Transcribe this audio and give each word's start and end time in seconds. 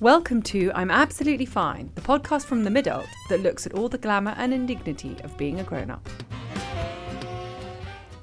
Welcome 0.00 0.40
to 0.44 0.72
I'm 0.74 0.90
Absolutely 0.90 1.44
Fine, 1.44 1.90
the 1.94 2.00
podcast 2.00 2.46
from 2.46 2.64
the 2.64 2.70
middle 2.70 3.04
that 3.28 3.42
looks 3.42 3.66
at 3.66 3.74
all 3.74 3.90
the 3.90 3.98
glamour 3.98 4.34
and 4.38 4.54
indignity 4.54 5.14
of 5.22 5.36
being 5.36 5.60
a 5.60 5.62
grown 5.62 5.90
up. 5.90 6.08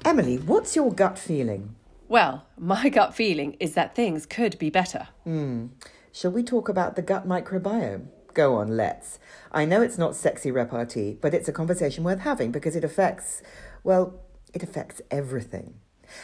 Emily, 0.04 0.38
what's 0.38 0.74
your 0.74 0.92
gut 0.92 1.16
feeling? 1.16 1.76
Well, 2.08 2.44
my 2.58 2.88
gut 2.88 3.14
feeling 3.14 3.56
is 3.60 3.74
that 3.74 3.94
things 3.94 4.26
could 4.26 4.58
be 4.58 4.70
better. 4.70 5.06
Hmm. 5.22 5.66
Shall 6.10 6.32
we 6.32 6.42
talk 6.42 6.68
about 6.68 6.96
the 6.96 7.02
gut 7.02 7.28
microbiome? 7.28 8.08
Go 8.34 8.56
on, 8.56 8.76
let's. 8.76 9.20
I 9.52 9.64
know 9.64 9.80
it's 9.80 9.98
not 9.98 10.16
sexy 10.16 10.50
repartee, 10.50 11.16
but 11.20 11.32
it's 11.32 11.48
a 11.48 11.52
conversation 11.52 12.02
worth 12.02 12.18
having 12.22 12.50
because 12.50 12.74
it 12.74 12.82
affects, 12.82 13.40
well, 13.84 14.18
it 14.52 14.64
affects 14.64 15.00
everything. 15.12 15.74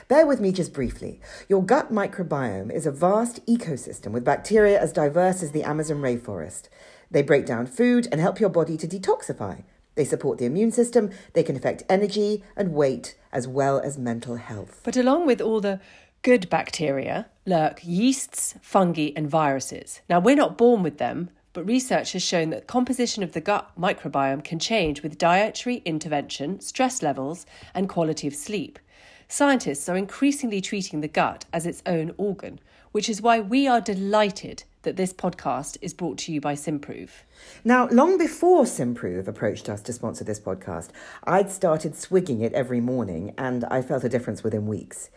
Bear 0.08 0.26
with 0.26 0.40
me 0.40 0.52
just 0.52 0.72
briefly. 0.72 1.20
Your 1.48 1.62
gut 1.62 1.92
microbiome 1.92 2.72
is 2.72 2.86
a 2.86 2.90
vast 2.90 3.44
ecosystem 3.46 4.12
with 4.12 4.24
bacteria 4.24 4.80
as 4.80 4.92
diverse 4.92 5.42
as 5.42 5.52
the 5.52 5.62
Amazon 5.62 5.98
rainforest. 5.98 6.68
They 7.10 7.22
break 7.22 7.46
down 7.46 7.66
food 7.66 8.08
and 8.10 8.20
help 8.20 8.40
your 8.40 8.50
body 8.50 8.76
to 8.76 8.88
detoxify. 8.88 9.64
They 9.94 10.04
support 10.04 10.38
the 10.38 10.46
immune 10.46 10.72
system, 10.72 11.10
they 11.34 11.42
can 11.42 11.56
affect 11.56 11.84
energy 11.88 12.42
and 12.56 12.72
weight, 12.72 13.16
as 13.32 13.46
well 13.46 13.78
as 13.78 13.96
mental 13.96 14.36
health. 14.36 14.80
But 14.82 14.96
along 14.96 15.26
with 15.26 15.40
all 15.40 15.60
the 15.60 15.80
good 16.22 16.48
bacteria 16.48 17.26
lurk 17.46 17.80
yeasts, 17.84 18.54
fungi, 18.62 19.10
and 19.14 19.28
viruses. 19.28 20.00
Now, 20.08 20.18
we're 20.18 20.34
not 20.34 20.56
born 20.56 20.82
with 20.82 20.98
them, 20.98 21.30
but 21.52 21.66
research 21.66 22.12
has 22.12 22.22
shown 22.22 22.50
that 22.50 22.66
composition 22.66 23.22
of 23.22 23.32
the 23.32 23.40
gut 23.40 23.70
microbiome 23.78 24.42
can 24.42 24.58
change 24.58 25.02
with 25.02 25.18
dietary 25.18 25.82
intervention, 25.84 26.60
stress 26.60 27.02
levels, 27.02 27.46
and 27.74 27.88
quality 27.88 28.26
of 28.26 28.34
sleep. 28.34 28.78
Scientists 29.28 29.88
are 29.88 29.96
increasingly 29.96 30.60
treating 30.60 31.00
the 31.00 31.08
gut 31.08 31.44
as 31.52 31.66
its 31.66 31.82
own 31.86 32.14
organ, 32.16 32.60
which 32.92 33.08
is 33.08 33.22
why 33.22 33.40
we 33.40 33.66
are 33.66 33.80
delighted 33.80 34.64
that 34.82 34.96
this 34.96 35.12
podcast 35.12 35.76
is 35.80 35.94
brought 35.94 36.18
to 36.18 36.32
you 36.32 36.40
by 36.40 36.54
Symprove. 36.54 37.22
Now, 37.64 37.88
long 37.88 38.18
before 38.18 38.64
Symprove 38.64 39.26
approached 39.26 39.68
us 39.68 39.80
to 39.82 39.92
sponsor 39.92 40.24
this 40.24 40.38
podcast, 40.38 40.90
I'd 41.24 41.50
started 41.50 41.96
swigging 41.96 42.40
it 42.42 42.52
every 42.52 42.80
morning 42.80 43.34
and 43.36 43.64
I 43.64 43.82
felt 43.82 44.04
a 44.04 44.08
difference 44.08 44.44
within 44.44 44.66
weeks. 44.66 45.10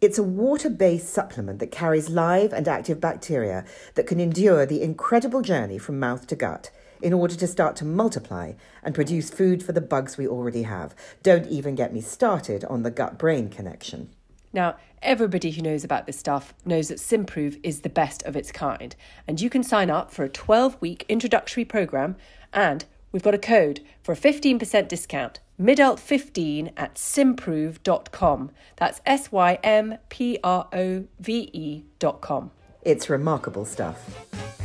It's 0.00 0.18
a 0.18 0.22
water 0.22 0.70
based 0.70 1.10
supplement 1.10 1.58
that 1.58 1.70
carries 1.70 2.08
live 2.08 2.54
and 2.54 2.66
active 2.66 3.00
bacteria 3.00 3.66
that 3.94 4.06
can 4.06 4.18
endure 4.18 4.64
the 4.64 4.80
incredible 4.80 5.42
journey 5.42 5.76
from 5.76 6.00
mouth 6.00 6.26
to 6.28 6.36
gut 6.36 6.70
in 7.02 7.12
order 7.12 7.34
to 7.34 7.46
start 7.46 7.76
to 7.76 7.84
multiply 7.84 8.52
and 8.82 8.94
produce 8.94 9.30
food 9.30 9.62
for 9.62 9.72
the 9.72 9.80
bugs 9.80 10.16
we 10.16 10.26
already 10.26 10.62
have. 10.62 10.94
Don't 11.22 11.46
even 11.46 11.74
get 11.74 11.92
me 11.92 12.00
started 12.00 12.64
on 12.64 12.82
the 12.82 12.90
gut 12.90 13.18
brain 13.18 13.48
connection. 13.48 14.10
Now, 14.52 14.76
everybody 15.00 15.50
who 15.52 15.62
knows 15.62 15.84
about 15.84 16.06
this 16.06 16.18
stuff 16.18 16.54
knows 16.64 16.88
that 16.88 16.98
Symprove 16.98 17.60
is 17.62 17.80
the 17.80 17.88
best 17.88 18.22
of 18.24 18.36
its 18.36 18.50
kind, 18.50 18.96
and 19.26 19.40
you 19.40 19.48
can 19.48 19.62
sign 19.62 19.90
up 19.90 20.10
for 20.10 20.24
a 20.24 20.28
12 20.28 20.80
week 20.80 21.04
introductory 21.08 21.64
program, 21.64 22.16
and 22.52 22.84
we've 23.12 23.22
got 23.22 23.34
a 23.34 23.38
code 23.38 23.80
for 24.02 24.12
a 24.12 24.16
15% 24.16 24.88
discount. 24.88 25.40
Midult15 25.60 26.72
at 26.76 26.94
symprove.com. 26.94 28.50
That's 28.76 29.00
S 29.04 29.30
Y 29.30 29.58
M 29.62 29.98
P 30.08 30.38
R 30.42 30.68
O 30.72 31.04
V 31.20 31.50
E.com. 31.52 32.50
It's 32.82 33.10
remarkable 33.10 33.66
stuff. 33.66 34.59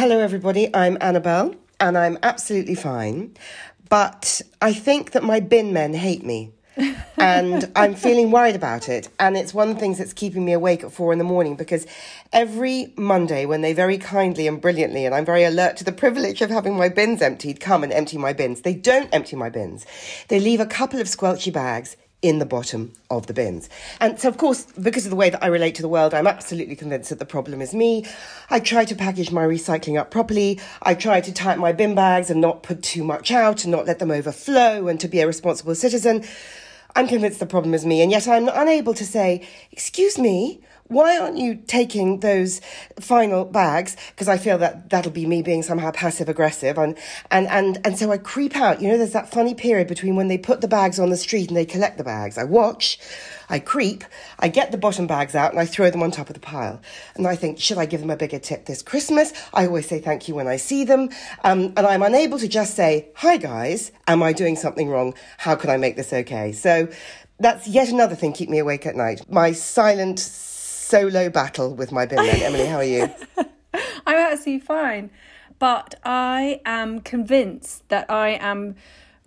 Hello, 0.00 0.18
everybody. 0.18 0.74
I'm 0.74 0.96
Annabelle, 1.02 1.54
and 1.78 1.98
I'm 1.98 2.16
absolutely 2.22 2.74
fine. 2.74 3.36
But 3.90 4.40
I 4.62 4.72
think 4.72 5.10
that 5.10 5.22
my 5.22 5.40
bin 5.40 5.74
men 5.74 5.92
hate 5.92 6.24
me. 6.24 6.52
and 7.18 7.70
I'm 7.76 7.94
feeling 7.94 8.30
worried 8.30 8.56
about 8.56 8.88
it. 8.88 9.10
And 9.18 9.36
it's 9.36 9.52
one 9.52 9.68
of 9.68 9.74
the 9.74 9.80
things 9.80 9.98
that's 9.98 10.14
keeping 10.14 10.42
me 10.42 10.54
awake 10.54 10.82
at 10.82 10.90
four 10.90 11.12
in 11.12 11.18
the 11.18 11.24
morning 11.24 11.54
because 11.54 11.86
every 12.32 12.94
Monday, 12.96 13.44
when 13.44 13.60
they 13.60 13.74
very 13.74 13.98
kindly 13.98 14.48
and 14.48 14.58
brilliantly, 14.58 15.04
and 15.04 15.14
I'm 15.14 15.26
very 15.26 15.44
alert 15.44 15.76
to 15.76 15.84
the 15.84 15.92
privilege 15.92 16.40
of 16.40 16.48
having 16.48 16.78
my 16.78 16.88
bins 16.88 17.20
emptied, 17.20 17.60
come 17.60 17.84
and 17.84 17.92
empty 17.92 18.16
my 18.16 18.32
bins. 18.32 18.62
They 18.62 18.72
don't 18.72 19.10
empty 19.12 19.36
my 19.36 19.50
bins. 19.50 19.84
They 20.28 20.40
leave 20.40 20.60
a 20.60 20.66
couple 20.66 20.98
of 21.02 21.08
squelchy 21.08 21.52
bags 21.52 21.98
in 22.22 22.38
the 22.38 22.46
bottom 22.46 22.92
of 23.08 23.26
the 23.26 23.32
bins. 23.32 23.68
And 23.98 24.20
so, 24.20 24.28
of 24.28 24.36
course, 24.36 24.66
because 24.80 25.06
of 25.06 25.10
the 25.10 25.16
way 25.16 25.30
that 25.30 25.42
I 25.42 25.46
relate 25.46 25.74
to 25.76 25.82
the 25.82 25.88
world, 25.88 26.12
I'm 26.12 26.26
absolutely 26.26 26.76
convinced 26.76 27.10
that 27.10 27.18
the 27.18 27.24
problem 27.24 27.62
is 27.62 27.74
me. 27.74 28.04
I 28.50 28.60
try 28.60 28.84
to 28.84 28.94
package 28.94 29.30
my 29.30 29.44
recycling 29.44 29.98
up 29.98 30.10
properly. 30.10 30.60
I 30.82 30.94
try 30.94 31.20
to 31.20 31.32
up 31.32 31.58
my 31.58 31.72
bin 31.72 31.94
bags 31.94 32.30
and 32.30 32.40
not 32.40 32.62
put 32.62 32.82
too 32.82 33.04
much 33.04 33.30
out 33.30 33.64
and 33.64 33.72
not 33.72 33.86
let 33.86 33.98
them 33.98 34.10
overflow 34.10 34.88
and 34.88 35.00
to 35.00 35.08
be 35.08 35.20
a 35.20 35.26
responsible 35.26 35.74
citizen. 35.74 36.24
I'm 36.94 37.06
convinced 37.06 37.40
the 37.40 37.46
problem 37.46 37.72
is 37.72 37.86
me, 37.86 38.02
and 38.02 38.10
yet 38.10 38.26
I'm 38.26 38.48
unable 38.48 38.94
to 38.94 39.06
say, 39.06 39.46
Excuse 39.70 40.18
me, 40.18 40.60
why 40.90 41.16
aren't 41.16 41.38
you 41.38 41.54
taking 41.54 42.18
those 42.18 42.60
final 42.98 43.44
bags? 43.44 43.96
Because 44.10 44.28
I 44.28 44.36
feel 44.36 44.58
that 44.58 44.90
that'll 44.90 45.12
be 45.12 45.24
me 45.24 45.40
being 45.40 45.62
somehow 45.62 45.92
passive 45.92 46.28
aggressive. 46.28 46.76
And, 46.78 46.98
and, 47.30 47.46
and, 47.46 47.78
and 47.84 47.96
so 47.96 48.10
I 48.10 48.18
creep 48.18 48.56
out. 48.56 48.82
You 48.82 48.88
know, 48.88 48.98
there's 48.98 49.12
that 49.12 49.30
funny 49.30 49.54
period 49.54 49.86
between 49.86 50.16
when 50.16 50.26
they 50.26 50.36
put 50.36 50.62
the 50.62 50.68
bags 50.68 50.98
on 50.98 51.10
the 51.10 51.16
street 51.16 51.46
and 51.48 51.56
they 51.56 51.64
collect 51.64 51.96
the 51.96 52.02
bags. 52.02 52.36
I 52.36 52.42
watch, 52.42 52.98
I 53.48 53.60
creep, 53.60 54.02
I 54.40 54.48
get 54.48 54.72
the 54.72 54.78
bottom 54.78 55.06
bags 55.06 55.36
out 55.36 55.52
and 55.52 55.60
I 55.60 55.64
throw 55.64 55.90
them 55.90 56.02
on 56.02 56.10
top 56.10 56.28
of 56.28 56.34
the 56.34 56.40
pile. 56.40 56.82
And 57.14 57.24
I 57.24 57.36
think, 57.36 57.60
should 57.60 57.78
I 57.78 57.86
give 57.86 58.00
them 58.00 58.10
a 58.10 58.16
bigger 58.16 58.40
tip 58.40 58.66
this 58.66 58.82
Christmas? 58.82 59.32
I 59.54 59.66
always 59.66 59.88
say 59.88 60.00
thank 60.00 60.26
you 60.26 60.34
when 60.34 60.48
I 60.48 60.56
see 60.56 60.82
them. 60.82 61.10
Um, 61.44 61.72
and 61.76 61.86
I'm 61.86 62.02
unable 62.02 62.40
to 62.40 62.48
just 62.48 62.74
say, 62.74 63.10
hi 63.14 63.36
guys, 63.36 63.92
am 64.08 64.24
I 64.24 64.32
doing 64.32 64.56
something 64.56 64.88
wrong? 64.88 65.14
How 65.38 65.54
can 65.54 65.70
I 65.70 65.76
make 65.76 65.94
this 65.94 66.12
okay? 66.12 66.50
So 66.50 66.88
that's 67.38 67.66
yet 67.68 67.88
another 67.88 68.16
thing 68.16 68.32
keep 68.32 68.50
me 68.50 68.58
awake 68.58 68.86
at 68.86 68.96
night. 68.96 69.22
My 69.30 69.52
silent 69.52 70.18
solo 70.90 71.30
battle 71.30 71.72
with 71.74 71.92
my 71.92 72.04
bin 72.04 72.16
men. 72.16 72.42
Emily, 72.42 72.66
how 72.66 72.76
are 72.76 72.84
you? 72.84 73.08
I'm 74.06 74.16
actually 74.16 74.58
fine, 74.58 75.10
but 75.60 75.94
I 76.04 76.60
am 76.64 77.00
convinced 77.00 77.88
that 77.90 78.10
I 78.10 78.30
am 78.30 78.74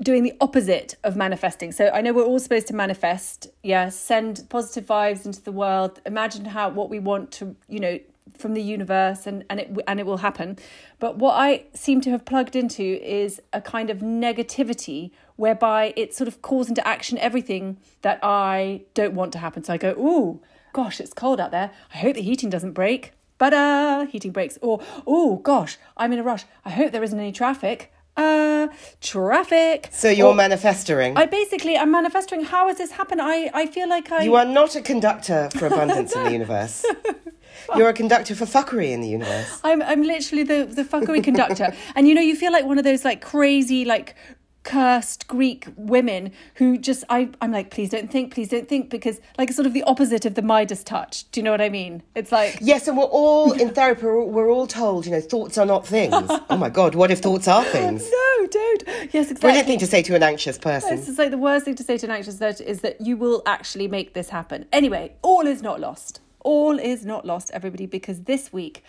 doing 0.01 0.23
the 0.23 0.33
opposite 0.41 0.95
of 1.05 1.15
manifesting. 1.15 1.71
So 1.71 1.89
I 1.93 2.01
know 2.01 2.11
we're 2.11 2.25
all 2.25 2.39
supposed 2.39 2.67
to 2.67 2.75
manifest, 2.75 3.47
yeah, 3.63 3.87
send 3.87 4.45
positive 4.49 4.85
vibes 4.85 5.25
into 5.25 5.41
the 5.41 5.53
world, 5.53 6.01
imagine 6.05 6.45
how 6.45 6.69
what 6.69 6.89
we 6.89 6.99
want 6.99 7.31
to, 7.33 7.55
you 7.69 7.79
know, 7.79 7.99
from 8.37 8.55
the 8.55 8.61
universe 8.61 9.25
and 9.27 9.45
and 9.49 9.59
it 9.61 9.77
and 9.87 9.99
it 10.01 10.05
will 10.05 10.17
happen. 10.17 10.57
But 10.99 11.17
what 11.17 11.33
I 11.35 11.65
seem 11.73 12.01
to 12.01 12.09
have 12.09 12.25
plugged 12.25 12.57
into 12.57 12.83
is 12.83 13.41
a 13.53 13.61
kind 13.61 13.89
of 13.89 13.99
negativity 13.99 15.11
whereby 15.37 15.93
it 15.95 16.13
sort 16.13 16.27
of 16.27 16.41
calls 16.41 16.67
into 16.67 16.85
action 16.85 17.17
everything 17.19 17.77
that 18.01 18.19
I 18.21 18.81
don't 18.93 19.13
want 19.13 19.31
to 19.33 19.39
happen. 19.39 19.63
So 19.63 19.73
I 19.73 19.77
go, 19.77 19.91
"Ooh, 19.91 20.41
gosh, 20.73 20.99
it's 20.99 21.13
cold 21.13 21.39
out 21.39 21.51
there. 21.51 21.71
I 21.93 21.97
hope 21.97 22.15
the 22.15 22.21
heating 22.21 22.49
doesn't 22.49 22.73
break." 22.73 23.13
But 23.39 24.07
heating 24.09 24.31
breaks. 24.31 24.57
Or, 24.61 24.79
oh 25.05 25.37
gosh, 25.37 25.77
I'm 25.97 26.13
in 26.13 26.19
a 26.19 26.23
rush. 26.23 26.43
I 26.63 26.69
hope 26.69 26.91
there 26.91 27.03
isn't 27.03 27.19
any 27.19 27.31
traffic. 27.31 27.91
Uh, 28.15 28.67
traffic. 29.01 29.89
So 29.91 30.07
you're 30.09 30.27
Or- 30.29 30.35
manifesting. 30.35 31.17
I 31.17 31.25
basically 31.25 31.75
I'm 31.77 31.91
manifesting. 31.91 32.43
How 32.43 32.67
has 32.67 32.77
this 32.77 32.91
happened? 32.91 33.21
I 33.21 33.49
I 33.53 33.65
feel 33.65 33.89
like 33.89 34.11
I 34.11 34.23
You 34.23 34.35
are 34.35 34.45
not 34.45 34.75
a 34.75 34.81
conductor 34.81 35.49
for 35.57 35.65
abundance 35.67 36.15
in 36.15 36.23
the 36.23 36.31
universe. 36.39 36.85
You're 37.75 37.89
a 37.89 37.93
conductor 37.93 38.35
for 38.35 38.45
fuckery 38.45 38.91
in 38.91 39.01
the 39.01 39.07
universe. 39.07 39.59
I'm 39.63 39.81
I'm 39.81 40.03
literally 40.03 40.43
the 40.43 40.65
the 40.65 40.83
fuckery 40.83 41.23
conductor. 41.23 41.73
and 41.95 42.07
you 42.07 42.13
know, 42.15 42.21
you 42.21 42.35
feel 42.35 42.51
like 42.51 42.65
one 42.65 42.77
of 42.77 42.83
those 42.83 43.03
like 43.03 43.19
crazy 43.21 43.83
like 43.83 44.15
cursed 44.63 45.27
Greek 45.27 45.67
women 45.75 46.31
who 46.55 46.77
just 46.77 47.03
I 47.09 47.29
I'm 47.41 47.51
like 47.51 47.69
please 47.69 47.89
don't 47.89 48.09
think 48.09 48.33
please 48.33 48.49
don't 48.49 48.67
think 48.67 48.89
because 48.89 49.19
like 49.37 49.51
sort 49.51 49.65
of 49.65 49.73
the 49.73 49.83
opposite 49.83 50.25
of 50.25 50.35
the 50.35 50.41
Midas 50.41 50.83
touch 50.83 51.29
do 51.31 51.39
you 51.39 51.43
know 51.43 51.51
what 51.51 51.61
I 51.61 51.69
mean 51.69 52.01
it's 52.15 52.31
like 52.31 52.57
Yes, 52.61 52.87
and 52.87 52.97
we're 52.97 53.03
all 53.03 53.51
in 53.51 53.73
therapy. 53.73 54.05
We're 54.05 54.17
all, 54.17 54.29
we're 54.29 54.49
all 54.49 54.67
told, 54.67 55.05
you 55.05 55.11
know, 55.11 55.19
thoughts 55.19 55.57
are 55.57 55.65
not 55.65 55.85
things. 55.85 56.13
oh 56.49 56.57
my 56.57 56.69
God, 56.69 56.95
what 56.95 57.11
if 57.11 57.19
thoughts 57.19 57.47
are 57.47 57.63
things? 57.65 58.09
no 58.09 58.47
don't 58.47 58.87
yes 59.13 59.31
exactly 59.31 59.41
Brilliant 59.41 59.67
thing 59.67 59.79
to 59.79 59.87
say 59.87 60.01
to 60.03 60.15
an 60.15 60.23
anxious 60.23 60.57
person. 60.57 60.95
This 60.95 61.09
is 61.09 61.17
like 61.17 61.31
the 61.31 61.37
worst 61.37 61.65
thing 61.65 61.75
to 61.75 61.83
say 61.83 61.97
to 61.97 62.05
an 62.05 62.11
anxious 62.11 62.37
person 62.37 62.65
is 62.65 62.81
that 62.81 63.01
you 63.01 63.17
will 63.17 63.41
actually 63.45 63.87
make 63.87 64.13
this 64.13 64.29
happen. 64.29 64.65
Anyway, 64.71 65.13
all 65.21 65.45
is 65.45 65.61
not 65.61 65.79
lost. 65.79 66.21
All 66.39 66.77
is 66.77 67.05
not 67.05 67.25
lost, 67.25 67.51
everybody, 67.53 67.85
because 67.85 68.23
this 68.23 68.51
week's 68.51 68.81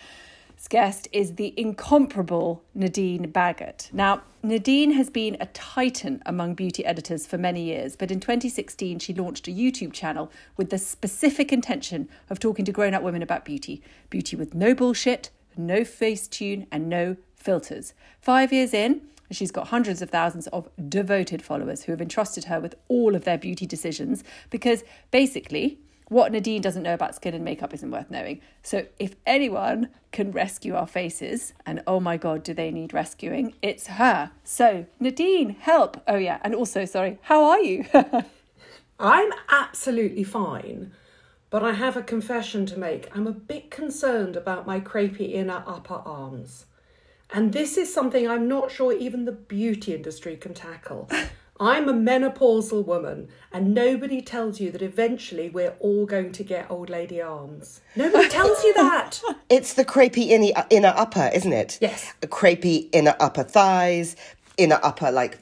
guest 0.69 1.09
is 1.13 1.35
the 1.35 1.53
incomparable 1.57 2.63
Nadine 2.75 3.31
Baggott. 3.33 3.93
Now, 3.93 4.23
Nadine 4.43 4.93
has 4.93 5.11
been 5.11 5.37
a 5.41 5.47
titan 5.47 6.23
among 6.27 6.55
beauty 6.55 6.85
editors 6.85 7.27
for 7.27 7.39
many 7.39 7.63
years, 7.63 7.97
but 7.97 8.11
in 8.11 8.21
2016 8.21 8.99
she 8.99 9.15
launched 9.15 9.49
a 9.49 9.51
YouTube 9.51 9.93
channel 9.93 10.31
with 10.57 10.71
the 10.71 10.79
specific 10.79 11.53
intention 11.53 12.09
of 12.31 12.39
talking 12.39 12.65
to 12.65 12.73
grown 12.73 12.95
up 12.95 13.03
women 13.03 13.23
about 13.23 13.45
beauty. 13.45 13.83
Beauty 14.11 14.37
with 14.37 14.55
no 14.55 14.75
bullshit, 14.75 15.31
no 15.57 15.85
face 15.85 16.29
tune, 16.29 16.67
and 16.71 16.89
no 16.89 17.17
filters. 17.35 17.95
Five 18.21 18.53
years 18.53 18.75
in, 18.75 19.03
She's 19.31 19.51
got 19.51 19.69
hundreds 19.69 20.03
of 20.03 20.11
thousands 20.11 20.47
of 20.49 20.69
devoted 20.89 21.43
followers 21.43 21.85
who 21.85 21.93
have 21.93 22.01
entrusted 22.01 22.45
her 22.45 22.61
with 22.61 22.75
all 22.89 23.17
of 23.17 23.25
their 23.25 23.39
beauty 23.39 23.67
decisions 23.67 24.23
because 24.51 24.85
basically, 25.11 25.79
what 26.09 26.33
Nadine 26.33 26.61
doesn't 26.61 26.83
know 26.83 26.95
about 26.95 27.15
skin 27.15 27.35
and 27.35 27.45
makeup 27.45 27.73
isn't 27.73 27.91
worth 27.91 28.11
knowing. 28.11 28.41
So, 28.63 28.87
if 28.99 29.17
anyone 29.27 29.89
can 30.13 30.33
rescue 30.33 30.75
our 30.75 30.87
faces, 30.87 31.55
and 31.65 31.83
oh 31.87 32.01
my 32.01 32.17
god, 32.17 32.43
do 32.43 32.55
they 32.55 32.71
need 32.71 32.93
rescuing, 32.93 33.55
it's 33.63 33.87
her. 33.87 34.31
So, 34.45 34.87
Nadine, 35.01 35.51
help. 35.51 36.03
Oh, 36.07 36.17
yeah, 36.17 36.39
and 36.43 36.55
also, 36.55 36.85
sorry, 36.85 37.19
how 37.23 37.45
are 37.45 37.61
you? 37.61 37.87
I'm 38.99 39.33
absolutely 39.49 40.25
fine, 40.25 40.93
but 41.51 41.65
I 41.65 41.73
have 41.73 41.97
a 41.97 42.03
confession 42.03 42.67
to 42.67 42.79
make. 42.79 43.15
I'm 43.17 43.27
a 43.27 43.33
bit 43.33 43.71
concerned 43.71 44.37
about 44.37 44.67
my 44.67 44.81
crepey 44.81 45.33
inner 45.33 45.65
upper 45.67 45.95
arms. 45.95 46.67
And 47.31 47.53
this 47.53 47.77
is 47.77 47.93
something 47.93 48.29
I'm 48.29 48.47
not 48.47 48.71
sure 48.71 48.93
even 48.93 49.25
the 49.25 49.33
beauty 49.33 49.95
industry 49.95 50.37
can 50.37 50.55
tackle. 50.55 51.11
I'm 51.61 51.89
a 51.89 51.93
menopausal 51.93 52.85
woman, 52.85 53.29
and 53.53 53.75
nobody 53.75 54.21
tells 54.21 54.59
you 54.59 54.73
that 54.73 54.83
eventually 54.83 55.49
we're 55.49 55.75
all 55.79 56.05
going 56.05 56.33
to 56.33 56.43
get 56.43 56.69
old 56.69 56.91
lady 56.91 57.23
arms. 57.23 57.81
Nobody 57.95 58.29
tells 58.29 58.63
you 58.65 58.75
that. 58.75 59.21
It's 59.51 59.75
the 59.75 59.85
crepey 59.85 60.29
inner, 60.31 60.53
uh, 60.57 60.65
inner 60.71 60.93
upper, 60.97 61.31
isn't 61.33 61.53
it? 61.53 61.79
Yes. 61.81 62.13
A 62.23 62.27
crepey 62.27 62.89
inner 62.93 63.15
upper 63.21 63.45
thighs, 63.45 64.17
inner 64.57 64.81
upper 64.83 65.13
like 65.13 65.39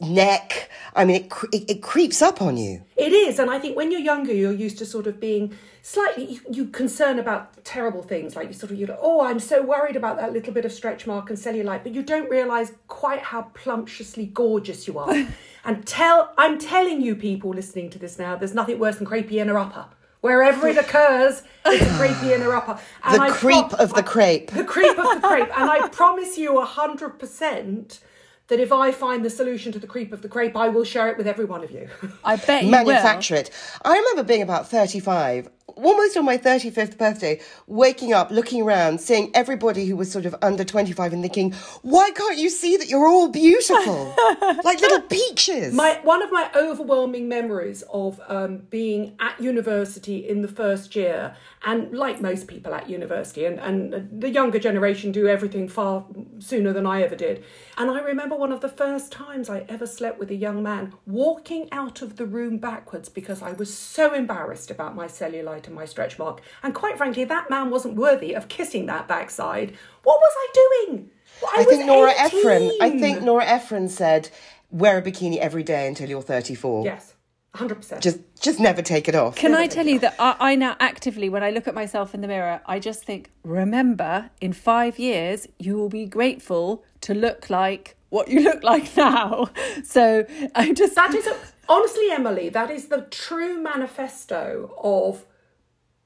neck. 0.00 0.68
I 0.94 1.04
mean, 1.04 1.16
it, 1.16 1.30
cre- 1.30 1.46
it, 1.52 1.70
it 1.70 1.82
creeps 1.82 2.22
up 2.22 2.42
on 2.42 2.56
you. 2.56 2.82
It 2.96 3.12
is, 3.12 3.38
and 3.38 3.50
I 3.50 3.58
think 3.58 3.76
when 3.76 3.90
you're 3.90 4.00
younger, 4.00 4.32
you're 4.32 4.52
used 4.52 4.78
to 4.78 4.86
sort 4.86 5.06
of 5.06 5.20
being 5.20 5.56
slightly 5.82 6.24
you, 6.24 6.40
you 6.50 6.66
concern 6.66 7.18
about 7.18 7.64
terrible 7.64 8.02
things, 8.02 8.34
like 8.36 8.48
you 8.48 8.54
sort 8.54 8.72
of 8.72 8.78
you 8.78 8.86
know, 8.86 8.98
oh, 9.00 9.24
I'm 9.24 9.40
so 9.40 9.62
worried 9.62 9.96
about 9.96 10.16
that 10.16 10.32
little 10.32 10.52
bit 10.52 10.64
of 10.64 10.72
stretch 10.72 11.06
mark 11.06 11.30
and 11.30 11.38
cellulite, 11.38 11.82
but 11.82 11.94
you 11.94 12.02
don't 12.02 12.28
realise 12.28 12.72
quite 12.88 13.20
how 13.20 13.42
plumptiously 13.54 14.26
gorgeous 14.26 14.86
you 14.86 14.98
are. 14.98 15.26
and 15.64 15.86
tell, 15.86 16.32
I'm 16.36 16.58
telling 16.58 17.00
you, 17.00 17.14
people 17.16 17.50
listening 17.50 17.90
to 17.90 17.98
this 17.98 18.18
now, 18.18 18.36
there's 18.36 18.54
nothing 18.54 18.78
worse 18.78 18.96
than 18.96 19.06
crepey 19.06 19.32
inner 19.34 19.58
upper. 19.58 19.86
Wherever 20.22 20.66
it 20.66 20.76
occurs, 20.76 21.44
it's 21.66 21.84
a 21.84 21.88
crepey 21.90 22.32
inner 22.32 22.52
upper. 22.52 22.80
The 23.12 23.32
creep 23.32 23.72
of 23.74 23.94
the 23.94 24.02
crepe. 24.02 24.50
The 24.50 24.64
creep 24.64 24.98
of 24.98 25.20
the 25.22 25.28
crepe, 25.28 25.56
and 25.56 25.70
I 25.70 25.88
promise 25.88 26.36
you, 26.36 26.60
hundred 26.62 27.18
percent 27.20 28.00
that 28.48 28.60
if 28.60 28.72
I 28.72 28.92
find 28.92 29.24
the 29.24 29.30
solution 29.30 29.72
to 29.72 29.78
the 29.78 29.86
creep 29.86 30.12
of 30.12 30.22
the 30.22 30.28
crepe, 30.28 30.56
I 30.56 30.68
will 30.68 30.84
share 30.84 31.08
it 31.08 31.18
with 31.18 31.26
every 31.26 31.44
one 31.44 31.64
of 31.64 31.70
you. 31.70 31.88
I 32.24 32.36
bet 32.36 32.64
you 32.64 32.70
manufacture 32.70 33.34
it. 33.34 33.50
I 33.84 33.96
remember 33.96 34.22
being 34.22 34.42
about 34.42 34.68
35, 34.68 35.48
almost 35.74 36.16
on 36.16 36.24
my 36.24 36.38
35th 36.38 36.96
birthday, 36.96 37.40
waking 37.66 38.12
up, 38.12 38.30
looking 38.30 38.62
around, 38.62 39.00
seeing 39.00 39.30
everybody 39.34 39.86
who 39.86 39.96
was 39.96 40.10
sort 40.10 40.24
of 40.24 40.34
under 40.40 40.64
25 40.64 41.12
and 41.12 41.22
thinking, 41.22 41.52
why 41.82 42.10
can't 42.12 42.38
you 42.38 42.48
see 42.48 42.76
that 42.76 42.88
you're 42.88 43.06
all 43.06 43.28
beautiful? 43.28 44.14
like 44.64 44.80
little 44.80 45.02
peaches. 45.02 45.74
My 45.74 46.00
one 46.02 46.22
of 46.22 46.30
my 46.30 46.50
overwhelming 46.54 47.28
memories 47.28 47.82
of 47.92 48.20
um, 48.28 48.58
being 48.70 49.16
at 49.18 49.40
university 49.40 50.26
in 50.28 50.42
the 50.42 50.48
first 50.48 50.94
year, 50.94 51.34
and 51.64 51.92
like 51.92 52.20
most 52.20 52.46
people 52.46 52.72
at 52.72 52.88
university, 52.88 53.44
and, 53.44 53.58
and 53.58 54.20
the 54.20 54.30
younger 54.30 54.58
generation 54.58 55.10
do 55.10 55.26
everything 55.26 55.68
far 55.68 56.06
sooner 56.38 56.72
than 56.72 56.86
I 56.86 57.02
ever 57.02 57.16
did. 57.16 57.44
And 57.76 57.90
I 57.90 58.00
remember 58.00 58.36
one 58.36 58.52
of 58.52 58.60
the 58.60 58.68
first 58.68 59.10
times 59.12 59.50
I 59.50 59.66
ever 59.68 59.86
slept 59.86 60.18
with 60.18 60.30
a 60.30 60.34
young 60.34 60.62
man 60.62 60.94
walking 61.06 61.68
out 61.72 62.02
of 62.02 62.16
the 62.16 62.24
room 62.24 62.58
backwards 62.58 63.08
because 63.08 63.42
I 63.42 63.52
was 63.52 63.76
so 63.76 64.14
embarrassed 64.14 64.70
about 64.70 64.94
my 64.94 65.06
cellulite 65.06 65.55
and 65.64 65.74
my 65.74 65.86
stretch 65.86 66.18
mark. 66.18 66.42
And 66.62 66.74
quite 66.74 66.98
frankly, 66.98 67.24
that 67.24 67.48
man 67.48 67.70
wasn't 67.70 67.94
worthy 67.94 68.34
of 68.34 68.48
kissing 68.48 68.86
that 68.86 69.08
backside. 69.08 69.74
What 70.02 70.20
was 70.20 70.32
I 70.36 70.84
doing? 70.86 71.10
I, 71.42 71.58
was 71.58 71.66
think 71.66 71.86
Nora 71.86 72.12
18. 72.12 72.38
Ephron, 72.38 72.72
I 72.80 72.98
think 72.98 73.22
Nora 73.22 73.44
Ephron 73.44 73.88
said, 73.88 74.30
wear 74.70 74.98
a 74.98 75.02
bikini 75.02 75.36
every 75.38 75.62
day 75.62 75.86
until 75.86 76.08
you're 76.08 76.22
34. 76.22 76.84
Yes, 76.84 77.14
100%. 77.54 78.00
Just, 78.00 78.18
just 78.40 78.60
never 78.60 78.82
take 78.82 79.08
it 79.08 79.14
off. 79.14 79.36
Can 79.36 79.54
I 79.54 79.66
tell 79.66 79.86
you 79.86 79.98
that 80.00 80.14
I, 80.18 80.36
I 80.38 80.54
now 80.54 80.76
actively, 80.80 81.28
when 81.28 81.42
I 81.42 81.50
look 81.50 81.68
at 81.68 81.74
myself 81.74 82.14
in 82.14 82.20
the 82.20 82.28
mirror, 82.28 82.60
I 82.66 82.78
just 82.78 83.04
think, 83.04 83.30
remember, 83.42 84.30
in 84.40 84.52
five 84.52 84.98
years, 84.98 85.46
you 85.58 85.76
will 85.76 85.88
be 85.88 86.06
grateful 86.06 86.84
to 87.02 87.14
look 87.14 87.50
like 87.50 87.96
what 88.08 88.28
you 88.28 88.40
look 88.40 88.62
like 88.62 88.96
now. 88.96 89.50
So 89.84 90.26
I 90.54 90.72
just. 90.72 90.94
That 90.94 91.14
is, 91.14 91.26
a, 91.26 91.36
honestly, 91.68 92.10
Emily, 92.10 92.48
that 92.50 92.70
is 92.70 92.88
the 92.88 93.02
true 93.10 93.60
manifesto 93.60 94.74
of 94.82 95.24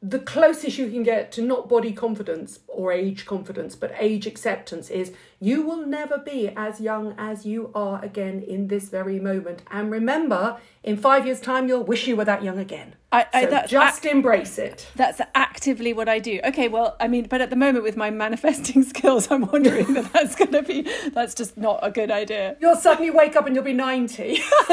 the 0.03 0.19
closest 0.19 0.79
you 0.79 0.89
can 0.91 1.03
get 1.03 1.31
to 1.33 1.43
not 1.43 1.69
body 1.69 1.93
confidence 1.93 2.61
or 2.69 2.91
age 2.91 3.27
confidence, 3.27 3.75
but 3.77 3.93
age 3.99 4.27
acceptance 4.27 4.89
is 4.89 5.13
you 5.41 5.61
will 5.61 5.85
never 5.87 6.17
be 6.17 6.49
as 6.57 6.81
young 6.81 7.15
as 7.19 7.45
you 7.45 7.71
are 7.75 8.03
again 8.03 8.43
in 8.43 8.69
this 8.69 8.89
very 8.89 9.21
moment. 9.21 9.61
And 9.71 9.91
remember, 9.91 10.57
in 10.83 10.97
five 10.97 11.27
years' 11.27 11.41
time, 11.41 11.69
you'll 11.69 11.85
wish 11.85 12.07
you 12.07 12.17
were 12.17 12.25
that 12.25 12.43
young 12.43 12.59
again. 12.59 12.95
I- 13.13 13.27
I- 13.35 13.43
so 13.45 13.51
that's 13.51 13.71
just 13.71 14.05
ac- 14.07 14.11
embrace 14.11 14.57
it. 14.59 14.87
That's 14.97 15.21
actively 15.35 15.93
what 15.93 16.09
I 16.09 16.19
do. 16.19 16.41
Okay, 16.45 16.69
well, 16.69 16.97
I 16.99 17.07
mean, 17.07 17.27
but 17.29 17.43
at 17.43 17.51
the 17.51 17.57
moment 17.57 17.85
with 17.85 17.97
my 17.99 18.09
manifesting 18.11 18.83
skills, 18.95 19.31
I'm 19.31 19.43
wondering 19.51 19.93
that 19.95 20.11
that's 20.15 20.35
going 20.35 20.53
to 20.53 20.63
be, 20.63 20.91
that's 21.11 21.35
just 21.35 21.59
not 21.59 21.79
a 21.83 21.91
good 21.91 22.11
idea. 22.11 22.57
You'll 22.59 22.77
suddenly 22.77 23.11
wake 23.11 23.37
up 23.37 23.45
and 23.47 23.55
you'll 23.55 23.65
be 23.65 23.75
90. 23.75 24.39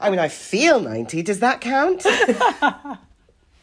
I 0.00 0.10
mean, 0.10 0.18
I 0.18 0.28
feel 0.28 0.80
90. 0.80 1.22
Does 1.22 1.40
that 1.40 1.62
count? 1.62 2.04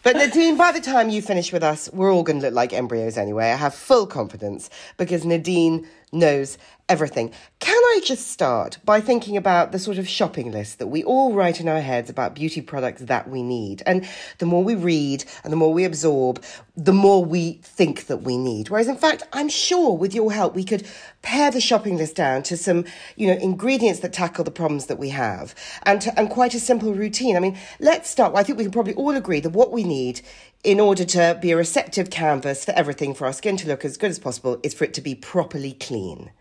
but 0.08 0.16
Nadine, 0.16 0.56
by 0.56 0.72
the 0.72 0.80
time 0.80 1.10
you 1.10 1.22
finish 1.22 1.52
with 1.52 1.64
us, 1.64 1.90
we're 1.92 2.14
all 2.14 2.24
going 2.24 2.40
to 2.40 2.46
look 2.46 2.54
like 2.54 2.72
embryos 2.72 3.18
anyway. 3.18 3.52
I 3.52 3.58
have 3.58 3.76
full 3.76 4.08
confidence 4.08 4.70
because 4.96 5.26
Nadine 5.26 5.86
knows 6.12 6.58
everything. 6.90 7.32
Can 7.60 7.76
I 7.76 8.00
just 8.04 8.32
start 8.32 8.78
by 8.86 9.02
thinking 9.02 9.36
about 9.36 9.72
the 9.72 9.80
sort 9.80 9.98
of 9.98 10.08
shopping 10.08 10.52
list 10.52 10.80
that 10.80 10.88
we 10.88 11.04
all 11.04 11.34
write 11.34 11.60
in 11.60 11.68
our 11.68 11.82
heads 11.82 12.10
about 12.10 12.34
beauty 12.34 12.62
products 12.62 13.02
that 13.02 13.30
we 13.30 13.44
need? 13.44 13.84
And 13.86 14.08
the 14.38 14.46
more 14.46 14.64
we 14.64 14.76
read 14.76 15.26
and 15.44 15.52
the 15.52 15.58
more 15.58 15.74
we 15.74 15.84
absorb, 15.84 16.42
the 16.78 16.94
more 16.94 17.26
we 17.26 17.60
think 17.64 18.08
that 18.08 18.22
we 18.22 18.38
need. 18.38 18.70
Whereas, 18.70 18.88
in 18.88 18.96
fact, 18.96 19.24
I'm 19.34 19.50
sure 19.50 19.98
with 19.98 20.16
your 20.16 20.32
help, 20.32 20.56
we 20.56 20.64
could 20.64 20.88
pare 21.24 21.52
the 21.52 21.60
shopping 21.60 21.98
list 21.98 22.16
down 22.16 22.44
to 22.44 22.56
some, 22.56 22.86
you 23.18 23.28
know, 23.28 23.34
ingredients 23.42 24.00
that 24.00 24.14
tackle 24.14 24.46
the 24.46 24.52
problems 24.52 24.86
that 24.86 25.00
we 25.00 25.10
have 25.10 25.54
and, 25.84 26.00
to, 26.02 26.18
and 26.18 26.30
quite 26.30 26.54
a 26.54 26.60
simple 26.60 26.94
routine. 26.94 27.36
I 27.36 27.42
mean, 27.42 27.58
let's 27.82 28.10
start. 28.10 28.34
I 28.36 28.44
think 28.44 28.58
we 28.58 28.64
can 28.64 28.72
probably 28.72 28.94
all 28.94 29.16
agree 29.16 29.42
that 29.42 29.50
what 29.50 29.74
we 29.74 29.84
need 29.84 30.22
in 30.64 30.80
order 30.80 31.06
to 31.06 31.38
be 31.42 31.52
a 31.52 31.58
receptive 31.58 32.10
canvas 32.10 32.66
for 32.66 32.72
everything 32.72 33.14
for 33.14 33.26
our 33.26 33.34
skin 33.34 33.58
to 33.58 33.68
look 33.68 33.86
as 33.86 33.98
good 33.98 34.10
as 34.10 34.20
possible 34.20 34.60
is 34.64 34.74
for 34.74 34.84
it 34.84 34.94
to 34.96 35.02
be 35.02 35.16
properly 35.16 35.74
clean. 35.74 36.32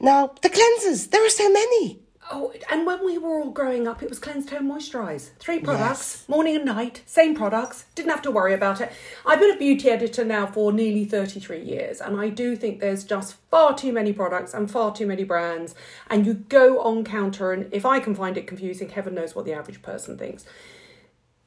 Now, 0.00 0.34
the 0.42 0.50
cleansers, 0.50 1.10
there 1.10 1.24
are 1.24 1.30
so 1.30 1.50
many. 1.50 2.00
Oh, 2.30 2.54
and 2.70 2.86
when 2.86 3.04
we 3.04 3.18
were 3.18 3.38
all 3.38 3.50
growing 3.50 3.86
up, 3.86 4.02
it 4.02 4.08
was 4.08 4.18
cleanse, 4.18 4.46
tone, 4.46 4.66
moisturise. 4.66 5.30
Three 5.38 5.58
products, 5.58 6.26
morning 6.26 6.56
and 6.56 6.64
night, 6.64 7.02
same 7.04 7.34
products. 7.34 7.84
Didn't 7.94 8.12
have 8.12 8.22
to 8.22 8.30
worry 8.30 8.54
about 8.54 8.80
it. 8.80 8.90
I've 9.26 9.40
been 9.40 9.54
a 9.54 9.58
beauty 9.58 9.90
editor 9.90 10.24
now 10.24 10.46
for 10.46 10.72
nearly 10.72 11.04
33 11.04 11.60
years, 11.60 12.00
and 12.00 12.18
I 12.18 12.30
do 12.30 12.56
think 12.56 12.80
there's 12.80 13.04
just 13.04 13.34
far 13.50 13.76
too 13.76 13.92
many 13.92 14.14
products 14.14 14.54
and 14.54 14.70
far 14.70 14.94
too 14.94 15.06
many 15.06 15.22
brands. 15.22 15.74
And 16.08 16.24
you 16.24 16.34
go 16.34 16.80
on 16.80 17.04
counter, 17.04 17.52
and 17.52 17.72
if 17.74 17.84
I 17.84 18.00
can 18.00 18.14
find 18.14 18.38
it 18.38 18.46
confusing, 18.46 18.88
heaven 18.88 19.14
knows 19.14 19.34
what 19.34 19.44
the 19.44 19.52
average 19.52 19.82
person 19.82 20.16
thinks. 20.16 20.46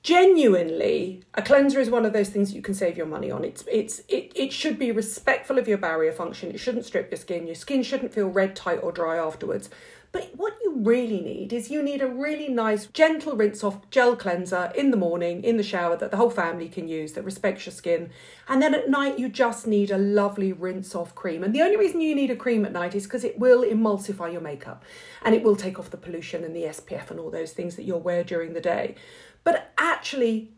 Genuinely, 0.08 1.22
a 1.34 1.42
cleanser 1.42 1.82
is 1.82 1.90
one 1.90 2.06
of 2.06 2.14
those 2.14 2.30
things 2.30 2.54
you 2.54 2.62
can 2.62 2.74
save 2.74 2.96
your 2.96 3.06
money 3.06 3.30
on. 3.30 3.44
It's 3.44 3.66
it's 3.70 4.00
it, 4.08 4.32
it 4.36 4.54
should 4.54 4.80
be 4.80 4.90
respectful 4.90 5.58
of 5.58 5.68
your 5.68 5.78
barrier 5.78 6.14
function. 6.14 6.50
It 6.50 6.62
shouldn't 6.62 6.86
strip 6.86 7.12
your 7.12 7.18
skin. 7.18 7.46
Your 7.46 7.56
skin 7.56 7.84
shouldn't 7.84 8.14
feel 8.14 8.30
red, 8.30 8.56
tight, 8.56 8.78
or 8.78 8.94
dry 8.94 9.18
afterwards. 9.18 9.70
But 10.12 10.32
what 10.36 10.58
you 10.64 10.74
really 10.78 11.20
need 11.22 11.52
is 11.52 11.70
you 11.70 11.84
need 11.84 12.02
a 12.02 12.08
really 12.08 12.48
nice, 12.48 12.86
gentle 12.88 13.36
rinse 13.36 13.64
off 13.64 13.90
gel 13.90 14.16
cleanser 14.16 14.72
in 14.76 14.92
the 14.92 14.98
morning, 14.98 15.44
in 15.44 15.58
the 15.58 15.64
shower, 15.64 15.98
that 15.98 16.12
the 16.12 16.18
whole 16.18 16.30
family 16.30 16.70
can 16.70 16.88
use 16.88 17.14
that 17.14 17.24
respects 17.24 17.66
your 17.66 17.74
skin. 17.74 18.10
And 18.48 18.62
then 18.62 18.74
at 18.74 18.90
night, 18.90 19.20
you 19.20 19.30
just 19.30 19.68
need 19.68 19.92
a 19.92 19.98
lovely 19.98 20.54
rinse 20.54 20.96
off 20.96 21.14
cream. 21.14 21.44
And 21.44 21.54
the 21.54 21.62
only 21.62 21.78
reason 21.78 22.02
you 22.02 22.16
need 22.16 22.32
a 22.32 22.36
cream 22.36 22.66
at 22.66 22.72
night 22.72 22.96
is 22.96 23.04
because 23.04 23.24
it 23.24 23.38
will 23.38 23.64
emulsify 23.64 24.32
your 24.32 24.42
makeup 24.42 24.84
and 25.24 25.36
it 25.36 25.44
will 25.44 25.56
take 25.56 25.78
off 25.78 25.92
the 25.92 25.98
pollution 25.98 26.44
and 26.44 26.56
the 26.56 26.64
SPF 26.64 27.12
and 27.12 27.20
all 27.20 27.30
those 27.30 27.52
things 27.52 27.76
that 27.76 27.84
you'll 27.84 28.00
wear 28.00 28.24
during 28.24 28.54
the 28.54 28.62
day. 28.62 28.96
But 29.44 29.72
actually, 29.78 30.52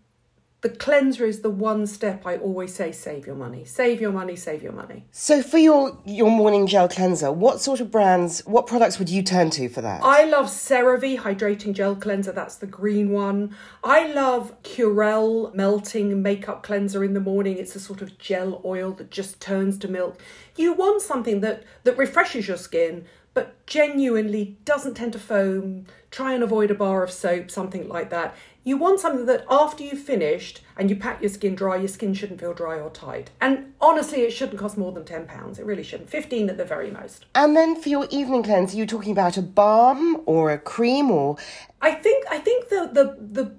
the 0.62 0.70
cleanser 0.70 1.26
is 1.26 1.40
the 1.40 1.50
one 1.50 1.88
step 1.88 2.26
I 2.26 2.36
always 2.36 2.74
say 2.76 2.92
save 2.92 3.26
your 3.26 3.36
money. 3.36 3.64
Save 3.64 4.02
your 4.02 4.12
money, 4.12 4.36
save 4.36 4.62
your 4.62 4.74
money. 4.74 5.06
So 5.12 5.42
for 5.42 5.58
your 5.58 5.98
your 6.06 6.30
morning 6.30 6.68
gel 6.68 6.90
cleanser, 6.90 7.32
what 7.32 7.62
sort 7.62 7.80
of 7.80 7.90
brands, 7.92 8.46
what 8.46 8.68
products 8.68 9.00
would 9.00 9.10
you 9.10 9.24
turn 9.24 9.52
to 9.52 9.70
for 9.70 9.82
that? 9.82 10.02
I 10.04 10.26
love 10.26 10.48
CeraVe 10.48 11.20
Hydrating 11.20 11.74
Gel 11.74 11.96
Cleanser, 11.96 12.34
that's 12.34 12.56
the 12.56 12.68
green 12.68 13.12
one. 13.12 13.56
I 13.84 14.12
love 14.12 14.62
Curel 14.64 15.54
Melting 15.54 16.22
Makeup 16.22 16.62
Cleanser 16.62 17.06
in 17.06 17.14
the 17.14 17.22
morning. 17.22 17.58
It's 17.58 17.76
a 17.76 17.80
sort 17.80 18.02
of 18.02 18.18
gel 18.18 18.62
oil 18.66 18.92
that 18.94 19.12
just 19.12 19.40
turns 19.40 19.78
to 19.80 19.88
milk. 19.88 20.20
You 20.58 20.74
want 20.74 21.02
something 21.02 21.40
that, 21.40 21.64
that 21.86 21.98
refreshes 21.98 22.50
your 22.50 22.58
skin 22.58 23.06
but 23.34 23.66
genuinely 23.66 24.58
doesn't 24.66 24.96
tend 24.96 25.14
to 25.14 25.20
foam. 25.20 25.86
Try 26.12 26.34
and 26.34 26.44
avoid 26.44 26.72
a 26.72 26.76
bar 26.76 27.04
of 27.04 27.12
soap, 27.12 27.52
something 27.52 27.88
like 27.88 28.10
that. 28.10 28.36
You 28.64 28.78
want 28.78 29.00
something 29.00 29.26
that 29.26 29.46
after 29.50 29.84
you've 29.84 30.02
finished 30.02 30.62
and 30.78 30.90
you 30.90 30.96
pat 30.96 31.22
your 31.22 31.30
skin 31.30 31.56
dry, 31.56 31.78
your 31.78 31.88
skin 31.88 32.14
shouldn't 32.14 32.40
feel 32.40 32.54
dry 32.54 32.80
or 32.80 32.90
tight. 32.90 33.32
And 33.40 33.74
honestly, 33.80 34.22
it 34.22 34.32
shouldn't 34.32 34.60
cost 34.60 34.78
more 34.78 34.92
than 34.92 35.04
£10. 35.04 35.58
It 35.58 35.66
really 35.66 35.84
shouldn't. 35.84 36.10
15 36.10 36.50
at 36.50 36.58
the 36.58 36.66
very 36.66 36.92
most. 36.92 37.26
And 37.36 37.56
then 37.56 37.82
for 37.82 37.90
your 37.90 38.08
evening 38.10 38.44
cleanse, 38.44 38.74
are 38.74 38.78
you 38.78 38.86
talking 38.86 39.12
about 39.12 39.38
a 39.38 39.42
balm 39.42 40.22
or 40.26 40.52
a 40.52 40.58
cream 40.58 41.10
or 41.10 41.38
I 41.82 41.92
think 41.92 42.26
I 42.30 42.40
think 42.40 42.70
the 42.70 42.90
the 42.92 43.18
the 43.44 43.56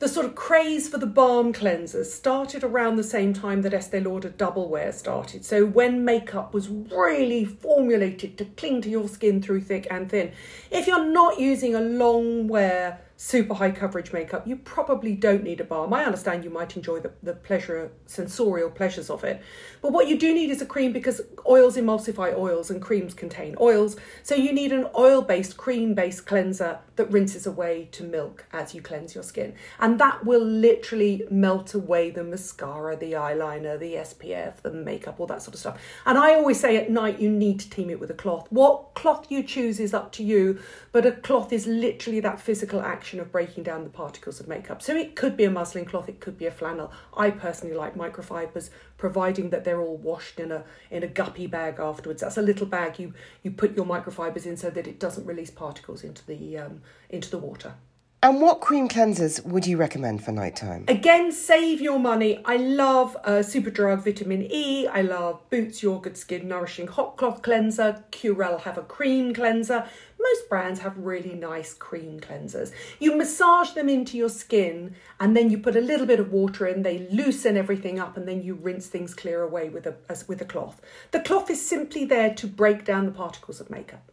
the 0.00 0.08
sort 0.08 0.24
of 0.24 0.34
craze 0.34 0.88
for 0.88 0.96
the 0.96 1.06
balm 1.06 1.52
cleansers 1.52 2.06
started 2.06 2.64
around 2.64 2.96
the 2.96 3.04
same 3.04 3.34
time 3.34 3.60
that 3.60 3.74
Estee 3.74 4.00
Lauder 4.00 4.30
Double 4.30 4.70
Wear 4.70 4.92
started. 4.92 5.44
So 5.44 5.66
when 5.66 6.06
makeup 6.06 6.54
was 6.54 6.70
really 6.70 7.44
formulated 7.44 8.38
to 8.38 8.46
cling 8.46 8.80
to 8.80 8.88
your 8.88 9.08
skin 9.08 9.42
through 9.42 9.60
thick 9.60 9.86
and 9.90 10.08
thin. 10.10 10.32
If 10.70 10.86
you're 10.86 11.04
not 11.04 11.38
using 11.38 11.74
a 11.74 11.80
long 11.80 12.48
wear 12.48 13.02
super 13.22 13.52
high 13.52 13.70
coverage 13.70 14.14
makeup, 14.14 14.46
you 14.46 14.56
probably 14.56 15.14
don't 15.14 15.44
need 15.44 15.60
a 15.60 15.64
balm. 15.64 15.92
I 15.92 16.06
understand 16.06 16.42
you 16.42 16.48
might 16.48 16.74
enjoy 16.74 17.00
the, 17.00 17.12
the 17.22 17.34
pleasure, 17.34 17.92
sensorial 18.06 18.70
pleasures 18.70 19.10
of 19.10 19.24
it. 19.24 19.42
But 19.82 19.92
what 19.92 20.08
you 20.08 20.18
do 20.18 20.32
need 20.32 20.48
is 20.48 20.62
a 20.62 20.66
cream 20.66 20.90
because 20.90 21.20
oils 21.46 21.76
emulsify 21.76 22.34
oils 22.34 22.70
and 22.70 22.80
creams 22.80 23.12
contain 23.12 23.56
oils. 23.60 23.98
So 24.22 24.34
you 24.34 24.54
need 24.54 24.72
an 24.72 24.86
oil 24.96 25.20
based, 25.20 25.58
cream 25.58 25.92
based 25.92 26.24
cleanser 26.24 26.78
that 26.96 27.12
rinses 27.12 27.46
away 27.46 27.90
to 27.92 28.04
milk 28.04 28.46
as 28.54 28.74
you 28.74 28.80
cleanse 28.80 29.14
your 29.14 29.22
skin. 29.22 29.52
And 29.80 30.00
that 30.00 30.24
will 30.24 30.44
literally 30.44 31.22
melt 31.30 31.74
away 31.74 32.08
the 32.08 32.24
mascara, 32.24 32.96
the 32.96 33.12
eyeliner, 33.12 33.78
the 33.78 33.96
SPF, 33.96 34.62
the 34.62 34.72
makeup, 34.72 35.20
all 35.20 35.26
that 35.26 35.42
sort 35.42 35.52
of 35.52 35.60
stuff. 35.60 35.78
And 36.06 36.16
I 36.16 36.32
always 36.36 36.58
say 36.58 36.78
at 36.78 36.90
night 36.90 37.20
you 37.20 37.30
need 37.30 37.60
to 37.60 37.68
team 37.68 37.90
it 37.90 38.00
with 38.00 38.10
a 38.10 38.14
cloth. 38.14 38.46
What 38.48 38.94
cloth 38.94 39.30
you 39.30 39.42
choose 39.42 39.78
is 39.78 39.92
up 39.92 40.10
to 40.12 40.24
you, 40.24 40.58
but 40.90 41.04
a 41.04 41.12
cloth 41.12 41.52
is 41.52 41.66
literally 41.66 42.20
that 42.20 42.40
physical 42.40 42.80
action 42.80 43.09
of 43.18 43.32
breaking 43.32 43.64
down 43.64 43.82
the 43.82 43.90
particles 43.90 44.38
of 44.38 44.46
makeup. 44.46 44.80
So 44.80 44.94
it 44.94 45.16
could 45.16 45.36
be 45.36 45.44
a 45.44 45.50
muslin 45.50 45.84
cloth, 45.84 46.08
it 46.08 46.20
could 46.20 46.38
be 46.38 46.46
a 46.46 46.50
flannel. 46.50 46.92
I 47.16 47.30
personally 47.30 47.74
like 47.74 47.96
microfibers, 47.96 48.70
providing 48.98 49.50
that 49.50 49.64
they're 49.64 49.80
all 49.80 49.96
washed 49.96 50.38
in 50.38 50.52
a 50.52 50.64
in 50.90 51.02
a 51.02 51.08
guppy 51.08 51.48
bag 51.48 51.80
afterwards. 51.80 52.20
That's 52.20 52.36
a 52.36 52.42
little 52.42 52.66
bag 52.66 52.98
you 52.98 53.14
you 53.42 53.50
put 53.50 53.74
your 53.74 53.86
microfibers 53.86 54.46
in 54.46 54.56
so 54.56 54.70
that 54.70 54.86
it 54.86 55.00
doesn't 55.00 55.26
release 55.26 55.50
particles 55.50 56.04
into 56.04 56.24
the 56.26 56.58
um, 56.58 56.82
into 57.08 57.30
the 57.30 57.38
water. 57.38 57.74
And 58.22 58.42
what 58.42 58.60
cream 58.60 58.86
cleansers 58.86 59.42
would 59.46 59.66
you 59.66 59.78
recommend 59.78 60.22
for 60.22 60.30
nighttime? 60.30 60.84
Again, 60.88 61.32
save 61.32 61.80
your 61.80 61.98
money. 61.98 62.42
I 62.44 62.58
love 62.58 63.16
uh, 63.24 63.38
Superdrug 63.38 64.04
Vitamin 64.04 64.46
E. 64.50 64.86
I 64.86 65.00
love 65.00 65.40
Boots 65.48 65.82
Your 65.82 66.02
Good 66.02 66.18
Skin 66.18 66.46
Nourishing 66.46 66.88
Hot 66.88 67.16
Cloth 67.16 67.40
Cleanser. 67.40 68.04
Curel 68.12 68.60
have 68.60 68.76
a 68.76 68.82
cream 68.82 69.32
cleanser. 69.32 69.88
Most 70.20 70.48
brands 70.48 70.80
have 70.80 70.96
really 70.98 71.34
nice 71.34 71.72
cream 71.72 72.20
cleansers. 72.20 72.72
You 72.98 73.16
massage 73.16 73.70
them 73.70 73.88
into 73.88 74.16
your 74.16 74.28
skin 74.28 74.94
and 75.18 75.36
then 75.36 75.50
you 75.50 75.58
put 75.58 75.76
a 75.76 75.80
little 75.80 76.06
bit 76.06 76.20
of 76.20 76.32
water 76.32 76.66
in, 76.66 76.82
they 76.82 77.08
loosen 77.10 77.56
everything 77.56 77.98
up 77.98 78.16
and 78.16 78.28
then 78.28 78.42
you 78.42 78.54
rinse 78.54 78.86
things 78.86 79.14
clear 79.14 79.42
away 79.42 79.68
with 79.68 79.86
a, 79.86 79.94
as, 80.08 80.28
with 80.28 80.40
a 80.42 80.44
cloth. 80.44 80.80
The 81.10 81.20
cloth 81.20 81.50
is 81.50 81.64
simply 81.64 82.04
there 82.04 82.34
to 82.34 82.46
break 82.46 82.84
down 82.84 83.06
the 83.06 83.12
particles 83.12 83.60
of 83.60 83.70
makeup. 83.70 84.12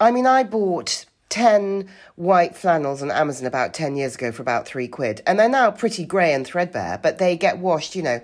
I 0.00 0.10
mean, 0.10 0.26
I 0.26 0.44
bought 0.44 1.06
10 1.30 1.88
white 2.16 2.54
flannels 2.56 3.02
on 3.02 3.10
Amazon 3.10 3.46
about 3.46 3.74
10 3.74 3.96
years 3.96 4.14
ago 4.14 4.30
for 4.30 4.42
about 4.42 4.66
three 4.66 4.86
quid. 4.86 5.22
And 5.26 5.38
they're 5.38 5.48
now 5.48 5.70
pretty 5.70 6.04
grey 6.04 6.32
and 6.32 6.46
threadbare, 6.46 6.98
but 7.02 7.18
they 7.18 7.36
get 7.36 7.58
washed, 7.58 7.96
you 7.96 8.02
know, 8.02 8.20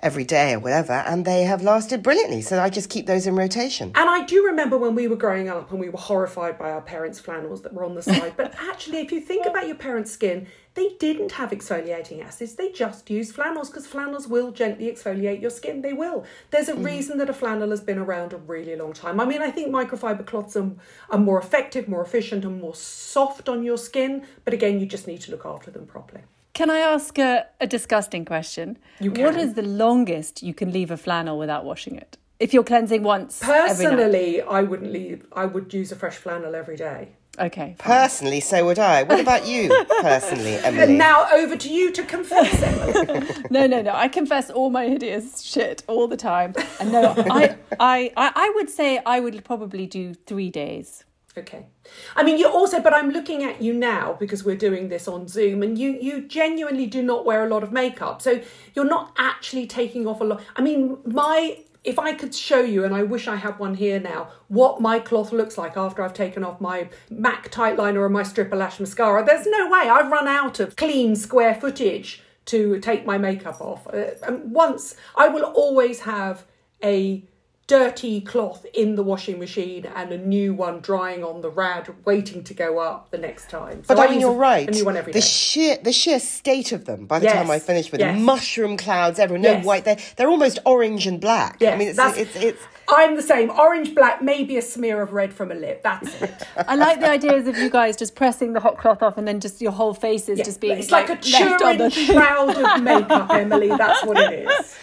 every 0.00 0.24
day 0.24 0.54
or 0.54 0.60
whatever, 0.60 0.92
and 0.92 1.24
they 1.24 1.44
have 1.44 1.62
lasted 1.62 2.02
brilliantly. 2.02 2.42
So 2.42 2.60
I 2.60 2.70
just 2.70 2.90
keep 2.90 3.06
those 3.06 3.26
in 3.26 3.36
rotation. 3.36 3.92
And 3.94 4.08
I 4.08 4.24
do 4.24 4.44
remember 4.44 4.76
when 4.76 4.94
we 4.94 5.08
were 5.08 5.16
growing 5.16 5.48
up 5.48 5.70
and 5.70 5.80
we 5.80 5.88
were 5.88 5.98
horrified 5.98 6.58
by 6.58 6.70
our 6.70 6.82
parents' 6.82 7.18
flannels 7.18 7.62
that 7.62 7.72
were 7.72 7.84
on 7.84 7.94
the 7.94 8.02
side. 8.02 8.34
but 8.36 8.54
actually, 8.60 8.98
if 8.98 9.12
you 9.12 9.20
think 9.20 9.46
about 9.46 9.66
your 9.66 9.76
parents' 9.76 10.10
skin, 10.10 10.46
they 10.74 10.90
didn't 10.98 11.32
have 11.32 11.50
exfoliating 11.50 12.22
acids. 12.22 12.54
They 12.54 12.70
just 12.70 13.08
used 13.08 13.34
flannels 13.34 13.70
because 13.70 13.86
flannels 13.86 14.26
will 14.26 14.50
gently 14.50 14.90
exfoliate 14.90 15.40
your 15.40 15.50
skin. 15.50 15.82
They 15.82 15.92
will. 15.92 16.24
There's 16.50 16.68
a 16.68 16.74
mm. 16.74 16.84
reason 16.84 17.18
that 17.18 17.30
a 17.30 17.32
flannel 17.32 17.70
has 17.70 17.80
been 17.80 17.98
around 17.98 18.32
a 18.32 18.38
really 18.38 18.74
long 18.74 18.92
time. 18.92 19.20
I 19.20 19.24
mean, 19.24 19.40
I 19.40 19.50
think 19.50 19.72
microfiber 19.72 20.26
cloths 20.26 20.56
are, 20.56 20.72
are 21.10 21.18
more 21.18 21.38
effective, 21.38 21.88
more 21.88 22.02
efficient, 22.02 22.44
and 22.44 22.60
more 22.60 22.74
soft 22.74 23.48
on 23.48 23.62
your 23.62 23.78
skin. 23.78 24.26
But 24.44 24.52
again, 24.52 24.80
you 24.80 24.86
just 24.86 25.06
need 25.06 25.20
to 25.22 25.30
look 25.30 25.46
after 25.46 25.70
them 25.70 25.86
properly. 25.86 26.22
Can 26.54 26.70
I 26.70 26.78
ask 26.78 27.18
a, 27.18 27.46
a 27.60 27.66
disgusting 27.66 28.24
question? 28.24 28.78
You 29.00 29.10
can. 29.12 29.24
What 29.24 29.36
is 29.36 29.54
the 29.54 29.62
longest 29.62 30.42
you 30.42 30.54
can 30.54 30.72
leave 30.72 30.90
a 30.90 30.96
flannel 30.96 31.38
without 31.38 31.64
washing 31.64 31.96
it? 31.96 32.16
If 32.40 32.52
you're 32.52 32.64
cleansing 32.64 33.04
once, 33.04 33.40
personally, 33.40 34.42
I 34.42 34.62
wouldn't 34.62 34.92
leave. 34.92 35.26
I 35.32 35.46
would 35.46 35.72
use 35.72 35.92
a 35.92 35.96
fresh 35.96 36.16
flannel 36.16 36.54
every 36.54 36.76
day. 36.76 37.10
Okay. 37.38 37.74
Fine. 37.78 38.00
Personally, 38.00 38.40
so 38.40 38.64
would 38.64 38.78
I. 38.78 39.02
What 39.02 39.20
about 39.20 39.46
you, 39.46 39.68
personally, 40.00 40.56
Emily? 40.56 40.82
And 40.82 40.98
now 40.98 41.26
over 41.32 41.56
to 41.56 41.68
you 41.68 41.90
to 41.92 42.02
confess, 42.04 42.62
Emily. 42.62 43.34
no, 43.50 43.66
no, 43.66 43.82
no. 43.82 43.92
I 43.94 44.08
confess 44.08 44.50
all 44.50 44.70
my 44.70 44.86
hideous 44.88 45.40
shit 45.42 45.82
all 45.86 46.06
the 46.08 46.16
time. 46.16 46.54
And 46.80 46.92
no, 46.92 47.14
I, 47.16 47.56
I, 47.80 48.12
I, 48.16 48.32
I 48.34 48.52
would 48.54 48.70
say 48.70 49.00
I 49.04 49.20
would 49.20 49.44
probably 49.44 49.86
do 49.86 50.14
three 50.14 50.50
days. 50.50 51.04
Okay. 51.36 51.66
I 52.14 52.22
mean, 52.22 52.38
you 52.38 52.48
also, 52.48 52.80
but 52.80 52.94
I'm 52.94 53.10
looking 53.10 53.42
at 53.42 53.60
you 53.60 53.74
now 53.74 54.16
because 54.20 54.44
we're 54.44 54.56
doing 54.56 54.88
this 54.88 55.08
on 55.08 55.26
Zoom, 55.26 55.64
and 55.64 55.76
you 55.76 55.98
you 56.00 56.22
genuinely 56.28 56.86
do 56.86 57.02
not 57.02 57.24
wear 57.24 57.44
a 57.44 57.48
lot 57.48 57.64
of 57.64 57.72
makeup, 57.72 58.22
so 58.22 58.40
you're 58.74 58.84
not 58.84 59.12
actually 59.18 59.66
taking 59.66 60.06
off 60.06 60.20
a 60.20 60.24
lot. 60.24 60.42
I 60.54 60.62
mean, 60.62 60.98
my 61.04 61.58
if 61.84 61.98
I 61.98 62.14
could 62.14 62.34
show 62.34 62.60
you, 62.60 62.84
and 62.84 62.94
I 62.94 63.02
wish 63.02 63.28
I 63.28 63.36
had 63.36 63.58
one 63.58 63.74
here 63.74 64.00
now, 64.00 64.28
what 64.48 64.80
my 64.80 64.98
cloth 64.98 65.32
looks 65.32 65.58
like 65.58 65.76
after 65.76 66.02
I've 66.02 66.14
taken 66.14 66.42
off 66.42 66.60
my 66.60 66.88
MAC 67.10 67.50
tight 67.50 67.76
liner 67.76 68.00
or 68.00 68.08
my 68.08 68.22
stripper 68.22 68.56
lash 68.56 68.80
mascara, 68.80 69.22
there's 69.24 69.46
no 69.46 69.68
way. 69.68 69.80
I've 69.80 70.10
run 70.10 70.26
out 70.26 70.60
of 70.60 70.76
clean 70.76 71.14
square 71.14 71.54
footage 71.54 72.22
to 72.46 72.80
take 72.80 73.04
my 73.04 73.18
makeup 73.18 73.60
off. 73.60 73.86
Uh, 73.86 74.12
and 74.26 74.52
once, 74.52 74.96
I 75.14 75.28
will 75.28 75.44
always 75.44 76.00
have 76.00 76.44
a 76.82 77.22
dirty 77.66 78.20
cloth 78.20 78.66
in 78.74 78.94
the 78.94 79.02
washing 79.02 79.38
machine 79.38 79.86
and 79.86 80.12
a 80.12 80.18
new 80.18 80.52
one 80.52 80.80
drying 80.80 81.24
on 81.24 81.40
the 81.40 81.48
rad 81.48 81.88
waiting 82.04 82.44
to 82.44 82.52
go 82.52 82.78
up 82.78 83.10
the 83.10 83.18
next 83.18 83.48
time. 83.48 83.82
So 83.84 83.94
but 83.94 84.06
I 84.06 84.10
mean, 84.10 84.20
you're 84.20 84.32
a, 84.32 84.36
right. 84.36 84.68
A 84.68 84.70
new 84.70 84.84
one 84.84 84.96
every 84.96 85.12
the 85.12 85.20
day. 85.20 85.26
sheer 85.26 85.78
the 85.82 85.92
sheer 85.92 86.20
state 86.20 86.72
of 86.72 86.84
them 86.84 87.06
by 87.06 87.18
the 87.18 87.26
yes. 87.26 87.34
time 87.34 87.50
I 87.50 87.58
finish 87.58 87.90
with 87.90 88.00
yes. 88.00 88.14
them, 88.14 88.24
mushroom 88.24 88.76
clouds 88.76 89.18
everywhere, 89.18 89.52
yes. 89.52 89.62
no 89.62 89.66
white. 89.66 89.84
They're 89.84 89.98
they're 90.16 90.28
almost 90.28 90.58
orange 90.66 91.06
and 91.06 91.20
black. 91.20 91.56
Yes. 91.60 91.74
I 91.74 91.78
mean, 91.78 91.88
it's, 91.88 91.98
it's, 91.98 92.18
it's, 92.18 92.36
it's 92.36 92.62
I'm 92.88 93.16
the 93.16 93.22
same. 93.22 93.50
Orange, 93.50 93.94
black, 93.94 94.20
maybe 94.20 94.56
a 94.58 94.62
smear 94.62 95.00
of 95.00 95.12
red 95.12 95.32
from 95.32 95.50
a 95.50 95.54
lip. 95.54 95.82
That's 95.82 96.20
it. 96.20 96.46
I 96.68 96.76
like 96.76 97.00
the 97.00 97.08
ideas 97.08 97.48
of 97.48 97.56
you 97.56 97.70
guys 97.70 97.96
just 97.96 98.14
pressing 98.14 98.52
the 98.52 98.60
hot 98.60 98.78
cloth 98.78 99.02
off 99.02 99.16
and 99.16 99.26
then 99.26 99.40
just 99.40 99.62
your 99.62 99.72
whole 99.72 99.94
face 99.94 100.28
is 100.28 100.38
yeah. 100.38 100.44
just 100.44 100.60
being 100.60 100.78
it's 100.78 100.90
like, 100.90 101.08
like 101.08 101.18
a 101.18 101.22
Turin 101.22 101.90
shroud 101.90 102.56
of 102.56 102.82
makeup, 102.82 103.30
Emily. 103.30 103.68
That's 103.68 104.04
what 104.04 104.18
it 104.18 104.46
is. 104.46 104.76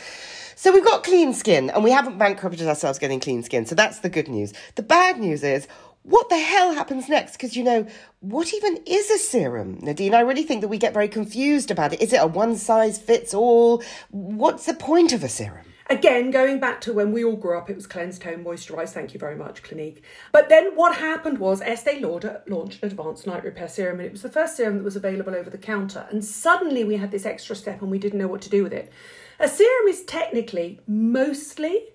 So 0.62 0.72
we've 0.72 0.86
got 0.86 1.03
clean 1.03 1.34
skin 1.34 1.72
and 1.72 1.84
we 1.84 1.89
haven't 1.89 2.20
bankrupted 2.20 2.68
ourselves 2.68 3.00
getting 3.00 3.20
clean 3.20 3.41
skin. 3.41 3.65
So 3.65 3.74
that's 3.74 4.01
the 4.01 4.10
good 4.10 4.27
news. 4.27 4.53
The 4.75 4.84
bad 4.84 5.20
news 5.20 5.41
is 5.41 5.68
what 6.03 6.30
the 6.30 6.38
hell 6.38 6.72
happens 6.75 7.10
next? 7.10 7.32
Because, 7.32 7.56
you 7.56 7.63
know, 7.63 7.88
what 8.20 8.53
even 8.53 8.77
is 8.86 9.10
a 9.10 9.18
serum, 9.18 9.80
Nadine? 9.82 10.13
I 10.13 10.20
really 10.20 10.44
think 10.44 10.62
that 10.62 10.68
we 10.68 10.77
get 10.77 10.94
very 10.94 11.08
confused 11.08 11.72
about 11.72 11.94
it. 11.94 12.01
Is 12.03 12.13
it 12.13 12.18
a 12.18 12.27
one 12.27 12.58
size 12.58 13.00
fits 13.00 13.34
all? 13.34 13.82
What's 14.12 14.68
the 14.68 14.75
point 14.75 15.13
of 15.13 15.24
a 15.24 15.30
serum? 15.30 15.65
Again, 15.89 16.30
going 16.30 16.60
back 16.60 16.80
to 16.82 16.94
when 16.94 17.12
we 17.12 17.24
all 17.24 17.36
grew 17.36 17.58
up, 17.58 17.72
it 17.72 17.75
was 17.75 17.88
cleanse, 17.88 18.20
tone, 18.20 18.44
moisturise. 18.44 18.89
Thank 18.89 19.15
you 19.15 19.20
very 19.20 19.36
much, 19.36 19.63
Clinique. 19.63 20.03
But 20.32 20.50
then 20.50 20.75
what 20.75 20.96
happened 20.96 21.39
was 21.39 21.62
Estee 21.62 22.01
Lauder 22.01 22.44
launched 22.48 22.84
an 22.84 22.89
advanced 22.91 23.25
night 23.25 23.44
repair 23.44 23.68
serum, 23.68 24.00
and 24.00 24.06
it 24.06 24.12
was 24.12 24.22
the 24.22 24.30
first 24.30 24.58
serum 24.58 24.77
that 24.77 24.84
was 24.84 24.96
available 24.96 25.34
over 25.34 25.50
the 25.50 25.58
counter. 25.58 26.06
And 26.12 26.24
suddenly 26.24 26.84
we 26.84 26.98
had 26.98 27.10
this 27.10 27.25
extra 27.25 27.56
step, 27.56 27.82
and 27.82 27.89
we 27.89 27.98
didn't 27.98 28.20
know 28.20 28.27
what 28.27 28.44
to 28.44 28.50
do 28.50 28.62
with 28.62 28.74
it. 28.74 28.94
A 29.41 29.48
serum 29.48 29.88
is 29.88 30.03
technically 30.03 30.79
mostly 30.88 31.88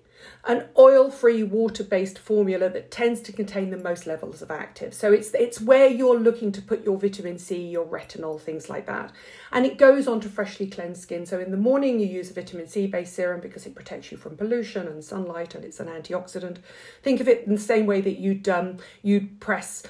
an 0.43 0.65
oil-free, 0.77 1.43
water-based 1.43 2.19
formula 2.19 2.67
that 2.67 2.91
tends 2.91 3.21
to 3.21 3.31
contain 3.31 3.69
the 3.69 3.77
most 3.77 4.05
levels 4.05 4.41
of 4.41 4.51
active. 4.51 4.93
So 4.93 5.13
it's 5.13 5.33
it's 5.33 5.61
where 5.61 5.87
you're 5.87 6.19
looking 6.19 6.51
to 6.51 6.61
put 6.61 6.83
your 6.83 6.97
vitamin 6.97 7.37
C, 7.37 7.55
your 7.65 7.85
retinol, 7.85 8.37
things 8.37 8.69
like 8.69 8.85
that. 8.87 9.13
And 9.53 9.65
it 9.65 9.77
goes 9.77 10.09
on 10.09 10.19
to 10.21 10.29
freshly 10.29 10.67
cleansed 10.67 11.01
skin. 11.01 11.25
So 11.25 11.39
in 11.39 11.51
the 11.51 11.57
morning 11.57 12.01
you 12.01 12.07
use 12.07 12.29
a 12.31 12.33
vitamin 12.33 12.67
C 12.67 12.85
based 12.85 13.13
serum 13.13 13.39
because 13.39 13.65
it 13.65 13.75
protects 13.75 14.11
you 14.11 14.17
from 14.17 14.35
pollution 14.35 14.85
and 14.85 15.01
sunlight 15.01 15.55
and 15.55 15.63
it's 15.63 15.79
an 15.79 15.87
antioxidant. 15.87 16.57
Think 17.01 17.21
of 17.21 17.29
it 17.29 17.47
in 17.47 17.55
the 17.55 17.61
same 17.61 17.85
way 17.85 18.01
that 18.01 18.19
you'd 18.19 18.49
um, 18.49 18.79
you'd 19.03 19.39
press 19.39 19.83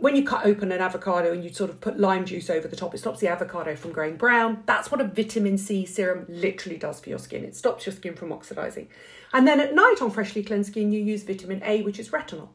when 0.00 0.16
you 0.16 0.24
cut 0.24 0.46
open 0.46 0.72
an 0.72 0.80
avocado 0.80 1.32
and 1.32 1.42
you 1.44 1.52
sort 1.52 1.70
of 1.70 1.80
put 1.80 1.98
lime 1.98 2.24
juice 2.24 2.50
over 2.50 2.68
the 2.68 2.76
top, 2.76 2.94
it 2.94 2.98
stops 2.98 3.20
the 3.20 3.28
avocado 3.28 3.76
from 3.76 3.92
going 3.92 4.16
brown. 4.16 4.62
That's 4.66 4.90
what 4.90 5.00
a 5.00 5.04
vitamin 5.04 5.58
C 5.58 5.86
serum 5.86 6.26
literally 6.28 6.78
does 6.78 7.00
for 7.00 7.08
your 7.08 7.18
skin. 7.18 7.44
It 7.44 7.56
stops 7.56 7.86
your 7.86 7.94
skin 7.94 8.14
from 8.14 8.32
oxidizing. 8.32 8.88
And 9.32 9.46
then 9.46 9.60
at 9.60 9.74
night 9.74 9.96
on 10.00 10.10
freshly 10.10 10.42
cleansed 10.42 10.70
skin, 10.70 10.92
you 10.92 11.00
use 11.00 11.22
vitamin 11.22 11.62
A, 11.64 11.82
which 11.82 11.98
is 11.98 12.10
retinol. 12.10 12.48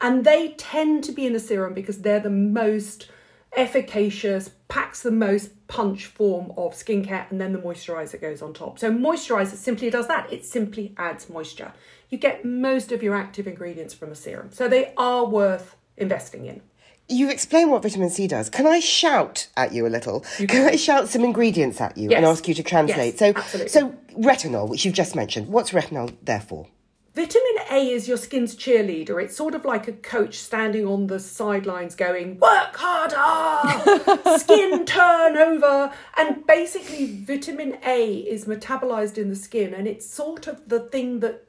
And 0.00 0.24
they 0.24 0.54
tend 0.58 1.04
to 1.04 1.12
be 1.12 1.26
in 1.26 1.34
a 1.34 1.40
serum 1.40 1.74
because 1.74 2.00
they're 2.00 2.20
the 2.20 2.30
most 2.30 3.10
efficacious, 3.56 4.50
packs 4.68 5.02
the 5.02 5.10
most 5.10 5.66
punch 5.68 6.06
form 6.06 6.52
of 6.56 6.74
skincare, 6.74 7.30
and 7.30 7.40
then 7.40 7.52
the 7.52 7.58
moisturizer 7.58 8.20
goes 8.20 8.42
on 8.42 8.52
top. 8.52 8.78
So, 8.78 8.90
moisturizer 8.90 9.56
simply 9.56 9.90
does 9.90 10.08
that, 10.08 10.32
it 10.32 10.44
simply 10.44 10.94
adds 10.96 11.28
moisture. 11.28 11.72
You 12.10 12.18
get 12.18 12.44
most 12.44 12.92
of 12.92 13.02
your 13.02 13.14
active 13.14 13.46
ingredients 13.46 13.94
from 13.94 14.10
a 14.10 14.14
serum. 14.14 14.50
So, 14.52 14.68
they 14.68 14.92
are 14.96 15.24
worth 15.24 15.76
investing 15.96 16.46
in. 16.46 16.60
You 17.08 17.28
explain 17.30 17.70
what 17.70 17.82
vitamin 17.82 18.08
C 18.08 18.26
does. 18.26 18.48
Can 18.48 18.66
I 18.66 18.80
shout 18.80 19.48
at 19.58 19.72
you 19.72 19.86
a 19.86 19.88
little? 19.88 20.24
You 20.38 20.46
can. 20.46 20.66
I 20.66 20.76
shout 20.76 21.08
some 21.08 21.22
ingredients 21.22 21.80
at 21.80 21.98
you 21.98 22.08
yes. 22.08 22.16
and 22.16 22.26
ask 22.26 22.48
you 22.48 22.54
to 22.54 22.62
translate? 22.62 23.14
Yes, 23.14 23.18
so, 23.18 23.32
absolutely. 23.36 23.68
so 23.68 23.94
retinol, 24.18 24.68
which 24.68 24.86
you've 24.86 24.94
just 24.94 25.14
mentioned, 25.14 25.48
what's 25.48 25.70
retinol 25.70 26.14
there 26.22 26.40
for? 26.40 26.66
Vitamin 27.14 27.58
A 27.70 27.92
is 27.92 28.08
your 28.08 28.16
skin's 28.16 28.56
cheerleader. 28.56 29.22
It's 29.22 29.36
sort 29.36 29.54
of 29.54 29.64
like 29.64 29.86
a 29.86 29.92
coach 29.92 30.36
standing 30.36 30.84
on 30.84 31.06
the 31.06 31.20
sidelines 31.20 31.94
going, 31.94 32.40
work 32.40 32.74
harder, 32.74 34.38
skin 34.38 34.84
turnover. 34.84 35.92
And 36.16 36.44
basically, 36.44 37.06
vitamin 37.06 37.78
A 37.86 38.14
is 38.14 38.46
metabolized 38.46 39.16
in 39.16 39.28
the 39.28 39.36
skin 39.36 39.74
and 39.74 39.86
it's 39.86 40.10
sort 40.10 40.48
of 40.48 40.68
the 40.68 40.80
thing 40.80 41.20
that 41.20 41.44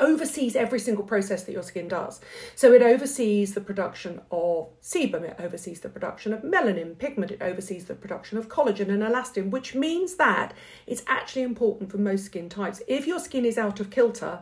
oversees 0.00 0.56
every 0.56 0.80
single 0.80 1.04
process 1.04 1.44
that 1.44 1.52
your 1.52 1.62
skin 1.62 1.88
does. 1.88 2.20
So 2.54 2.72
it 2.72 2.82
oversees 2.82 3.54
the 3.54 3.60
production 3.60 4.20
of 4.30 4.68
sebum, 4.82 5.22
it 5.22 5.36
oversees 5.38 5.80
the 5.80 5.88
production 5.88 6.32
of 6.32 6.42
melanin 6.42 6.98
pigment, 6.98 7.30
it 7.30 7.42
oversees 7.42 7.84
the 7.84 7.94
production 7.94 8.38
of 8.38 8.48
collagen 8.48 8.88
and 8.88 9.02
elastin, 9.02 9.50
which 9.50 9.74
means 9.74 10.16
that 10.16 10.54
it's 10.86 11.02
actually 11.06 11.42
important 11.42 11.90
for 11.90 11.98
most 11.98 12.24
skin 12.24 12.48
types. 12.48 12.82
If 12.88 13.06
your 13.06 13.20
skin 13.20 13.44
is 13.44 13.58
out 13.58 13.80
of 13.80 13.90
kilter, 13.90 14.40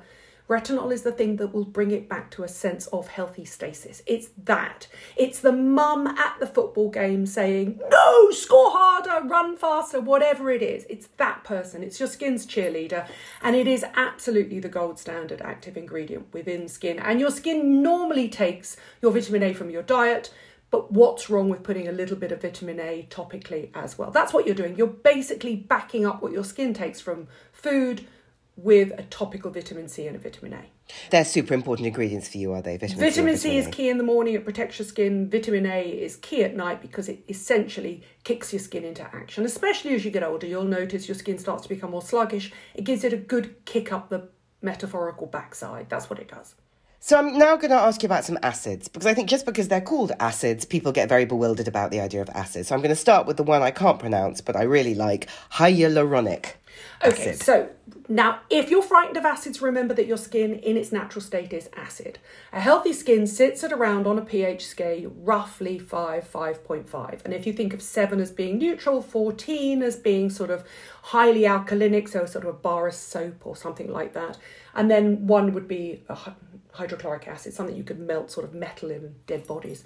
Retinol 0.49 0.93
is 0.93 1.03
the 1.03 1.13
thing 1.13 1.37
that 1.37 1.53
will 1.53 1.67
bring 1.67 1.91
it 1.91 2.09
back 2.09 2.31
to 2.31 2.43
a 2.43 2.49
sense 2.49 2.87
of 2.87 3.09
healthy 3.09 3.45
stasis. 3.45 4.03
It's 4.07 4.31
that. 4.45 4.89
It's 5.15 5.41
the 5.41 5.53
mum 5.53 6.07
at 6.07 6.37
the 6.41 6.47
football 6.47 6.89
game 6.89 7.27
saying, 7.27 7.79
no, 7.91 8.31
score 8.31 8.71
harder, 8.71 9.29
run 9.29 9.59
faster, 9.59 10.01
whatever 10.01 10.51
it 10.51 10.63
is. 10.63 10.87
It's 10.89 11.09
that 11.19 11.45
person. 11.45 11.83
It's 11.83 12.01
your 12.01 12.09
skin's 12.09 12.47
cheerleader. 12.47 13.07
And 13.43 13.57
it 13.57 13.69
is 13.69 13.85
absolutely 13.95 14.59
the 14.59 14.71
gold 14.71 14.99
standard 14.99 15.43
active 15.43 15.77
ingredient 15.77 16.33
within 16.33 16.67
skin. 16.69 16.99
And 16.99 17.21
your 17.21 17.31
skin 17.31 17.83
normally 17.83 18.29
takes 18.31 18.79
your 19.03 19.13
vitamin 19.13 19.43
A 19.43 19.53
from 19.53 19.69
your 19.69 19.83
diet. 19.83 20.33
But 20.71 20.93
what's 20.93 21.31
wrong 21.31 21.49
with 21.49 21.63
putting 21.63 21.89
a 21.89 21.93
little 21.93 22.17
bit 22.17 22.33
of 22.33 22.43
vitamin 22.43 22.81
A 22.81 23.07
topically 23.11 23.71
as 23.75 23.99
well? 23.99 24.11
That's 24.11 24.33
what 24.33 24.47
you're 24.47 24.55
doing. 24.55 24.77
You're 24.77 24.87
basically 24.87 25.57
backing 25.57 26.07
up 26.07 26.23
what 26.23 26.33
your 26.33 26.45
skin 26.45 26.75
takes 26.75 27.01
from 27.01 27.29
food, 27.53 28.07
with 28.59 28.91
a 28.99 29.05
topical 29.05 29.53
vitamin 29.53 29.89
C 29.89 30.09
and 30.09 30.17
a 30.17 30.19
vitamin 30.19 30.53
A. 30.53 30.65
They're 31.11 31.25
super 31.25 31.55
important 31.55 31.87
ingredients 31.87 32.29
for 32.29 32.39
you, 32.39 32.53
are 32.53 32.61
they? 32.61 32.77
Vitamin, 32.77 33.05
vitamin 33.05 33.37
C, 33.37 33.51
C 33.51 33.57
is 33.57 33.69
key 33.69 33.89
in 33.89 33.99
the 33.99 34.05
morning, 34.05 34.35
it 34.35 34.45
protects 34.45 34.81
your 34.81 34.87
skin. 34.87 35.31
Vitamin 35.31 35.65
A 35.65 35.89
is 35.89 36.17
key 36.17 36.43
at 36.43 36.57
night 36.57 36.83
because 36.83 37.09
it 37.09 37.23
essentially 37.29 38.03
kicks 38.25 38.53
your 38.53 38.59
skin 38.59 38.85
into 38.85 39.03
action. 39.03 39.45
Especially 39.45 39.95
as 39.95 40.05
you 40.05 40.11
get 40.11 40.25
older, 40.25 40.47
you'll 40.47 40.65
notice 40.65 41.07
your 41.07 41.15
skin 41.15 41.39
starts 41.39 41.63
to 41.63 41.69
become 41.69 41.93
more 41.93 42.03
sluggish. 42.03 42.53
It 42.75 42.83
gives 42.83 43.05
it 43.05 43.13
a 43.13 43.17
good 43.17 43.65
kick 43.65 43.93
up 43.93 44.09
the 44.09 44.29
metaphorical 44.61 45.29
backside. 45.29 45.89
That's 45.89 46.11
what 46.11 46.19
it 46.19 46.29
does. 46.29 46.57
So 47.01 47.17
I'm 47.17 47.39
now 47.39 47.57
going 47.57 47.71
to 47.71 47.77
ask 47.77 48.03
you 48.03 48.09
about 48.09 48.25
some 48.25 48.39
acids 48.43 48.89
because 48.89 49.07
I 49.07 49.15
think 49.15 49.29
just 49.29 49.47
because 49.47 49.69
they're 49.69 49.81
called 49.81 50.11
acids, 50.19 50.65
people 50.65 50.91
get 50.91 51.09
very 51.09 51.25
bewildered 51.25 51.69
about 51.69 51.93
the 51.93 52.01
idea 52.01 52.21
of 52.21 52.29
acids. 52.31 52.69
So 52.69 52.75
I'm 52.75 52.81
going 52.81 52.91
to 52.91 52.97
start 52.97 53.25
with 53.25 53.37
the 53.37 53.45
one 53.45 53.63
I 53.63 53.71
can't 53.71 54.01
pronounce, 54.01 54.41
but 54.41 54.57
I 54.57 54.63
really 54.63 54.97
like 54.97 55.29
hyaluronic. 55.53 56.55
Okay, 57.05 57.31
acid. 57.31 57.43
so 57.43 57.69
now 58.09 58.41
if 58.51 58.71
you're 58.71 58.83
frightened 58.83 59.17
of 59.17 59.25
acids, 59.25 59.63
remember 59.63 59.95
that 59.95 60.07
your 60.07 60.17
skin 60.17 60.55
in 60.55 60.77
its 60.77 60.93
natural 60.93 61.23
state 61.23 61.53
is 61.53 61.69
acid. 61.77 62.19
A 62.53 62.61
healthy 62.61 62.93
skin 62.93 63.27
sits 63.27 63.63
at 63.63 63.73
around 63.73 64.07
on 64.07 64.19
a 64.19 64.23
pH 64.23 64.67
scale 64.67 65.13
roughly 65.17 65.79
5, 65.79 66.31
5.5. 66.31 67.25
And 67.25 67.35
if 67.35 67.47
you 67.47 67.53
think 67.53 67.73
of 67.73 67.83
7 67.83 68.21
as 68.21 68.31
being 68.31 68.59
neutral, 68.59 69.03
14 69.03 69.83
as 69.83 69.97
being 69.97 70.31
sort 70.31 70.51
of 70.51 70.65
highly 71.03 71.43
alkalinic, 71.43 72.09
so 72.09 72.27
sort 72.27 72.45
of 72.45 72.51
a 72.51 72.59
bar 72.59 72.89
of 72.89 72.95
soap 72.95 73.47
or 73.47 73.57
something 73.57 73.91
like 73.91 74.13
that. 74.15 74.39
And 74.75 74.91
then 74.91 75.27
one 75.27 75.53
would 75.55 75.69
be 75.69 76.03
a 76.09 76.19
hydrochloric 76.73 77.27
acid, 77.27 77.53
something 77.53 77.77
you 77.77 77.83
could 77.83 77.99
melt 77.99 78.31
sort 78.31 78.47
of 78.47 78.55
metal 78.55 78.91
in 78.91 79.17
dead 79.27 79.47
bodies. 79.47 79.85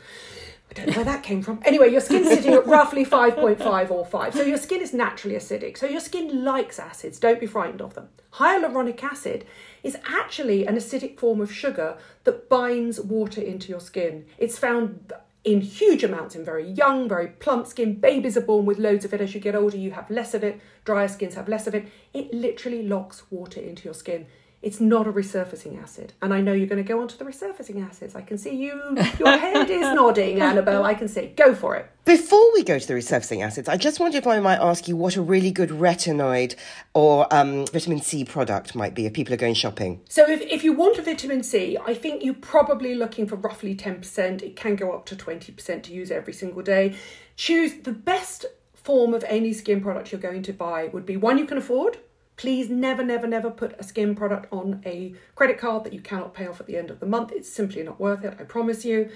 I 0.73 0.75
don't 0.75 0.87
know 0.87 0.93
where 0.95 1.05
that 1.05 1.23
came 1.23 1.43
from. 1.43 1.61
Anyway, 1.67 1.91
your 1.91 2.01
skin's 2.01 2.29
sitting 2.29 2.55
at 2.55 2.67
roughly 2.67 3.05
5.5 3.05 3.91
or 3.91 4.07
5. 4.07 4.35
So 4.35 4.43
your 4.43 4.57
skin 4.57 4.81
is 4.81 4.95
naturally 4.95 5.37
acidic. 5.37 5.77
So 5.77 5.85
your 5.85 6.01
skin 6.01 6.45
likes 6.45 6.79
acids. 6.79 7.19
Don't 7.19 7.39
be 7.39 7.47
frightened 7.47 7.83
of 7.83 7.93
them. 7.93 8.09
Hyaluronic 8.35 9.03
acid 9.05 9.45
is 9.83 9.99
actually 10.09 10.67
an 10.67 10.77
acidic 10.77 11.19
form 11.19 11.43
of 11.43 11.53
sugar 11.53 11.99
that 12.25 12.49
binds 12.49 12.99
water 12.99 13.43
into 13.43 13.69
your 13.69 13.81
skin. 13.81 14.25
It's 14.39 14.59
found 14.59 15.13
in 15.45 15.61
huge 15.61 16.05
amounts 16.05 16.37
in 16.37 16.43
very 16.45 16.71
young, 16.71 17.07
very 17.07 17.27
plump 17.27 17.67
skin. 17.67 17.97
Babies 17.97 18.39
are 18.39 18.43
born 18.43 18.65
with 18.65 18.79
loads 18.79 19.05
of 19.05 19.13
it. 19.13 19.21
As 19.21 19.35
you 19.35 19.41
get 19.41 19.55
older, 19.55 19.77
you 19.77 19.91
have 19.91 20.09
less 20.09 20.33
of 20.33 20.43
it. 20.43 20.59
Drier 20.87 21.09
skins 21.09 21.35
have 21.35 21.49
less 21.49 21.67
of 21.67 21.75
it. 21.75 21.87
It 22.15 22.33
literally 22.33 22.83
locks 22.83 23.25
water 23.31 23.61
into 23.61 23.85
your 23.85 23.95
skin. 23.95 24.27
It's 24.63 24.81
not 24.81 25.09
a 25.09 25.13
resurfacing 25.13 25.83
acid. 25.83 26.13
And 26.23 26.33
I 26.33 26.41
know 26.41 26.53
you're 26.53 26.69
going 26.69 26.83
to 26.83 26.89
go 26.89 27.01
on 27.01 27.09
to 27.09 27.19
the 27.19 27.25
resurfacing 27.25 27.85
acids. 27.85 28.15
I 28.15 28.23
can 28.23 28.39
see 28.39 28.55
you, 28.55 28.97
your 29.19 29.37
head 29.37 29.69
is 29.69 29.81
nodding, 29.95 30.41
Annabelle. 30.41 30.85
I 30.85 30.95
can 30.95 31.09
see. 31.09 31.27
Go 31.37 31.53
for 31.53 31.75
it. 31.75 31.91
Before 32.05 32.53
we 32.55 32.63
go 32.63 32.79
to 32.79 32.87
the 32.87 32.95
resurfacing 32.95 33.45
acids, 33.45 33.69
I 33.69 33.77
just 33.77 33.99
wonder 33.99 34.19
if 34.19 34.27
I 34.27 34.39
might 34.39 34.61
ask 34.61 34.87
you 34.87 34.97
what 34.97 35.17
a 35.17 35.23
really 35.23 35.51
good 35.51 35.71
retinoid 35.71 36.55
or 36.95 37.27
um, 37.35 37.67
vitamin 37.67 38.01
C 38.01 38.25
product 38.25 38.77
might 38.77 38.95
be 38.95 39.05
if 39.07 39.13
people 39.13 39.35
are 39.35 39.39
going 39.39 39.55
shopping. 39.55 40.01
So, 40.09 40.29
if, 40.31 40.41
if 40.43 40.63
you 40.63 40.73
want 40.73 40.97
a 40.97 41.03
vitamin 41.03 41.43
C, 41.43 41.77
I 41.85 41.95
think 41.95 42.23
you're 42.23 42.35
probably 42.35 42.95
looking 42.95 43.27
for 43.27 43.35
roughly 43.35 43.75
10%. 43.75 44.43
It 44.43 44.55
can 44.55 44.77
go 44.77 44.93
up 44.93 45.07
to 45.07 45.17
20% 45.17 45.83
to 45.83 45.93
use 45.93 46.13
every 46.13 46.33
single 46.33 46.63
day. 46.63 46.95
Choose 47.35 47.75
the 47.83 47.93
best 47.93 48.47
form 48.75 49.13
of 49.13 49.25
any 49.25 49.53
skin 49.53 49.81
product 49.81 50.13
you're 50.13 50.21
going 50.21 50.43
to 50.45 50.53
buy, 50.53 50.87
would 50.93 51.07
be 51.07 51.17
one 51.17 51.39
you 51.39 51.47
can 51.47 51.59
afford 51.59 51.99
Please 52.37 52.71
never, 52.71 53.05
never, 53.05 53.27
never 53.27 53.51
put 53.51 53.75
a 53.79 53.83
skin 53.83 54.15
product 54.15 54.53
on 54.53 54.83
a 54.85 55.15
credit 55.35 55.59
card 55.59 55.85
that 55.85 55.93
you 55.93 56.01
cannot 56.01 56.35
pay 56.35 56.47
off 56.47 56.61
at 56.61 56.67
the 56.67 56.77
end 56.77 56.91
of 56.91 57.01
the 57.01 57.07
month. 57.07 57.31
It's 57.33 57.51
simply 57.51 57.83
not 57.83 58.01
worth 58.01 58.25
it, 58.25 58.37
I 58.41 58.45
promise 58.45 58.85
you. 58.85 59.11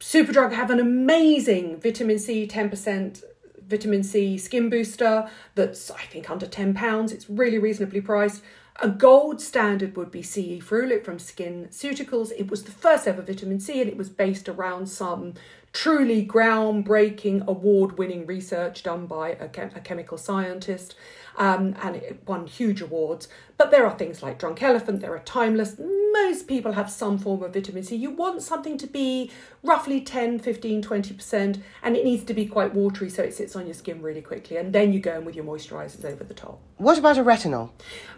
Superdrug 0.00 0.52
have 0.52 0.70
an 0.70 0.80
amazing 0.80 1.80
vitamin 1.80 2.18
C 2.18 2.46
10% 2.46 3.22
vitamin 3.66 4.02
C 4.02 4.36
skin 4.36 4.68
booster 4.68 5.30
that's, 5.54 5.90
I 5.90 6.02
think, 6.02 6.30
under 6.30 6.46
£10. 6.46 7.12
It's 7.12 7.30
really 7.30 7.58
reasonably 7.58 8.00
priced. 8.00 8.42
A 8.82 8.88
gold 8.88 9.40
standard 9.40 9.96
would 9.96 10.10
be 10.10 10.22
CE 10.22 10.60
Ferulic 10.60 11.04
from 11.04 11.18
SkinCeuticals. 11.18 12.32
It 12.36 12.50
was 12.50 12.64
the 12.64 12.72
first 12.72 13.06
ever 13.06 13.22
vitamin 13.22 13.60
C 13.60 13.80
and 13.80 13.88
it 13.88 13.96
was 13.96 14.10
based 14.10 14.48
around 14.48 14.88
some 14.88 15.34
truly 15.74 16.24
groundbreaking, 16.24 17.44
award 17.46 17.98
winning 17.98 18.24
research 18.26 18.84
done 18.84 19.06
by 19.06 19.30
a, 19.30 19.48
chem- 19.48 19.72
a 19.74 19.80
chemical 19.80 20.16
scientist 20.16 20.94
um, 21.36 21.74
and 21.82 21.96
it 21.96 22.22
won 22.26 22.46
huge 22.46 22.80
awards. 22.80 23.28
But 23.56 23.70
there 23.70 23.84
are 23.84 23.96
things 23.96 24.22
like 24.22 24.38
Drunk 24.38 24.62
Elephant, 24.62 25.00
there 25.00 25.12
are 25.14 25.20
Timeless. 25.20 25.76
Most 25.78 26.46
people 26.46 26.72
have 26.72 26.90
some 26.90 27.18
form 27.18 27.42
of 27.42 27.54
vitamin 27.54 27.82
C. 27.82 27.96
You 27.96 28.10
want 28.10 28.42
something 28.42 28.78
to 28.78 28.86
be 28.86 29.30
roughly 29.62 30.00
10, 30.00 30.38
15, 30.38 30.82
20%, 30.82 31.60
and 31.82 31.96
it 31.96 32.04
needs 32.04 32.24
to 32.24 32.34
be 32.34 32.46
quite 32.46 32.72
watery 32.72 33.10
so 33.10 33.22
it 33.22 33.34
sits 33.34 33.56
on 33.56 33.66
your 33.66 33.74
skin 33.74 34.00
really 34.00 34.22
quickly. 34.22 34.56
And 34.56 34.72
then 34.72 34.92
you 34.92 35.00
go 35.00 35.16
in 35.16 35.24
with 35.24 35.34
your 35.34 35.44
moisturisers 35.44 36.04
over 36.04 36.22
the 36.24 36.34
top. 36.34 36.60
What 36.76 36.98
about 36.98 37.18
a 37.18 37.24
retinol? 37.24 37.70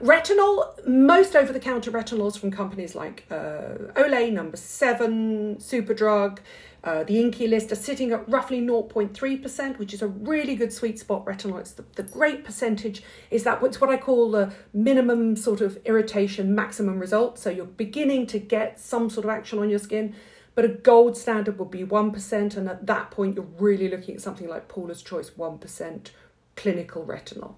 Retinol, 0.03 0.87
most 0.87 1.35
over 1.37 1.53
the 1.53 1.61
counter 1.61 1.90
retinols 1.90 2.38
from 2.38 2.51
companies 2.51 2.95
like 2.95 3.25
uh, 3.31 3.92
Olay, 3.95 4.31
Number 4.33 4.57
Seven, 4.57 5.57
Superdrug. 5.57 6.38
Uh, 6.87 7.03
the 7.03 7.18
INKEY 7.20 7.49
List 7.49 7.72
are 7.72 7.77
sitting 7.77 8.12
at 8.12 8.29
roughly 8.29 8.61
0.3%, 8.61 9.77
which 9.77 9.92
is 9.92 10.03
a 10.03 10.07
really 10.07 10.55
good 10.55 10.72
sweet 10.72 11.01
spot 11.01 11.25
retinol. 11.25 11.59
It's 11.59 11.72
the, 11.72 11.85
the 11.96 12.05
great 12.05 12.44
percentage 12.44 13.03
is 13.29 13.42
that 13.42 13.61
it's 13.64 13.81
what 13.81 13.90
I 13.90 13.96
call 13.96 14.31
the 14.31 14.53
minimum 14.72 15.35
sort 15.35 15.61
of 15.61 15.79
irritation, 15.85 16.55
maximum 16.55 17.01
result. 17.01 17.40
So 17.40 17.51
you're 17.51 17.64
beginning 17.64 18.29
to 18.29 18.38
get 18.38 18.79
some 18.79 19.11
sort 19.11 19.25
of 19.25 19.31
action 19.31 19.59
on 19.59 19.68
your 19.68 19.81
skin, 19.81 20.14
but 20.55 20.64
a 20.64 20.68
gold 20.68 21.16
standard 21.16 21.59
would 21.59 21.72
be 21.72 21.85
1%. 21.85 22.57
And 22.57 22.68
at 22.68 22.87
that 22.87 23.11
point, 23.11 23.35
you're 23.35 23.49
really 23.59 23.88
looking 23.88 24.14
at 24.14 24.20
something 24.20 24.49
like 24.49 24.68
Paula's 24.68 25.03
Choice 25.03 25.31
1% 25.31 26.11
clinical 26.55 27.05
retinol. 27.05 27.55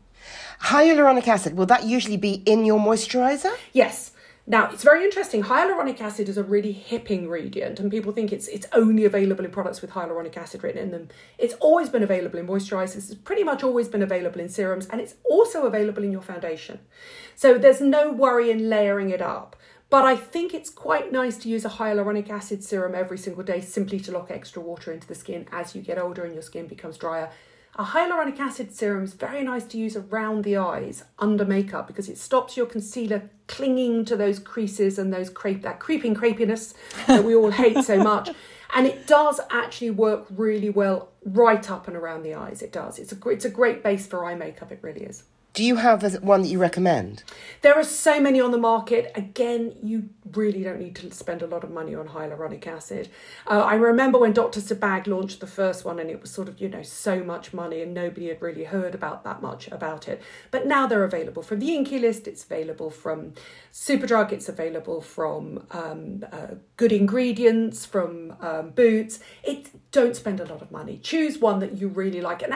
Hyaluronic 0.62 1.28
acid, 1.28 1.54
will 1.54 1.66
that 1.66 1.84
usually 1.84 2.16
be 2.16 2.42
in 2.46 2.64
your 2.64 2.80
moisturiser? 2.80 3.54
Yes. 3.74 4.12
Now, 4.50 4.70
it's 4.70 4.82
very 4.82 5.04
interesting. 5.04 5.42
Hyaluronic 5.42 6.00
acid 6.00 6.26
is 6.26 6.38
a 6.38 6.42
really 6.42 6.72
hip 6.72 7.10
ingredient, 7.10 7.78
and 7.78 7.90
people 7.90 8.12
think 8.12 8.32
it's 8.32 8.48
it's 8.48 8.66
only 8.72 9.04
available 9.04 9.44
in 9.44 9.50
products 9.50 9.82
with 9.82 9.90
hyaluronic 9.90 10.38
acid 10.38 10.62
written 10.62 10.80
in 10.84 10.90
them. 10.90 11.08
It's 11.36 11.52
always 11.60 11.90
been 11.90 12.02
available 12.02 12.38
in 12.38 12.46
moisturizers. 12.46 12.96
It's 12.96 13.14
pretty 13.14 13.44
much 13.44 13.62
always 13.62 13.88
been 13.88 14.00
available 14.00 14.40
in 14.40 14.48
serums, 14.48 14.86
and 14.86 15.02
it's 15.02 15.16
also 15.28 15.66
available 15.66 16.02
in 16.02 16.12
your 16.12 16.22
foundation. 16.22 16.78
So 17.36 17.58
there's 17.58 17.82
no 17.82 18.10
worry 18.10 18.50
in 18.50 18.70
layering 18.70 19.10
it 19.10 19.20
up. 19.20 19.54
But 19.90 20.04
I 20.06 20.16
think 20.16 20.54
it's 20.54 20.70
quite 20.70 21.12
nice 21.12 21.36
to 21.38 21.50
use 21.50 21.66
a 21.66 21.70
hyaluronic 21.70 22.30
acid 22.30 22.64
serum 22.64 22.94
every 22.94 23.18
single 23.18 23.42
day 23.44 23.60
simply 23.60 24.00
to 24.00 24.12
lock 24.12 24.30
extra 24.30 24.62
water 24.62 24.94
into 24.94 25.06
the 25.06 25.14
skin 25.14 25.46
as 25.52 25.74
you 25.74 25.82
get 25.82 25.98
older 25.98 26.24
and 26.24 26.32
your 26.32 26.42
skin 26.42 26.66
becomes 26.66 26.96
drier 26.96 27.30
a 27.78 27.84
hyaluronic 27.84 28.40
acid 28.40 28.74
serum 28.74 29.04
is 29.04 29.14
very 29.14 29.44
nice 29.44 29.64
to 29.64 29.78
use 29.78 29.96
around 29.96 30.42
the 30.42 30.56
eyes 30.56 31.04
under 31.20 31.44
makeup 31.44 31.86
because 31.86 32.08
it 32.08 32.18
stops 32.18 32.56
your 32.56 32.66
concealer 32.66 33.30
clinging 33.46 34.04
to 34.04 34.16
those 34.16 34.40
creases 34.40 34.98
and 34.98 35.12
those 35.12 35.30
crepe 35.30 35.62
that 35.62 35.78
creeping 35.78 36.12
crepiness 36.12 36.74
that 37.06 37.24
we 37.24 37.36
all 37.36 37.52
hate 37.52 37.84
so 37.84 38.02
much. 38.02 38.30
And 38.74 38.86
it 38.86 39.06
does 39.06 39.40
actually 39.48 39.92
work 39.92 40.26
really 40.28 40.68
well 40.68 41.08
right 41.24 41.70
up 41.70 41.88
and 41.88 41.96
around 41.96 42.22
the 42.22 42.34
eyes. 42.34 42.60
It 42.60 42.70
does. 42.70 42.98
It's 42.98 43.12
a 43.12 43.28
it's 43.30 43.46
a 43.46 43.50
great 43.50 43.82
base 43.82 44.06
for 44.06 44.26
eye 44.26 44.34
makeup. 44.34 44.70
It 44.70 44.80
really 44.82 45.04
is. 45.04 45.22
Do 45.54 45.64
you 45.64 45.76
have 45.76 46.22
one 46.22 46.42
that 46.42 46.48
you 46.48 46.58
recommend? 46.58 47.24
There 47.62 47.74
are 47.74 47.82
so 47.82 48.20
many 48.20 48.40
on 48.40 48.52
the 48.52 48.58
market. 48.58 49.10
Again, 49.16 49.74
you 49.82 50.10
really 50.32 50.62
don't 50.62 50.78
need 50.78 50.94
to 50.96 51.10
spend 51.10 51.42
a 51.42 51.46
lot 51.46 51.64
of 51.64 51.70
money 51.70 51.94
on 51.94 52.08
hyaluronic 52.08 52.66
acid. 52.66 53.08
Uh, 53.46 53.60
I 53.60 53.74
remember 53.74 54.18
when 54.18 54.32
Dr. 54.32 54.60
Sebagh 54.60 55.06
launched 55.06 55.40
the 55.40 55.46
first 55.46 55.84
one, 55.84 55.98
and 55.98 56.10
it 56.10 56.20
was 56.20 56.30
sort 56.30 56.48
of, 56.48 56.60
you 56.60 56.68
know, 56.68 56.82
so 56.82 57.24
much 57.24 57.52
money, 57.52 57.80
and 57.82 57.94
nobody 57.94 58.28
had 58.28 58.40
really 58.42 58.64
heard 58.64 58.94
about 58.94 59.24
that 59.24 59.42
much 59.42 59.68
about 59.68 60.06
it. 60.06 60.22
But 60.50 60.66
now 60.66 60.86
they're 60.86 61.04
available 61.04 61.42
from 61.42 61.58
the 61.58 61.74
INKEY 61.74 61.98
List, 61.98 62.28
it's 62.28 62.44
available 62.44 62.90
from 62.90 63.32
Superdrug, 63.72 64.32
it's 64.32 64.48
available 64.48 65.00
from 65.00 65.66
um, 65.70 66.24
uh, 66.30 66.54
Good 66.76 66.92
Ingredients, 66.92 67.86
from 67.86 68.36
um, 68.40 68.70
Boots. 68.70 69.18
It 69.42 69.70
don't 69.90 70.14
spend 70.14 70.40
a 70.40 70.44
lot 70.44 70.60
of 70.60 70.70
money. 70.70 70.98
Choose 70.98 71.38
one 71.38 71.60
that 71.60 71.78
you 71.78 71.88
really 71.88 72.20
like. 72.20 72.42
An 72.42 72.52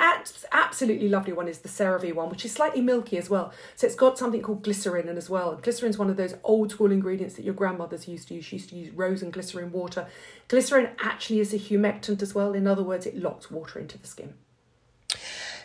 absolutely 0.53 1.09
lovely 1.09 1.33
one 1.33 1.49
is 1.49 1.61
the 1.61 1.69
CeraVe 1.69 2.15
one, 2.15 2.29
which 2.29 2.45
is 2.45 2.53
slightly 2.53 2.82
milky 2.83 3.17
as 3.19 3.31
well. 3.31 3.53
So 3.77 3.87
it's 3.87 3.97
got 3.97 4.19
something 4.19 4.43
called 4.43 4.63
glycerin 4.63 5.09
in 5.09 5.17
as 5.17 5.31
well. 5.31 5.57
Glycerin 5.57 5.91
is 5.91 5.99
one 5.99 6.11
of 6.11 6.17
those 6.17 6.35
old 6.45 6.71
school 6.71 6.93
ingredients 6.93 7.35
that 7.37 7.45
your 7.45 7.55
grandmothers 7.55 8.09
used 8.09 8.29
to 8.29 8.35
use. 8.35 8.45
She 8.45 8.57
used 8.57 8.71
to 8.71 8.77
use 8.77 8.91
rose 8.91 9.23
and 9.23 9.33
glycerin 9.33 9.73
water. 9.73 10.07
Glycerin 10.49 10.91
actually 10.99 11.41
is 11.41 11.55
a 11.55 11.59
humectant 11.59 12.23
as 12.23 12.35
well. 12.35 12.53
In 12.53 12.67
other 12.67 12.83
words, 12.83 13.07
it 13.07 13.17
locks 13.17 13.51
water 13.51 13.79
into 13.79 13.99
the 13.99 14.07
skin. 14.07 14.35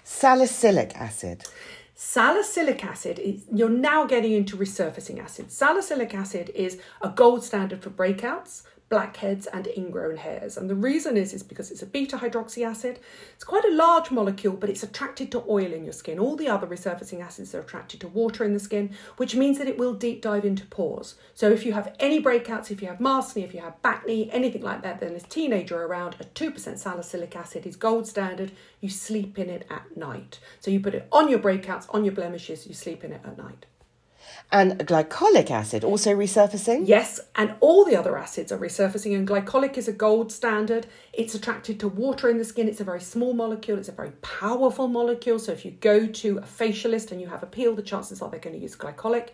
Salicylic 0.03 0.95
acid. 0.95 1.43
Salicylic 1.99 2.85
acid 2.85 3.17
is 3.17 3.41
you're 3.51 3.69
now 3.69 4.05
getting 4.05 4.31
into 4.31 4.55
resurfacing 4.55 5.19
acid. 5.19 5.51
Salicylic 5.51 6.13
acid 6.13 6.51
is 6.53 6.79
a 7.01 7.09
gold 7.09 7.43
standard 7.43 7.81
for 7.81 7.89
breakouts, 7.89 8.61
blackheads 8.89 9.47
and 9.47 9.67
ingrown 9.67 10.17
hairs. 10.17 10.57
And 10.57 10.69
the 10.69 10.75
reason 10.75 11.17
is 11.17 11.33
is 11.33 11.43
because 11.43 11.71
it's 11.71 11.81
a 11.81 11.85
beta 11.85 12.17
hydroxy 12.17 12.65
acid. 12.65 12.99
It's 13.33 13.43
quite 13.43 13.65
a 13.65 13.73
large 13.73 14.11
molecule, 14.11 14.55
but 14.55 14.69
it's 14.69 14.83
attracted 14.83 15.31
to 15.31 15.43
oil 15.47 15.73
in 15.73 15.83
your 15.83 15.93
skin. 15.93 16.19
All 16.19 16.35
the 16.35 16.47
other 16.47 16.67
resurfacing 16.67 17.21
acids 17.21 17.53
are 17.53 17.59
attracted 17.59 17.99
to 18.01 18.07
water 18.07 18.43
in 18.43 18.53
the 18.53 18.59
skin, 18.59 18.91
which 19.17 19.35
means 19.35 19.57
that 19.57 19.67
it 19.67 19.77
will 19.77 19.93
deep 19.93 20.21
dive 20.21 20.45
into 20.45 20.65
pores. 20.65 21.15
So 21.33 21.51
if 21.51 21.65
you 21.65 21.73
have 21.73 21.95
any 21.99 22.21
breakouts, 22.21 22.71
if 22.71 22.81
you 22.81 22.87
have 22.87 22.99
maskne, 22.99 23.43
if 23.43 23.53
you 23.53 23.61
have 23.61 23.81
bacne, 23.81 24.29
anything 24.31 24.61
like 24.61 24.83
that, 24.83 24.99
then 24.99 25.15
as 25.15 25.23
teenager 25.23 25.83
around, 25.83 26.15
a 26.19 26.23
2% 26.23 26.77
salicylic 26.77 27.35
acid 27.35 27.65
is 27.65 27.75
gold 27.75 28.07
standard. 28.07 28.51
You 28.79 28.89
sleep 28.89 29.37
in 29.37 29.49
it 29.49 29.65
at 29.69 29.97
night. 29.97 30.39
So 30.59 30.71
you 30.71 30.79
put 30.79 30.95
it 30.95 31.07
on 31.11 31.29
your 31.29 31.39
breakouts, 31.39 31.93
on 31.93 32.05
your 32.05 32.13
blemishes, 32.13 32.67
you 32.67 32.73
sleep 32.73 33.03
in 33.03 33.11
it 33.11 33.21
at 33.25 33.37
night 33.37 33.65
and 34.51 34.79
glycolic 34.79 35.51
acid 35.51 35.83
also 35.83 36.15
resurfacing? 36.15 36.87
Yes, 36.87 37.19
and 37.35 37.55
all 37.59 37.83
the 37.83 37.95
other 37.95 38.17
acids 38.17 38.51
are 38.51 38.57
resurfacing, 38.57 39.15
and 39.15 39.27
glycolic 39.27 39.77
is 39.77 39.87
a 39.87 39.93
gold 39.93 40.31
standard. 40.31 40.87
It's 41.13 41.35
attracted 41.35 41.79
to 41.81 41.87
water 41.87 42.29
in 42.29 42.37
the 42.37 42.45
skin. 42.45 42.67
It's 42.67 42.79
a 42.79 42.85
very 42.85 43.01
small 43.01 43.33
molecule, 43.33 43.77
it's 43.77 43.89
a 43.89 43.93
very 43.93 44.11
powerful 44.21 44.87
molecule. 44.87 45.39
So 45.39 45.51
if 45.51 45.65
you 45.65 45.71
go 45.71 46.07
to 46.07 46.37
a 46.37 46.41
facialist 46.41 47.11
and 47.11 47.19
you 47.19 47.27
have 47.27 47.43
a 47.43 47.47
peel, 47.47 47.75
the 47.75 47.81
chances 47.81 48.21
are 48.21 48.29
they're 48.29 48.39
going 48.39 48.55
to 48.55 48.61
use 48.61 48.75
glycolic. 48.75 49.29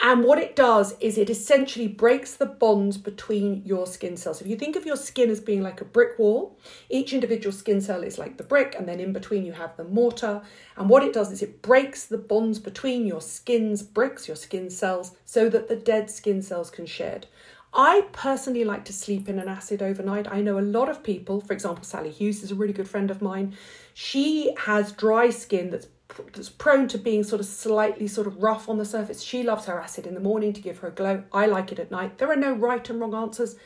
And 0.00 0.24
what 0.24 0.38
it 0.38 0.56
does 0.56 0.96
is 1.00 1.16
it 1.16 1.30
essentially 1.30 1.86
breaks 1.86 2.34
the 2.34 2.46
bonds 2.46 2.96
between 2.96 3.62
your 3.64 3.86
skin 3.86 4.16
cells. 4.16 4.40
If 4.40 4.46
you 4.46 4.56
think 4.56 4.74
of 4.74 4.86
your 4.86 4.96
skin 4.96 5.30
as 5.30 5.40
being 5.40 5.62
like 5.62 5.80
a 5.80 5.84
brick 5.84 6.18
wall, 6.18 6.58
each 6.88 7.12
individual 7.12 7.52
skin 7.52 7.80
cell 7.80 8.02
is 8.02 8.18
like 8.18 8.36
the 8.36 8.42
brick, 8.42 8.74
and 8.76 8.88
then 8.88 8.98
in 8.98 9.12
between 9.12 9.44
you 9.44 9.52
have 9.52 9.76
the 9.76 9.84
mortar. 9.84 10.42
And 10.76 10.88
what 10.88 11.04
it 11.04 11.12
does 11.12 11.30
is 11.30 11.42
it 11.42 11.62
breaks 11.62 12.06
the 12.06 12.18
bonds 12.18 12.58
between 12.58 13.06
your 13.06 13.20
skin's 13.20 13.82
bricks, 13.82 14.26
your 14.26 14.36
skin 14.36 14.70
cells, 14.70 15.16
so 15.24 15.48
that 15.48 15.68
the 15.68 15.76
dead 15.76 16.10
skin 16.10 16.42
cells 16.42 16.70
can 16.70 16.86
shed. 16.86 17.26
I 17.74 18.06
personally 18.12 18.64
like 18.64 18.84
to 18.86 18.92
sleep 18.92 19.28
in 19.28 19.38
an 19.38 19.48
acid 19.48 19.82
overnight. 19.82 20.30
I 20.30 20.42
know 20.42 20.58
a 20.58 20.60
lot 20.60 20.90
of 20.90 21.02
people, 21.02 21.40
for 21.40 21.54
example, 21.54 21.84
Sally 21.84 22.10
Hughes 22.10 22.42
is 22.42 22.50
a 22.50 22.54
really 22.54 22.74
good 22.74 22.88
friend 22.88 23.10
of 23.10 23.22
mine. 23.22 23.56
She 23.94 24.54
has 24.58 24.92
dry 24.92 25.30
skin 25.30 25.70
that's 25.70 25.86
that's 26.32 26.48
prone 26.48 26.88
to 26.88 26.98
being 26.98 27.24
sort 27.24 27.40
of 27.40 27.46
slightly 27.46 28.06
sort 28.06 28.26
of 28.26 28.42
rough 28.42 28.68
on 28.68 28.78
the 28.78 28.84
surface. 28.84 29.22
She 29.22 29.42
loves 29.42 29.66
her 29.66 29.80
acid 29.80 30.06
in 30.06 30.14
the 30.14 30.20
morning 30.20 30.52
to 30.52 30.60
give 30.60 30.78
her 30.78 30.88
a 30.88 30.92
glow. 30.92 31.24
I 31.32 31.46
like 31.46 31.72
it 31.72 31.78
at 31.78 31.90
night. 31.90 32.18
There 32.18 32.30
are 32.30 32.36
no 32.36 32.52
right 32.52 32.88
and 32.88 33.00
wrong 33.00 33.14
answers. 33.14 33.56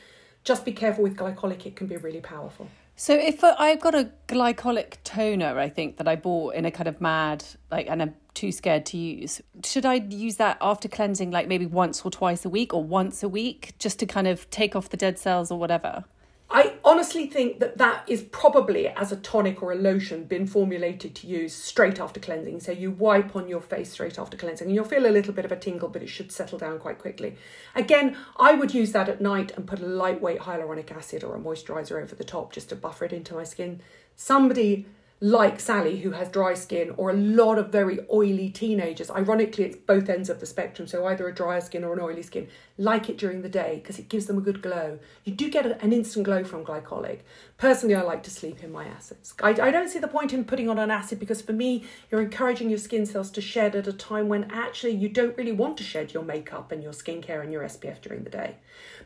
Just 0.43 0.65
be 0.65 0.71
careful 0.71 1.03
with 1.03 1.17
glycolic, 1.17 1.65
it 1.65 1.75
can 1.75 1.87
be 1.87 1.97
really 1.97 2.21
powerful. 2.21 2.69
So 2.99 3.13
if 3.13 3.43
I've 3.43 3.79
got 3.79 3.93
a 3.93 4.09
glycolic 4.27 4.95
toner, 5.03 5.59
I 5.59 5.69
think 5.69 5.97
that 5.97 6.07
I 6.07 6.15
bought 6.15 6.55
in 6.55 6.65
a 6.65 6.71
kind 6.71 6.87
of 6.87 6.99
mad 6.99 7.43
like, 7.69 7.87
and 7.87 8.01
I'm 8.01 8.15
too 8.33 8.51
scared 8.51 8.87
to 8.87 8.97
use. 8.97 9.39
Should 9.63 9.85
I 9.85 9.95
use 9.95 10.37
that 10.37 10.57
after 10.61 10.87
cleansing, 10.87 11.29
like 11.29 11.47
maybe 11.47 11.67
once 11.67 12.03
or 12.03 12.09
twice 12.09 12.43
a 12.43 12.49
week, 12.49 12.73
or 12.73 12.83
once 12.83 13.21
a 13.21 13.29
week, 13.29 13.75
just 13.77 13.99
to 13.99 14.07
kind 14.07 14.27
of 14.27 14.49
take 14.49 14.75
off 14.75 14.89
the 14.89 14.97
dead 14.97 15.19
cells 15.19 15.51
or 15.51 15.59
whatever? 15.59 16.05
I 16.49 16.75
honestly 16.85 17.27
think 17.27 17.59
that 17.59 17.77
that 17.77 18.05
is 18.07 18.21
probably 18.23 18.87
as 18.87 19.11
a 19.11 19.17
tonic 19.17 19.61
or 19.61 19.73
a 19.73 19.75
lotion 19.75 20.23
been 20.23 20.47
formulated 20.47 21.13
to 21.15 21.27
use 21.27 21.53
straight 21.53 21.99
after 21.99 22.21
cleansing. 22.21 22.61
So 22.61 22.71
you 22.71 22.89
wipe 22.89 23.35
on 23.35 23.49
your 23.49 23.59
face 23.59 23.91
straight 23.91 24.17
after 24.17 24.37
cleansing 24.37 24.67
and 24.67 24.73
you'll 24.73 24.85
feel 24.85 25.05
a 25.05 25.11
little 25.11 25.33
bit 25.33 25.43
of 25.43 25.51
a 25.51 25.57
tingle, 25.57 25.89
but 25.89 26.01
it 26.01 26.07
should 26.07 26.31
settle 26.31 26.57
down 26.57 26.79
quite 26.79 26.99
quickly. 26.99 27.35
Again, 27.75 28.15
I 28.37 28.53
would 28.53 28.73
use 28.73 28.93
that 28.93 29.09
at 29.09 29.19
night 29.19 29.51
and 29.57 29.67
put 29.67 29.81
a 29.81 29.85
lightweight 29.85 30.39
hyaluronic 30.39 30.89
acid 30.91 31.23
or 31.23 31.35
a 31.35 31.39
moisturizer 31.39 32.01
over 32.01 32.15
the 32.15 32.23
top 32.23 32.53
just 32.53 32.69
to 32.69 32.77
buffer 32.77 33.03
it 33.03 33.13
into 33.13 33.33
my 33.33 33.43
skin. 33.43 33.81
Somebody 34.15 34.85
like 35.19 35.59
Sally, 35.59 35.97
who 35.97 36.11
has 36.11 36.29
dry 36.29 36.53
skin, 36.53 36.93
or 36.95 37.09
a 37.09 37.13
lot 37.13 37.57
of 37.57 37.69
very 37.71 37.99
oily 38.13 38.49
teenagers. 38.49 39.09
Ironically, 39.09 39.63
it's 39.63 39.75
both 39.75 40.09
ends 40.09 40.29
of 40.29 40.39
the 40.39 40.45
spectrum, 40.45 40.87
so 40.87 41.07
either 41.07 41.27
a 41.27 41.33
drier 41.33 41.59
skin 41.59 41.83
or 41.83 41.93
an 41.93 41.99
oily 41.99 42.21
skin, 42.21 42.47
like 42.77 43.09
it 43.09 43.17
during 43.17 43.41
the 43.41 43.49
day 43.49 43.79
because 43.81 43.97
it 43.97 44.09
gives 44.09 44.27
them 44.27 44.37
a 44.37 44.41
good 44.41 44.61
glow. 44.61 44.99
You 45.23 45.33
do 45.33 45.49
get 45.49 45.65
an 45.65 45.91
instant 45.91 46.25
glow 46.25 46.43
from 46.43 46.63
glycolic. 46.63 47.21
Personally, 47.57 47.95
I 47.95 48.03
like 48.03 48.21
to 48.23 48.29
sleep 48.29 48.63
in 48.63 48.71
my 48.71 48.85
acids. 48.85 49.33
I, 49.41 49.49
I 49.49 49.71
don't 49.71 49.89
see 49.89 49.97
the 49.97 50.07
point 50.07 50.33
in 50.33 50.45
putting 50.45 50.69
on 50.69 50.77
an 50.77 50.91
acid 50.91 51.19
because 51.19 51.41
for 51.41 51.53
me, 51.53 51.85
you're 52.11 52.21
encouraging 52.21 52.69
your 52.69 52.77
skin 52.77 53.07
cells 53.07 53.31
to 53.31 53.41
shed 53.41 53.75
at 53.75 53.87
a 53.87 53.93
time 53.93 54.27
when 54.27 54.51
actually 54.51 54.93
you 54.93 55.09
don't 55.09 55.35
really 55.35 55.51
want 55.51 55.77
to 55.77 55.83
shed 55.83 56.13
your 56.13 56.23
makeup 56.23 56.71
and 56.71 56.83
your 56.83 56.93
skincare 56.93 57.41
and 57.41 57.51
your 57.51 57.63
SPF 57.63 58.01
during 58.01 58.23
the 58.23 58.29
day. 58.29 58.57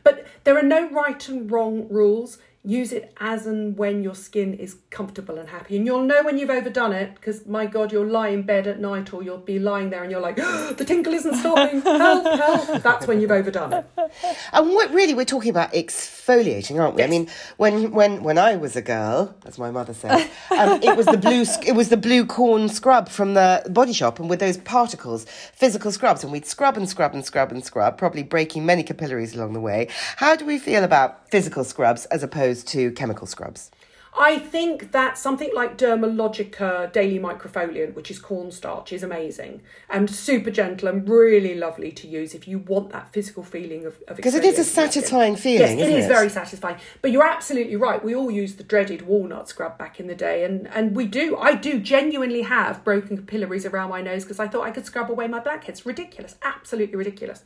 But 0.04 0.26
there 0.44 0.58
are 0.58 0.62
no 0.62 0.90
right 0.90 1.26
and 1.28 1.50
wrong 1.50 1.88
rules 1.88 2.36
use 2.64 2.92
it 2.92 3.12
as 3.18 3.44
and 3.46 3.76
when 3.76 4.04
your 4.04 4.14
skin 4.14 4.54
is 4.54 4.76
comfortable 4.90 5.36
and 5.36 5.48
happy. 5.48 5.76
And 5.76 5.84
you'll 5.84 6.04
know 6.04 6.22
when 6.22 6.38
you've 6.38 6.50
overdone 6.50 6.92
it 6.92 7.14
because, 7.16 7.44
my 7.44 7.66
God, 7.66 7.90
you'll 7.90 8.06
lie 8.06 8.28
in 8.28 8.42
bed 8.42 8.68
at 8.68 8.78
night 8.78 9.12
or 9.12 9.22
you'll 9.22 9.38
be 9.38 9.58
lying 9.58 9.90
there 9.90 10.02
and 10.02 10.12
you're 10.12 10.20
like, 10.20 10.38
oh, 10.40 10.72
the 10.72 10.84
tinkle 10.84 11.12
isn't 11.12 11.34
stopping, 11.34 11.80
help, 11.80 12.24
help. 12.24 12.82
That's 12.82 13.08
when 13.08 13.20
you've 13.20 13.30
overdone 13.30 13.72
it. 13.72 13.86
And 14.52 14.70
what 14.70 14.92
really 14.92 15.14
we're 15.14 15.24
talking 15.24 15.50
about 15.50 15.72
exfoliating, 15.72 16.78
aren't 16.78 16.94
we? 16.94 17.02
Yes. 17.02 17.08
I 17.08 17.10
mean, 17.10 17.28
when, 17.56 17.90
when, 17.90 18.22
when 18.22 18.38
I 18.38 18.56
was 18.56 18.76
a 18.76 18.82
girl, 18.82 19.34
as 19.46 19.58
my 19.58 19.70
mother 19.70 19.94
said, 19.94 20.28
um, 20.50 20.82
it 20.82 20.96
was 20.96 21.06
the 21.06 21.16
blue 21.16 21.44
it 21.66 21.74
was 21.74 21.88
the 21.88 21.96
blue 21.96 22.26
corn 22.26 22.68
scrub 22.68 23.08
from 23.08 23.34
the 23.34 23.62
body 23.70 23.92
shop 23.92 24.20
and 24.20 24.28
with 24.28 24.40
those 24.40 24.58
particles, 24.58 25.24
physical 25.54 25.90
scrubs. 25.90 26.22
And 26.22 26.32
we'd 26.32 26.46
scrub 26.46 26.76
and 26.76 26.88
scrub 26.88 27.14
and 27.14 27.24
scrub 27.24 27.50
and 27.50 27.64
scrub, 27.64 27.96
probably 27.96 28.22
breaking 28.22 28.66
many 28.66 28.82
capillaries 28.82 29.34
along 29.34 29.54
the 29.54 29.60
way. 29.60 29.88
How 30.16 30.36
do 30.36 30.44
we 30.44 30.58
feel 30.58 30.84
about 30.84 31.30
physical 31.30 31.64
scrubs 31.64 32.04
as 32.06 32.22
opposed 32.22 32.51
opposed 32.52 32.68
to 32.68 32.92
chemical 32.92 33.26
scrubs? 33.26 33.70
I 34.14 34.38
think 34.38 34.92
that 34.92 35.16
something 35.16 35.48
like 35.54 35.78
Dermalogica 35.78 36.92
Daily 36.92 37.18
Microfoliant, 37.18 37.94
which 37.94 38.10
is 38.10 38.18
cornstarch, 38.18 38.92
is 38.92 39.02
amazing 39.02 39.62
and 39.88 40.10
super 40.10 40.50
gentle 40.50 40.88
and 40.88 41.08
really 41.08 41.54
lovely 41.54 41.90
to 41.92 42.06
use 42.06 42.34
if 42.34 42.46
you 42.46 42.58
want 42.58 42.90
that 42.90 43.10
physical 43.10 43.42
feeling 43.42 43.86
of 43.86 43.98
because 44.14 44.34
it 44.34 44.44
is 44.44 44.58
a 44.58 44.64
satisfying 44.64 45.34
feeling. 45.34 45.78
Yes, 45.78 45.88
it 45.88 45.92
is 45.94 46.04
it? 46.04 46.08
very 46.08 46.28
satisfying. 46.28 46.76
But 47.00 47.10
you're 47.10 47.26
absolutely 47.26 47.76
right. 47.76 48.04
We 48.04 48.14
all 48.14 48.30
used 48.30 48.58
the 48.58 48.64
dreaded 48.64 49.06
walnut 49.06 49.48
scrub 49.48 49.78
back 49.78 49.98
in 49.98 50.08
the 50.08 50.14
day, 50.14 50.44
and 50.44 50.68
and 50.68 50.94
we 50.94 51.06
do. 51.06 51.38
I 51.38 51.54
do 51.54 51.80
genuinely 51.80 52.42
have 52.42 52.84
broken 52.84 53.16
capillaries 53.16 53.64
around 53.64 53.88
my 53.88 54.02
nose 54.02 54.24
because 54.24 54.38
I 54.38 54.46
thought 54.46 54.66
I 54.66 54.72
could 54.72 54.84
scrub 54.84 55.10
away 55.10 55.26
my 55.26 55.40
blackheads. 55.40 55.86
Ridiculous, 55.86 56.36
absolutely 56.42 56.96
ridiculous. 56.96 57.44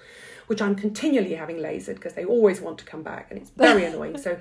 Which 0.49 0.61
I'm 0.61 0.75
continually 0.75 1.35
having 1.35 1.57
lasered 1.57 1.95
because 1.95 2.15
they 2.15 2.25
always 2.25 2.61
want 2.61 2.79
to 2.79 2.85
come 2.85 3.05
back, 3.05 3.29
and 3.31 3.39
it's 3.39 3.51
very 3.51 3.85
annoying. 3.89 4.19
So 4.19 4.39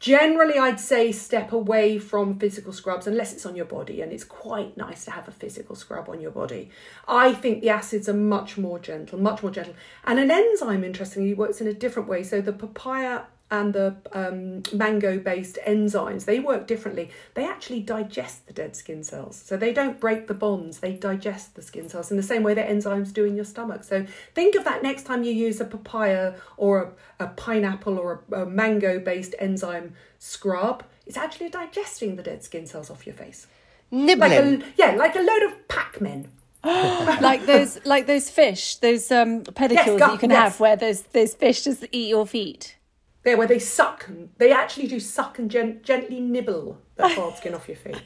Generally, 0.00 0.58
I'd 0.58 0.78
say 0.78 1.10
step 1.10 1.50
away 1.50 1.98
from 1.98 2.38
physical 2.38 2.72
scrubs 2.72 3.08
unless 3.08 3.32
it's 3.32 3.44
on 3.44 3.56
your 3.56 3.64
body, 3.64 4.00
and 4.00 4.12
it's 4.12 4.22
quite 4.22 4.76
nice 4.76 5.04
to 5.06 5.10
have 5.10 5.26
a 5.26 5.32
physical 5.32 5.74
scrub 5.74 6.08
on 6.08 6.20
your 6.20 6.30
body. 6.30 6.70
I 7.08 7.32
think 7.32 7.60
the 7.60 7.70
acids 7.70 8.08
are 8.08 8.14
much 8.14 8.56
more 8.56 8.78
gentle, 8.78 9.18
much 9.18 9.42
more 9.42 9.50
gentle. 9.50 9.74
And 10.04 10.20
an 10.20 10.30
enzyme, 10.30 10.84
interestingly, 10.84 11.34
works 11.34 11.60
in 11.60 11.66
a 11.66 11.74
different 11.74 12.08
way. 12.08 12.22
So 12.22 12.40
the 12.40 12.52
papaya 12.52 13.22
and 13.50 13.72
the 13.72 13.96
um, 14.12 14.62
mango 14.72 15.18
based 15.18 15.58
enzymes, 15.66 16.24
they 16.26 16.38
work 16.38 16.66
differently. 16.66 17.10
They 17.34 17.46
actually 17.46 17.80
digest 17.80 18.46
the 18.46 18.52
dead 18.52 18.76
skin 18.76 19.02
cells. 19.02 19.36
So 19.36 19.56
they 19.56 19.72
don't 19.72 19.98
break 19.98 20.26
the 20.26 20.34
bonds, 20.34 20.80
they 20.80 20.92
digest 20.92 21.54
the 21.54 21.62
skin 21.62 21.88
cells 21.88 22.10
in 22.10 22.16
the 22.16 22.22
same 22.22 22.42
way 22.42 22.54
that 22.54 22.68
enzymes 22.68 23.12
do 23.12 23.24
in 23.24 23.36
your 23.36 23.44
stomach. 23.44 23.84
So 23.84 24.06
think 24.34 24.54
of 24.54 24.64
that 24.64 24.82
next 24.82 25.04
time 25.04 25.24
you 25.24 25.32
use 25.32 25.60
a 25.60 25.64
papaya 25.64 26.34
or 26.56 26.94
a, 27.18 27.24
a 27.24 27.28
pineapple 27.28 27.98
or 27.98 28.22
a, 28.32 28.42
a 28.42 28.46
mango 28.46 28.98
based 28.98 29.34
enzyme 29.38 29.94
scrub. 30.18 30.84
It's 31.06 31.16
actually 31.16 31.48
digesting 31.48 32.16
the 32.16 32.22
dead 32.22 32.42
skin 32.44 32.66
cells 32.66 32.90
off 32.90 33.06
your 33.06 33.14
face. 33.14 33.46
Nibbling. 33.90 34.60
Like 34.60 34.68
a, 34.68 34.72
yeah, 34.76 34.90
like 34.92 35.16
a 35.16 35.20
load 35.20 35.42
of 35.44 35.68
Pac 35.68 36.00
Men. 36.00 36.28
like 36.64 37.46
those 37.46 37.78
like 37.86 38.06
those 38.06 38.28
fish, 38.28 38.76
those 38.76 39.10
um 39.12 39.42
pedicures 39.44 39.86
Yes, 39.86 40.00
that 40.00 40.12
you 40.12 40.18
can 40.18 40.30
yes. 40.30 40.38
have 40.38 40.60
where 40.60 40.76
those 40.76 41.02
those 41.02 41.32
fish 41.34 41.64
just 41.64 41.86
eat 41.92 42.08
your 42.08 42.26
feet. 42.26 42.76
There, 43.24 43.36
where 43.36 43.46
they 43.46 43.58
suck, 43.58 44.06
and, 44.08 44.30
they 44.38 44.52
actually 44.52 44.86
do 44.86 45.00
suck 45.00 45.38
and 45.38 45.50
gen- 45.50 45.80
gently 45.82 46.20
nibble 46.20 46.80
the 46.96 47.08
hard 47.14 47.36
skin 47.36 47.54
off 47.54 47.68
your 47.68 47.76
feet. 47.76 48.02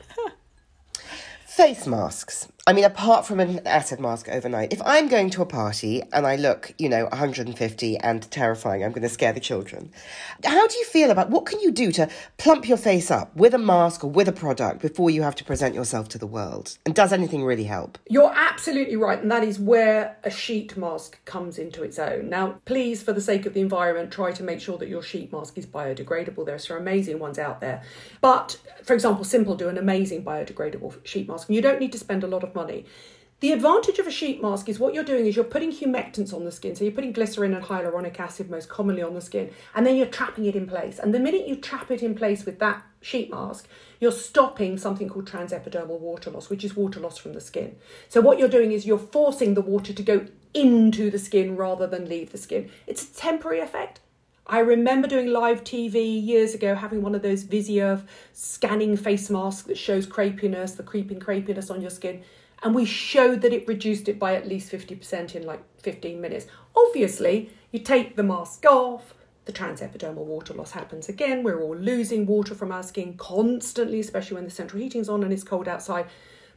Face 1.47 1.87
masks. 1.87 2.49
I 2.65 2.73
mean, 2.73 2.85
apart 2.85 3.27
from 3.27 3.41
an 3.41 3.67
acid 3.67 3.99
mask 3.99 4.29
overnight, 4.29 4.73
if 4.73 4.81
I'm 4.85 5.09
going 5.09 5.31
to 5.31 5.43
a 5.43 5.47
party 5.47 6.01
and 6.13 6.25
I 6.25 6.37
look, 6.37 6.73
you 6.79 6.89
know, 6.89 7.07
150 7.07 7.97
and 7.97 8.31
terrifying, 8.31 8.85
I'm 8.85 8.93
going 8.93 9.03
to 9.03 9.09
scare 9.09 9.33
the 9.33 9.41
children. 9.41 9.91
How 10.45 10.69
do 10.69 10.79
you 10.79 10.85
feel 10.85 11.11
about 11.11 11.31
what 11.31 11.45
can 11.45 11.59
you 11.59 11.73
do 11.73 11.91
to 11.91 12.09
plump 12.39 12.69
your 12.69 12.77
face 12.77 13.11
up 13.11 13.35
with 13.35 13.53
a 13.53 13.59
mask 13.59 14.05
or 14.05 14.11
with 14.11 14.29
a 14.29 14.33
product 14.33 14.81
before 14.81 15.11
you 15.11 15.23
have 15.23 15.35
to 15.37 15.45
present 15.45 15.75
yourself 15.75 16.09
to 16.11 16.19
the 16.19 16.27
world? 16.27 16.79
And 16.87 16.95
does 16.95 17.13
anything 17.13 17.45
really 17.45 17.65
help? 17.65 17.99
You're 18.09 18.33
absolutely 18.33 18.95
right, 18.95 19.21
and 19.21 19.31
that 19.33 19.43
is 19.43 19.59
where 19.59 20.17
a 20.23 20.31
sheet 20.31 20.77
mask 20.77 21.19
comes 21.25 21.59
into 21.59 21.83
its 21.83 21.99
own. 21.99 22.29
Now, 22.29 22.61
please, 22.65 23.03
for 23.03 23.13
the 23.13 23.21
sake 23.21 23.45
of 23.45 23.55
the 23.55 23.61
environment, 23.61 24.13
try 24.13 24.31
to 24.31 24.43
make 24.45 24.61
sure 24.61 24.79
that 24.79 24.89
your 24.89 25.03
sheet 25.03 25.33
mask 25.33 25.59
is 25.59 25.67
biodegradable. 25.67 26.47
There 26.47 26.55
are 26.55 26.61
some 26.61 26.77
amazing 26.77 27.19
ones 27.19 27.41
out 27.41 27.61
there. 27.61 27.83
But, 28.21 28.57
for 28.85 28.95
example, 28.95 29.25
Simple 29.25 29.57
do 29.57 29.69
an 29.69 29.79
amazing 29.79 30.25
biodegradable 30.25 31.05
sheet 31.05 31.27
mask, 31.27 31.49
and 31.49 31.57
you 31.57 31.63
don't 31.63 31.81
need 31.81 31.91
to 31.91 31.99
spend 31.99 32.23
a 32.23 32.29
lot 32.29 32.45
of 32.45 32.52
money. 32.55 32.85
The 33.41 33.51
advantage 33.51 33.99
of 33.99 34.07
a 34.07 34.11
sheet 34.13 34.41
mask 34.41 34.69
is 34.69 34.79
what 34.79 34.95
you're 34.95 35.03
doing 35.03 35.27
is 35.27 35.35
you're 35.35 35.45
putting 35.45 35.73
humectants 35.73 36.33
on 36.33 36.45
the 36.45 36.53
skin. 36.53 36.77
So 36.77 36.85
you're 36.85 36.93
putting 36.93 37.11
glycerin 37.11 37.55
and 37.55 37.65
hyaluronic 37.65 38.21
acid 38.21 38.49
most 38.49 38.69
commonly 38.69 39.03
on 39.03 39.15
the 39.15 39.21
skin, 39.21 39.51
and 39.75 39.85
then 39.85 39.97
you're 39.97 40.07
trapping 40.07 40.45
it 40.45 40.55
in 40.55 40.69
place. 40.69 41.01
And 41.01 41.13
the 41.13 41.19
minute 41.19 41.49
you 41.49 41.57
trap 41.57 41.91
it 41.91 42.05
in 42.05 42.15
place 42.15 42.45
with 42.45 42.61
that 42.61 42.85
sheet 43.01 43.33
mask, 43.33 43.67
you're 43.99 44.13
stopping 44.13 44.79
something 44.79 45.09
called 45.09 45.27
transepidermal 45.27 45.99
water 45.99 46.31
loss, 46.31 46.51
which 46.51 46.63
is 46.63 46.77
water 46.77 47.01
loss 47.01 47.19
from 47.19 47.33
the 47.33 47.41
skin. 47.41 47.75
So 48.09 48.21
what 48.21 48.39
you're 48.39 48.47
doing 48.47 48.71
is 48.71 48.87
you're 48.87 48.97
forcing 48.97 49.55
the 49.55 49.61
water 49.61 49.93
to 49.93 50.03
go 50.05 50.27
into 50.55 51.11
the 51.11 51.19
skin 51.19 51.57
rather 51.57 51.89
than 51.89 52.09
leave 52.09 52.31
the 52.31 52.39
skin. 52.39 52.71
It's 52.87 53.03
a 53.03 53.13
temporary 53.13 53.59
effect. 53.59 53.99
I 54.47 54.59
remember 54.59 55.09
doing 55.09 55.29
live 55.29 55.65
TV 55.65 56.25
years 56.25 56.55
ago, 56.55 56.75
having 56.75 57.03
one 57.03 57.15
of 57.15 57.23
those 57.23 57.43
VISIA 57.43 58.05
scanning 58.33 58.97
face 58.97 59.31
masks 59.31 59.63
that 59.63 59.79
shows 59.79 60.07
crepiness, 60.07 60.77
the 60.77 60.83
creeping 60.83 61.19
crepiness 61.19 61.71
on 61.71 61.81
your 61.81 61.91
skin. 61.91 62.23
And 62.63 62.75
we 62.75 62.85
showed 62.85 63.41
that 63.43 63.53
it 63.53 63.67
reduced 63.67 64.09
it 64.09 64.19
by 64.19 64.35
at 64.35 64.47
least 64.47 64.71
50% 64.71 65.35
in 65.35 65.45
like 65.45 65.63
15 65.81 66.21
minutes. 66.21 66.47
Obviously, 66.77 67.51
you 67.73 67.81
take 67.81 68.15
the 68.17 68.23
mask 68.23 68.65
off, 68.67 69.15
the 69.45 69.53
transepidermal 69.53 70.25
water 70.25 70.55
loss 70.55 70.71
happens 70.71 71.09
again. 71.09 71.43
We're 71.43 71.61
all 71.61 71.77
losing 71.77 72.27
water 72.27 72.55
from 72.55 72.71
our 72.71 72.85
skin 72.85 73.17
constantly, 73.17 73.99
especially 73.99 74.37
when 74.37 74.45
the 74.45 74.51
central 74.51 74.81
heating's 74.81 75.09
on 75.09 75.25
and 75.25 75.33
it's 75.33 75.43
cold 75.43 75.67
outside. 75.67 76.07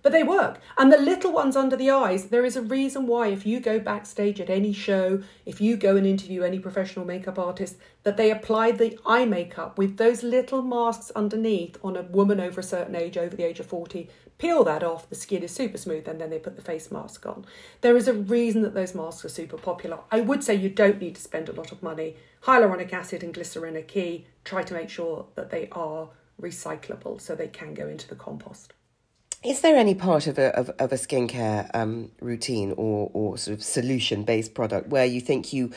But 0.03 0.11
they 0.11 0.21
work. 0.21 0.59
And 0.77 0.93
the 0.93 0.99
little 0.99 1.31
ones 1.31 1.55
under 1.55 1.75
the 1.75 1.89
eyes, 1.89 2.25
there 2.25 2.45
is 2.45 2.55
a 2.55 2.61
reason 2.61 3.07
why, 3.07 3.29
if 3.29 3.43
you 3.43 3.59
go 3.59 3.79
backstage 3.79 4.39
at 4.39 4.51
any 4.51 4.71
show, 4.71 5.23
if 5.47 5.59
you 5.59 5.77
go 5.77 5.97
and 5.97 6.05
interview 6.05 6.43
any 6.43 6.59
professional 6.59 7.05
makeup 7.05 7.39
artist, 7.39 7.77
that 8.03 8.15
they 8.15 8.29
apply 8.29 8.73
the 8.73 8.99
eye 9.03 9.25
makeup 9.25 9.79
with 9.79 9.97
those 9.97 10.21
little 10.21 10.61
masks 10.61 11.11
underneath 11.15 11.79
on 11.83 11.97
a 11.97 12.03
woman 12.03 12.39
over 12.39 12.59
a 12.59 12.63
certain 12.63 12.95
age, 12.95 13.17
over 13.17 13.35
the 13.35 13.43
age 13.43 13.59
of 13.59 13.65
40. 13.65 14.07
Peel 14.37 14.63
that 14.65 14.83
off, 14.83 15.09
the 15.09 15.15
skin 15.15 15.43
is 15.43 15.51
super 15.51 15.77
smooth, 15.77 16.07
and 16.07 16.19
then 16.19 16.29
they 16.29 16.39
put 16.39 16.57
the 16.57 16.61
face 16.61 16.91
mask 16.91 17.25
on. 17.25 17.45
There 17.81 17.95
is 17.95 18.07
a 18.07 18.13
reason 18.13 18.63
that 18.63 18.73
those 18.73 18.93
masks 18.93 19.23
are 19.23 19.29
super 19.29 19.57
popular. 19.57 19.99
I 20.11 20.21
would 20.21 20.43
say 20.43 20.55
you 20.55 20.69
don't 20.69 20.99
need 20.99 21.15
to 21.15 21.21
spend 21.21 21.47
a 21.47 21.53
lot 21.53 21.71
of 21.71 21.81
money. 21.81 22.15
Hyaluronic 22.43 22.91
acid 22.91 23.23
and 23.23 23.33
glycerin 23.33 23.77
are 23.77 23.81
key. 23.81 24.27
Try 24.43 24.63
to 24.63 24.73
make 24.73 24.89
sure 24.89 25.25
that 25.35 25.51
they 25.51 25.69
are 25.71 26.09
recyclable 26.41 27.21
so 27.21 27.33
they 27.33 27.47
can 27.47 27.73
go 27.73 27.87
into 27.87 28.07
the 28.07 28.15
compost. 28.15 28.73
Is 29.43 29.61
there 29.61 29.77
any 29.77 29.93
part 29.93 30.27
of 30.27 30.39
a 30.39 30.57
of, 30.57 30.69
of 30.79 30.91
a 30.91 30.95
skincare 30.95 31.69
um, 31.73 32.11
routine 32.19 32.73
or 32.77 33.11
or 33.13 33.37
sort 33.37 33.57
of 33.57 33.63
solution 33.63 34.23
based 34.23 34.53
product 34.53 34.89
where 34.89 35.05
you 35.05 35.21
think 35.21 35.53
you 35.53 35.71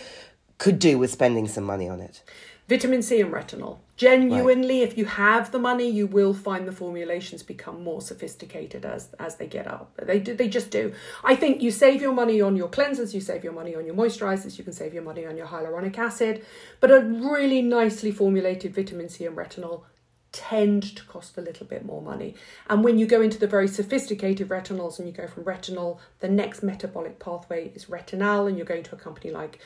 could 0.57 0.79
do 0.79 0.99
with 0.99 1.11
spending 1.11 1.47
some 1.47 1.65
money 1.65 1.89
on 1.89 2.01
it? 2.01 2.23
Vitamin 2.67 3.03
C 3.03 3.21
and 3.21 3.33
retinol. 3.33 3.79
Genuinely, 3.99 4.83
if 4.83 4.97
you 4.97 5.07
have 5.07 5.51
the 5.51 5.59
money, 5.59 5.91
you 5.91 6.07
will 6.07 6.33
find 6.33 6.69
the 6.69 6.73
formulations 6.73 7.43
become 7.43 7.83
more 7.83 8.01
sophisticated 8.01 8.87
as 8.87 9.09
as 9.19 9.37
they 9.37 9.49
get 9.49 9.67
up. 9.67 9.91
They 10.01 10.21
do, 10.21 10.35
they 10.35 10.49
just 10.49 10.71
do. 10.71 10.95
I 11.25 11.35
think 11.35 11.63
you 11.63 11.73
save 11.73 12.01
your 12.01 12.13
money 12.13 12.41
on 12.41 12.55
your 12.55 12.69
cleansers, 12.69 13.13
you 13.13 13.21
save 13.21 13.43
your 13.43 13.53
money 13.53 13.75
on 13.75 13.85
your 13.87 13.97
moisturizers, 13.97 14.57
you 14.57 14.63
can 14.63 14.73
save 14.73 14.95
your 14.95 15.03
money 15.03 15.27
on 15.27 15.37
your 15.37 15.49
hyaluronic 15.49 15.99
acid, 15.99 16.47
but 16.79 16.93
a 16.93 17.01
really 17.01 17.61
nicely 17.61 18.13
formulated 18.13 18.73
vitamin 18.73 19.09
C 19.09 19.27
and 19.27 19.37
retinol 19.37 19.83
tend 20.31 20.83
to 20.95 21.03
cost 21.05 21.37
a 21.37 21.41
little 21.41 21.67
bit 21.67 21.85
more 21.85 22.03
money. 22.03 22.37
And 22.71 22.85
when 22.85 22.99
you 22.99 23.07
go 23.07 23.21
into 23.21 23.39
the 23.39 23.49
very 23.49 23.67
sophisticated 23.67 24.49
retinols 24.49 24.99
and 25.01 25.09
you 25.09 25.15
go 25.15 25.27
from 25.27 25.43
retinol, 25.43 25.99
the 26.21 26.29
next 26.29 26.63
metabolic 26.63 27.19
pathway 27.19 27.73
is 27.75 27.89
retinal, 27.89 28.47
and 28.47 28.57
you're 28.57 28.67
going 28.67 28.85
to 28.85 28.95
a 28.95 28.99
company 28.99 29.33
like 29.33 29.59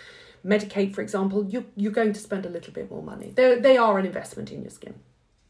Medik8, 0.44 0.94
for 0.94 1.02
example, 1.02 1.44
you, 1.46 1.66
you're 1.76 1.92
going 1.92 2.12
to 2.12 2.20
spend 2.20 2.46
a 2.46 2.48
little 2.48 2.72
bit 2.72 2.90
more 2.90 3.02
money. 3.02 3.32
They're, 3.34 3.60
they 3.60 3.76
are 3.76 3.98
an 3.98 4.06
investment 4.06 4.50
in 4.50 4.62
your 4.62 4.70
skin. 4.70 4.94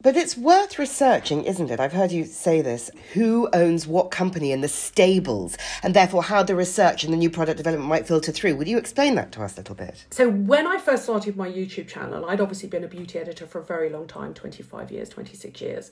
But 0.03 0.17
it's 0.17 0.35
worth 0.35 0.77
researching, 0.77 1.45
isn't 1.45 1.71
it? 1.71 1.79
I've 1.79 1.93
heard 1.93 2.11
you 2.11 2.25
say 2.25 2.61
this. 2.61 2.91
Who 3.13 3.47
owns 3.53 3.87
what 3.87 4.11
company 4.11 4.51
and 4.51 4.61
the 4.61 4.67
stables, 4.67 5.57
and 5.81 5.93
therefore 5.93 6.23
how 6.23 6.43
the 6.43 6.57
research 6.57 7.05
and 7.05 7.13
the 7.13 7.17
new 7.17 7.29
product 7.29 7.55
development 7.55 7.87
might 7.87 8.05
filter 8.05 8.33
through. 8.33 8.57
Would 8.57 8.67
you 8.67 8.77
explain 8.77 9.15
that 9.15 9.31
to 9.31 9.43
us 9.43 9.53
a 9.53 9.61
little 9.61 9.75
bit? 9.75 10.05
So 10.09 10.29
when 10.29 10.67
I 10.67 10.77
first 10.77 11.03
started 11.03 11.37
my 11.37 11.47
YouTube 11.47 11.87
channel, 11.87 12.25
I'd 12.25 12.41
obviously 12.41 12.67
been 12.67 12.83
a 12.83 12.89
beauty 12.89 13.17
editor 13.17 13.47
for 13.47 13.59
a 13.59 13.63
very 13.63 13.89
long 13.89 14.05
time 14.05 14.33
25 14.33 14.91
years, 14.91 15.07
26 15.07 15.61
years. 15.61 15.89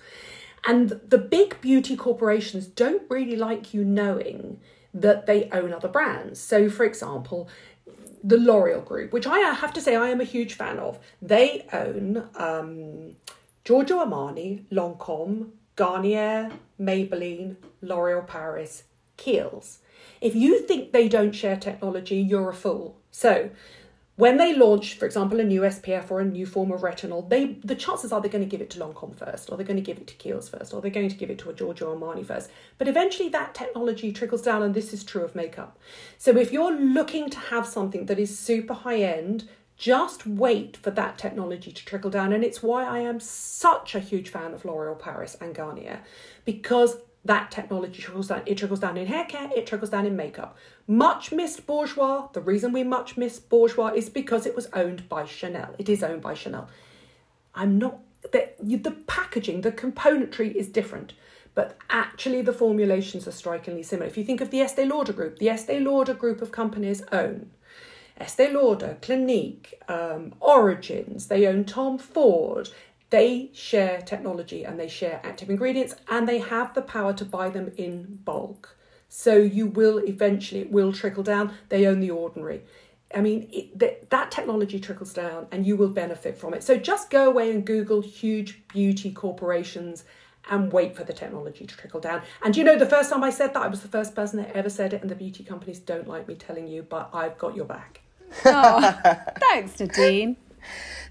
And 0.66 1.00
the 1.08 1.18
big 1.18 1.62
beauty 1.62 1.96
corporations 1.96 2.68
don't 2.68 3.04
really 3.10 3.38
like 3.38 3.74
you 3.74 3.86
knowing 3.86 4.60
that 4.94 5.26
they 5.26 5.50
own 5.52 5.74
other 5.74 5.88
brands. 5.88 6.38
So, 6.40 6.70
for 6.70 6.84
example, 6.84 7.48
the 8.24 8.38
L'Oreal 8.38 8.86
Group, 8.86 9.12
which 9.12 9.28
I 9.28 9.40
have 9.40 9.74
to 9.74 9.82
say 9.82 9.96
I 9.96 10.10
am 10.10 10.22
a 10.22 10.26
huge 10.26 10.54
fan 10.54 10.80
of, 10.80 11.00
they 11.22 11.66
own 11.74 12.30
um, 12.36 13.16
Giorgio 13.64 13.98
Armani, 14.00 14.66
Lancome, 14.72 15.50
Garnier, 15.76 16.52
Maybelline, 16.80 17.56
L'Oreal 17.82 18.26
Paris, 18.26 18.84
Kiehl's. 19.18 19.80
If 20.20 20.36
you 20.36 20.62
think 20.62 20.92
they 20.92 21.08
don't 21.08 21.32
share 21.32 21.58
technology, 21.58 22.18
you're 22.18 22.50
a 22.50 22.54
fool. 22.54 22.98
So, 23.12 23.50
when 24.22 24.38
they 24.38 24.54
launch, 24.54 25.00
for 25.00 25.08
example, 25.08 25.40
a 25.40 25.44
new 25.44 25.62
SPF 25.62 26.12
or 26.12 26.22
a 26.22 26.26
new 26.26 26.46
form 26.46 26.72
of 26.72 26.82
retinol, 26.82 27.28
they 27.28 27.54
the 27.64 27.74
chances 27.74 28.12
are 28.12 28.22
they're 28.22 28.30
going 28.30 28.44
to 28.44 28.56
give 28.56 28.62
it 28.62 28.70
to 28.70 28.80
Lancome 28.80 29.16
first, 29.16 29.50
or 29.50 29.58
they're 29.58 29.66
going 29.66 29.84
to 29.84 29.90
give 29.90 29.98
it 29.98 30.06
to 30.06 30.14
Kiehl's 30.14 30.48
first, 30.48 30.76
or 30.76 30.80
they're 30.80 30.92
going 30.92 31.10
to 31.10 31.16
give 31.16 31.32
it 31.32 31.40
to 31.40 31.50
a 31.50 31.54
Giorgio 31.56 31.98
Armani 31.98 32.24
first. 32.24 32.52
But 32.78 32.88
eventually, 32.88 33.30
that 33.30 33.56
technology 33.56 34.12
trickles 34.12 34.44
down, 34.44 34.62
and 34.62 34.76
this 34.76 34.94
is 34.94 35.04
true 35.04 35.24
of 35.24 35.34
makeup. 35.34 35.80
So, 36.20 36.38
if 36.38 36.52
you're 36.52 36.72
looking 36.72 37.32
to 37.32 37.40
have 37.40 37.66
something 37.66 38.06
that 38.06 38.20
is 38.20 38.38
super 38.38 38.76
high 38.76 39.02
end, 39.02 39.50
just 39.76 40.28
wait 40.28 40.78
for 40.78 40.92
that 40.92 41.18
technology 41.18 41.72
to 41.72 41.84
trickle 41.84 42.12
down, 42.12 42.32
and 42.32 42.44
it's 42.44 42.62
why 42.62 42.86
I 42.86 43.00
am 43.00 43.20
such 43.20 43.96
a 43.96 44.00
huge 44.00 44.30
fan 44.30 44.54
of 44.54 44.64
L'Oreal 44.66 45.00
Paris 45.00 45.36
and 45.42 45.56
Garnier 45.56 46.00
because 46.46 46.98
that 47.24 47.52
technology 47.52 48.02
trickles 48.02 48.28
down. 48.28 48.42
It 48.46 48.58
trickles 48.58 48.80
down 48.80 48.98
in 48.98 49.08
hair 49.08 49.26
care, 49.26 49.50
it 49.56 49.68
trickles 49.68 49.92
down 49.92 50.06
in 50.06 50.16
makeup. 50.16 50.58
Much 50.88 51.32
missed 51.32 51.68
Bourjois. 51.68 52.34
The 52.34 52.42
reason 52.42 52.74
we 52.74 52.84
much 52.84 53.18
miss 53.18 53.40
Bourjois 53.40 53.96
is 53.96 54.10
because 54.10 54.46
it 54.46 54.56
was 54.56 54.68
owned 54.74 55.08
by 55.08 55.26
Chanel. 55.26 55.76
It 55.78 55.90
is 55.90 56.04
owned 56.04 56.22
by 56.22 56.34
Chanel. 56.34 56.68
I'm 57.54 57.78
not 57.78 58.00
the, 58.32 58.50
the 58.60 58.92
packaging, 59.08 59.62
the 59.62 59.72
componentry 59.72 60.54
is 60.54 60.68
different, 60.68 61.14
but 61.56 61.78
actually 61.90 62.42
the 62.42 62.54
formulations 62.54 63.28
are 63.28 63.32
strikingly 63.32 63.84
similar. 63.84 64.08
If 64.08 64.18
you 64.18 64.24
think 64.24 64.42
of 64.42 64.52
the 64.52 64.62
Estee 64.62 64.86
Lauder 64.86 65.14
group, 65.14 65.40
the 65.40 65.50
Estee 65.50 65.80
Lauder 65.80 66.14
group 66.14 66.42
of 66.42 66.52
companies 66.52 67.02
own 67.12 67.52
Estee 68.18 68.50
Lauder, 68.50 68.98
Clinique, 69.02 69.74
um, 69.88 70.34
Origins, 70.40 71.28
they 71.28 71.48
own 71.48 71.66
Tom 71.66 71.98
Ford. 71.98 72.70
They 73.12 73.52
share 73.54 74.02
technology 74.02 74.64
and 74.64 74.80
they 74.80 74.88
share 74.88 75.22
active 75.24 75.50
ingredients 75.50 75.96
and 76.10 76.28
they 76.28 76.40
have 76.40 76.74
the 76.74 76.82
power 76.82 77.14
to 77.14 77.26
buy 77.26 77.50
them 77.50 77.72
in 77.78 78.20
bulk. 78.26 78.78
So 79.10 79.36
you 79.36 79.68
will 79.68 80.00
eventually, 80.00 80.62
it 80.62 80.72
will 80.72 80.94
trickle 80.94 81.24
down. 81.24 81.54
They 81.70 81.86
own 81.86 82.00
the 82.00 82.12
ordinary. 82.12 82.64
I 83.14 83.20
mean, 83.20 83.50
it, 83.52 83.78
that, 83.78 84.10
that 84.10 84.32
technology 84.32 84.80
trickles 84.80 85.14
down 85.14 85.48
and 85.52 85.68
you 85.68 85.76
will 85.76 85.90
benefit 85.90 86.38
from 86.38 86.54
it. 86.54 86.64
So 86.64 86.78
just 86.78 87.10
go 87.10 87.30
away 87.30 87.52
and 87.52 87.66
Google 87.66 88.02
huge 88.02 88.66
beauty 88.70 89.12
corporations 89.12 90.06
and 90.50 90.72
wait 90.72 90.96
for 90.96 91.04
the 91.04 91.14
technology 91.14 91.66
to 91.66 91.78
trickle 91.78 92.00
down. 92.00 92.22
And 92.42 92.56
you 92.56 92.64
know, 92.64 92.78
the 92.78 92.86
first 92.86 93.10
time 93.10 93.24
I 93.24 93.30
said 93.30 93.54
that, 93.54 93.62
I 93.62 93.68
was 93.68 93.82
the 93.82 93.88
first 93.88 94.16
person 94.16 94.42
that 94.42 94.56
ever 94.56 94.70
said 94.70 94.94
it, 94.94 95.02
and 95.02 95.10
the 95.10 95.16
beauty 95.16 95.44
companies 95.44 95.80
don't 95.80 96.08
like 96.08 96.28
me 96.28 96.36
telling 96.36 96.68
you, 96.68 96.84
but 96.84 97.10
I've 97.14 97.38
got 97.38 97.56
your 97.56 97.66
back. 97.66 98.02
Oh, 98.46 98.98
thanks, 99.40 99.80
Nadine. 99.80 100.38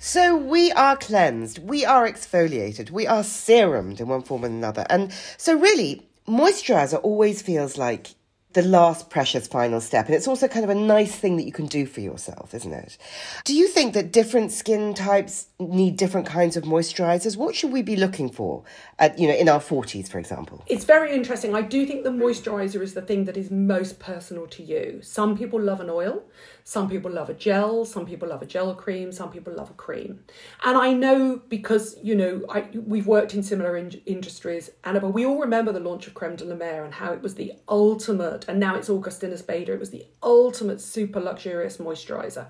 So 0.02 0.34
we 0.34 0.72
are 0.72 0.96
cleansed, 0.96 1.58
we 1.58 1.84
are 1.84 2.10
exfoliated, 2.10 2.90
we 2.90 3.06
are 3.06 3.22
serumed 3.22 4.00
in 4.00 4.08
one 4.08 4.22
form 4.22 4.44
or 4.44 4.46
another. 4.46 4.86
And 4.88 5.12
so 5.36 5.52
really, 5.54 6.08
moisturizer 6.26 6.98
always 7.02 7.42
feels 7.42 7.76
like 7.76 8.14
the 8.52 8.62
last 8.62 9.10
precious 9.10 9.46
final 9.46 9.80
step. 9.80 10.06
And 10.06 10.14
it's 10.14 10.26
also 10.26 10.48
kind 10.48 10.64
of 10.64 10.70
a 10.70 10.74
nice 10.74 11.14
thing 11.14 11.36
that 11.36 11.44
you 11.44 11.52
can 11.52 11.66
do 11.66 11.86
for 11.86 12.00
yourself, 12.00 12.52
isn't 12.52 12.72
it? 12.72 12.98
Do 13.44 13.54
you 13.54 13.68
think 13.68 13.94
that 13.94 14.12
different 14.12 14.50
skin 14.50 14.92
types 14.92 15.46
need 15.60 15.96
different 15.96 16.26
kinds 16.26 16.56
of 16.56 16.64
moisturizers? 16.64 17.36
What 17.36 17.54
should 17.54 17.70
we 17.70 17.82
be 17.82 17.96
looking 17.96 18.28
for 18.28 18.64
at, 18.98 19.18
you 19.18 19.28
know, 19.28 19.34
in 19.34 19.48
our 19.48 19.60
40s, 19.60 20.08
for 20.08 20.18
example? 20.18 20.64
It's 20.66 20.84
very 20.84 21.14
interesting. 21.14 21.54
I 21.54 21.62
do 21.62 21.86
think 21.86 22.02
the 22.02 22.10
moisturizer 22.10 22.82
is 22.82 22.94
the 22.94 23.02
thing 23.02 23.24
that 23.26 23.36
is 23.36 23.50
most 23.50 24.00
personal 24.00 24.46
to 24.48 24.62
you. 24.62 25.00
Some 25.02 25.36
people 25.36 25.60
love 25.60 25.80
an 25.80 25.90
oil, 25.90 26.24
some 26.64 26.88
people 26.88 27.10
love 27.10 27.30
a 27.30 27.34
gel, 27.34 27.84
some 27.84 28.06
people 28.06 28.28
love 28.28 28.42
a 28.42 28.46
gel 28.46 28.74
cream, 28.74 29.12
some 29.12 29.30
people 29.30 29.52
love 29.52 29.70
a 29.70 29.74
cream. 29.74 30.20
And 30.64 30.76
I 30.76 30.92
know 30.92 31.40
because, 31.48 31.96
you 32.02 32.14
know, 32.14 32.44
I, 32.48 32.66
we've 32.74 33.06
worked 33.06 33.34
in 33.34 33.42
similar 33.42 33.76
in- 33.76 34.00
industries, 34.06 34.70
Annabelle, 34.84 35.12
we 35.12 35.24
all 35.24 35.38
remember 35.38 35.72
the 35.72 35.80
launch 35.80 36.06
of 36.06 36.14
Creme 36.14 36.36
de 36.36 36.44
la 36.44 36.56
Mer 36.56 36.84
and 36.84 36.94
how 36.94 37.12
it 37.12 37.22
was 37.22 37.34
the 37.34 37.52
ultimate, 37.68 38.39
and 38.48 38.60
now 38.60 38.76
it's 38.76 38.88
Augustinus 38.88 39.42
Bader, 39.42 39.74
it 39.74 39.80
was 39.80 39.90
the 39.90 40.06
ultimate 40.22 40.80
super 40.80 41.20
luxurious 41.20 41.78
moisturizer. 41.78 42.46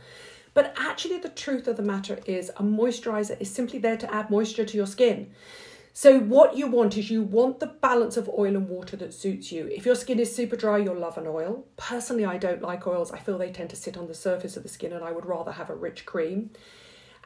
But 0.53 0.75
actually, 0.77 1.19
the 1.19 1.29
truth 1.29 1.69
of 1.69 1.77
the 1.77 1.83
matter 1.83 2.19
is, 2.27 2.51
a 2.51 2.63
moisturizer 2.63 3.41
is 3.41 3.51
simply 3.51 3.79
there 3.79 3.97
to 3.97 4.13
add 4.13 4.31
moisture 4.31 4.65
to 4.65 4.77
your 4.77 4.87
skin. 4.87 5.31
So, 5.93 6.21
what 6.21 6.57
you 6.57 6.67
want 6.67 6.97
is 6.97 7.11
you 7.11 7.23
want 7.23 7.61
the 7.61 7.67
balance 7.67 8.17
of 8.17 8.29
oil 8.29 8.57
and 8.57 8.69
water 8.69 8.97
that 8.97 9.15
suits 9.15 9.53
you. 9.53 9.67
If 9.67 9.85
your 9.85 9.95
skin 9.95 10.19
is 10.19 10.35
super 10.35 10.57
dry, 10.57 10.79
you'll 10.79 10.99
love 10.99 11.19
an 11.19 11.27
oil. 11.27 11.67
Personally, 11.77 12.25
I 12.25 12.39
don't 12.39 12.63
like 12.63 12.87
oils. 12.87 13.13
I 13.13 13.19
feel 13.19 13.39
they 13.39 13.51
tend 13.51 13.71
to 13.71 13.77
sit 13.77 13.97
on 13.97 14.07
the 14.07 14.15
surface 14.15 14.57
of 14.57 14.63
the 14.63 14.69
skin, 14.69 14.93
and 14.93 15.05
I 15.05 15.13
would 15.13 15.27
rather 15.27 15.53
have 15.53 15.71
a 15.71 15.75
rich 15.75 16.07
cream. 16.07 16.51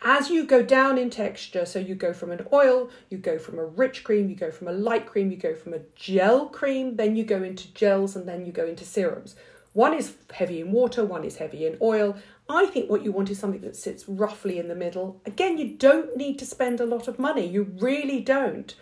As 0.06 0.28
you 0.28 0.44
go 0.44 0.62
down 0.62 0.98
in 0.98 1.08
texture, 1.08 1.64
so 1.64 1.78
you 1.78 1.94
go 1.94 2.12
from 2.12 2.30
an 2.30 2.46
oil, 2.52 2.90
you 3.08 3.16
go 3.16 3.38
from 3.38 3.58
a 3.58 3.64
rich 3.64 4.04
cream, 4.04 4.28
you 4.28 4.36
go 4.36 4.50
from 4.50 4.68
a 4.68 4.72
light 4.72 5.06
cream, 5.06 5.30
you 5.30 5.38
go 5.38 5.54
from 5.54 5.72
a 5.72 5.80
gel 5.96 6.46
cream, 6.48 6.96
then 6.96 7.16
you 7.16 7.24
go 7.24 7.42
into 7.42 7.72
gels, 7.72 8.14
and 8.14 8.28
then 8.28 8.44
you 8.44 8.52
go 8.52 8.66
into 8.66 8.84
serums. 8.84 9.34
One 9.72 9.94
is 9.94 10.14
heavy 10.30 10.60
in 10.60 10.72
water, 10.72 11.06
one 11.06 11.24
is 11.24 11.36
heavy 11.36 11.66
in 11.66 11.78
oil. 11.80 12.16
I 12.50 12.66
think 12.66 12.90
what 12.90 13.02
you 13.02 13.12
want 13.12 13.30
is 13.30 13.38
something 13.38 13.62
that 13.62 13.76
sits 13.76 14.06
roughly 14.06 14.58
in 14.58 14.68
the 14.68 14.74
middle. 14.74 15.22
Again, 15.24 15.56
you 15.56 15.74
don't 15.74 16.14
need 16.18 16.38
to 16.40 16.44
spend 16.44 16.80
a 16.80 16.86
lot 16.86 17.08
of 17.08 17.18
money. 17.18 17.46
You 17.46 17.62
really 17.80 18.20
don't. 18.20 18.74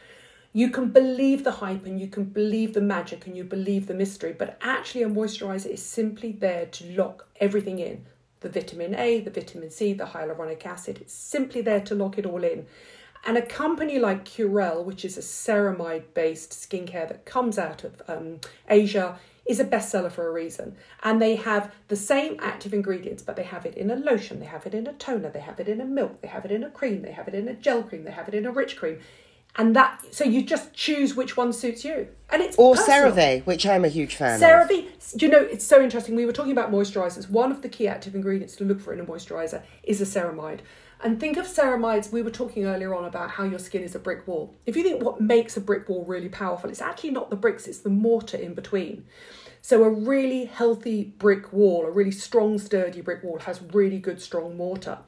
You 0.52 0.70
can 0.70 0.88
believe 0.88 1.44
the 1.44 1.52
hype 1.52 1.86
and 1.86 2.00
you 2.00 2.08
can 2.08 2.24
believe 2.24 2.74
the 2.74 2.80
magic 2.80 3.28
and 3.28 3.36
you 3.36 3.44
believe 3.44 3.86
the 3.86 3.94
mystery, 3.94 4.34
but 4.36 4.58
actually, 4.60 5.04
a 5.04 5.08
moisturizer 5.08 5.70
is 5.70 5.82
simply 5.84 6.32
there 6.32 6.66
to 6.66 6.96
lock 6.96 7.28
everything 7.40 7.78
in 7.78 8.06
the 8.42 8.48
vitamin 8.48 8.94
A, 8.94 9.20
the 9.20 9.30
vitamin 9.30 9.70
C, 9.70 9.92
the 9.92 10.04
hyaluronic 10.04 10.66
acid. 10.66 10.98
It's 11.00 11.14
simply 11.14 11.62
there 11.62 11.80
to 11.80 11.94
lock 11.94 12.18
it 12.18 12.26
all 12.26 12.44
in. 12.44 12.66
And 13.24 13.38
a 13.38 13.42
company 13.42 13.98
like 13.98 14.24
Curel, 14.24 14.84
which 14.84 15.04
is 15.04 15.16
a 15.16 15.20
ceramide 15.20 16.12
based 16.12 16.50
skincare 16.50 17.08
that 17.08 17.24
comes 17.24 17.56
out 17.56 17.84
of 17.84 18.02
um, 18.08 18.40
Asia, 18.68 19.18
is 19.46 19.60
a 19.60 19.64
bestseller 19.64 20.10
for 20.10 20.26
a 20.26 20.32
reason. 20.32 20.76
And 21.02 21.22
they 21.22 21.36
have 21.36 21.72
the 21.88 21.96
same 21.96 22.36
active 22.40 22.74
ingredients, 22.74 23.22
but 23.22 23.36
they 23.36 23.44
have 23.44 23.64
it 23.64 23.76
in 23.76 23.90
a 23.90 23.96
lotion, 23.96 24.40
they 24.40 24.46
have 24.46 24.66
it 24.66 24.74
in 24.74 24.86
a 24.86 24.92
toner, 24.92 25.30
they 25.30 25.40
have 25.40 25.60
it 25.60 25.68
in 25.68 25.80
a 25.80 25.84
milk, 25.84 26.20
they 26.20 26.28
have 26.28 26.44
it 26.44 26.50
in 26.50 26.64
a 26.64 26.70
cream, 26.70 27.02
they 27.02 27.12
have 27.12 27.28
it 27.28 27.34
in 27.34 27.48
a 27.48 27.54
gel 27.54 27.82
cream, 27.82 28.04
they 28.04 28.10
have 28.10 28.28
it 28.28 28.34
in 28.34 28.46
a 28.46 28.52
rich 28.52 28.76
cream. 28.76 28.98
And 29.56 29.76
that, 29.76 30.02
so 30.14 30.24
you 30.24 30.42
just 30.42 30.72
choose 30.72 31.14
which 31.14 31.36
one 31.36 31.52
suits 31.52 31.84
you. 31.84 32.08
And 32.30 32.40
it's 32.40 32.56
Or 32.56 32.74
personal. 32.74 33.12
CeraVe, 33.12 33.44
which 33.44 33.66
I'm 33.66 33.84
a 33.84 33.88
huge 33.88 34.16
fan 34.16 34.36
of. 34.36 34.40
CeraVe, 34.40 35.20
you 35.20 35.28
know, 35.28 35.42
it's 35.42 35.66
so 35.66 35.82
interesting. 35.82 36.16
We 36.16 36.24
were 36.24 36.32
talking 36.32 36.52
about 36.52 36.72
moisturizers. 36.72 37.28
One 37.28 37.52
of 37.52 37.60
the 37.60 37.68
key 37.68 37.86
active 37.86 38.14
ingredients 38.14 38.56
to 38.56 38.64
look 38.64 38.80
for 38.80 38.94
in 38.94 39.00
a 39.00 39.04
moisturizer 39.04 39.62
is 39.82 40.00
a 40.00 40.04
ceramide. 40.04 40.60
And 41.04 41.20
think 41.20 41.36
of 41.36 41.46
ceramides, 41.46 42.12
we 42.12 42.22
were 42.22 42.30
talking 42.30 42.64
earlier 42.64 42.94
on 42.94 43.04
about 43.04 43.32
how 43.32 43.44
your 43.44 43.58
skin 43.58 43.82
is 43.82 43.94
a 43.94 43.98
brick 43.98 44.26
wall. 44.26 44.54
If 44.66 44.76
you 44.76 44.82
think 44.84 45.02
what 45.02 45.20
makes 45.20 45.56
a 45.56 45.60
brick 45.60 45.88
wall 45.88 46.04
really 46.04 46.28
powerful, 46.28 46.70
it's 46.70 46.80
actually 46.80 47.10
not 47.10 47.28
the 47.28 47.36
bricks, 47.36 47.66
it's 47.66 47.80
the 47.80 47.90
mortar 47.90 48.36
in 48.36 48.54
between. 48.54 49.04
So 49.60 49.84
a 49.84 49.90
really 49.90 50.46
healthy 50.46 51.04
brick 51.04 51.52
wall, 51.52 51.84
a 51.84 51.90
really 51.90 52.10
strong, 52.10 52.58
sturdy 52.58 53.00
brick 53.00 53.22
wall, 53.22 53.38
has 53.40 53.60
really 53.72 53.98
good, 53.98 54.22
strong 54.22 54.56
mortar. 54.56 54.98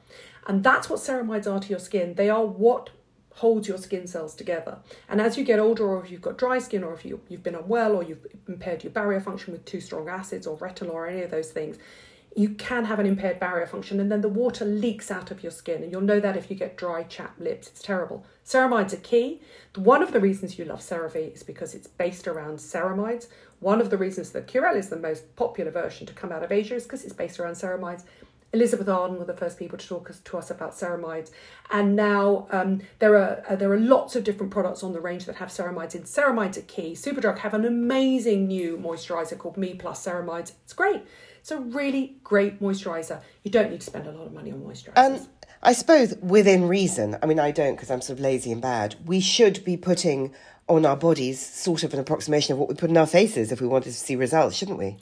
And 0.45 0.63
that's 0.63 0.89
what 0.89 0.99
ceramides 0.99 1.51
are 1.51 1.59
to 1.59 1.69
your 1.69 1.79
skin. 1.79 2.13
They 2.13 2.29
are 2.29 2.45
what 2.45 2.91
holds 3.35 3.67
your 3.67 3.77
skin 3.77 4.07
cells 4.07 4.33
together. 4.33 4.77
And 5.09 5.19
as 5.21 5.37
you 5.37 5.43
get 5.43 5.59
older, 5.59 5.85
or 5.85 6.03
if 6.03 6.09
you've 6.09 6.21
got 6.21 6.37
dry 6.37 6.57
skin, 6.59 6.83
or 6.83 6.93
if 6.93 7.05
you, 7.05 7.19
you've 7.27 7.43
been 7.43 7.55
unwell, 7.55 7.95
or 7.95 8.03
you've 8.03 8.25
impaired 8.47 8.83
your 8.83 8.91
barrier 8.91 9.19
function 9.19 9.51
with 9.51 9.65
too 9.65 9.81
strong 9.81 10.07
acids, 10.07 10.47
or 10.47 10.57
retinol, 10.57 10.93
or 10.93 11.07
any 11.07 11.21
of 11.21 11.31
those 11.31 11.51
things, 11.51 11.77
you 12.35 12.49
can 12.49 12.85
have 12.85 12.99
an 12.99 13.05
impaired 13.05 13.39
barrier 13.39 13.65
function, 13.65 13.99
and 13.99 14.11
then 14.11 14.21
the 14.21 14.29
water 14.29 14.65
leaks 14.65 15.09
out 15.09 15.31
of 15.31 15.41
your 15.43 15.51
skin. 15.51 15.83
And 15.83 15.91
you'll 15.91 16.01
know 16.01 16.19
that 16.19 16.37
if 16.37 16.49
you 16.49 16.55
get 16.55 16.77
dry, 16.77 17.03
chapped 17.03 17.39
lips. 17.39 17.67
It's 17.67 17.81
terrible. 17.81 18.25
Ceramides 18.45 18.93
are 18.93 18.97
key. 18.97 19.41
One 19.75 20.01
of 20.01 20.11
the 20.11 20.19
reasons 20.19 20.57
you 20.57 20.65
love 20.65 20.81
CeraVe 20.81 21.33
is 21.33 21.43
because 21.43 21.73
it's 21.73 21.87
based 21.87 22.27
around 22.27 22.59
ceramides. 22.59 23.27
One 23.59 23.81
of 23.81 23.89
the 23.89 23.97
reasons 23.97 24.31
that 24.31 24.47
Curel 24.47 24.75
is 24.75 24.89
the 24.89 24.97
most 24.97 25.35
popular 25.35 25.71
version 25.71 26.05
to 26.07 26.13
come 26.13 26.31
out 26.31 26.43
of 26.43 26.51
Asia 26.51 26.75
is 26.75 26.83
because 26.83 27.03
it's 27.03 27.13
based 27.13 27.39
around 27.39 27.53
ceramides. 27.53 28.03
Elizabeth 28.55 28.87
Arden 28.87 29.19
were 29.19 29.25
the 29.25 29.35
first 29.35 29.59
people 29.59 29.77
to 29.77 29.85
talk 29.85 30.11
to 30.23 30.37
us 30.37 30.49
about 30.49 30.71
ceramides, 30.71 31.29
and 31.71 31.95
now 31.95 32.47
um, 32.51 32.81
there 32.99 33.15
are 33.17 33.43
uh, 33.49 33.55
there 33.55 33.71
are 33.71 33.79
lots 33.79 34.15
of 34.15 34.23
different 34.23 34.51
products 34.51 34.81
on 34.81 34.93
the 34.93 35.01
range 35.01 35.25
that 35.25 35.35
have 35.35 35.49
ceramides 35.49 35.93
in. 35.93 36.03
Ceramides 36.03 36.57
are 36.57 36.61
key. 36.61 36.93
Superdrug 36.93 37.39
have 37.39 37.53
an 37.53 37.65
amazing 37.65 38.47
new 38.47 38.77
moisturizer 38.77 39.37
called 39.37 39.57
Me 39.57 39.73
Plus 39.73 40.05
Ceramides. 40.05 40.53
It's 40.63 40.73
great. 40.73 41.03
It's 41.41 41.51
a 41.51 41.59
really 41.59 42.15
great 42.23 42.61
moisturizer. 42.61 43.21
You 43.43 43.51
don't 43.51 43.71
need 43.71 43.81
to 43.81 43.85
spend 43.85 44.07
a 44.07 44.11
lot 44.11 44.27
of 44.27 44.33
money 44.33 44.51
on 44.51 44.61
moisturizers. 44.61 44.93
And 44.95 45.27
I 45.61 45.73
suppose 45.73 46.15
within 46.21 46.67
reason, 46.67 47.17
I 47.21 47.25
mean, 47.25 47.39
I 47.39 47.51
don't 47.51 47.75
because 47.75 47.91
I'm 47.91 48.01
sort 48.01 48.19
of 48.19 48.23
lazy 48.23 48.53
and 48.53 48.61
bad, 48.61 48.95
we 49.05 49.19
should 49.19 49.65
be 49.65 49.75
putting 49.75 50.33
on 50.67 50.85
our 50.85 50.95
bodies 50.95 51.45
sort 51.45 51.83
of 51.83 51.93
an 51.93 51.99
approximation 51.99 52.53
of 52.53 52.59
what 52.59 52.69
we 52.69 52.75
put 52.75 52.89
in 52.89 52.97
our 52.97 53.05
faces 53.05 53.51
if 53.51 53.61
we 53.61 53.67
wanted 53.67 53.91
to 53.91 53.99
see 53.99 54.15
results, 54.15 54.55
shouldn't 54.55 54.79
we? 54.79 54.97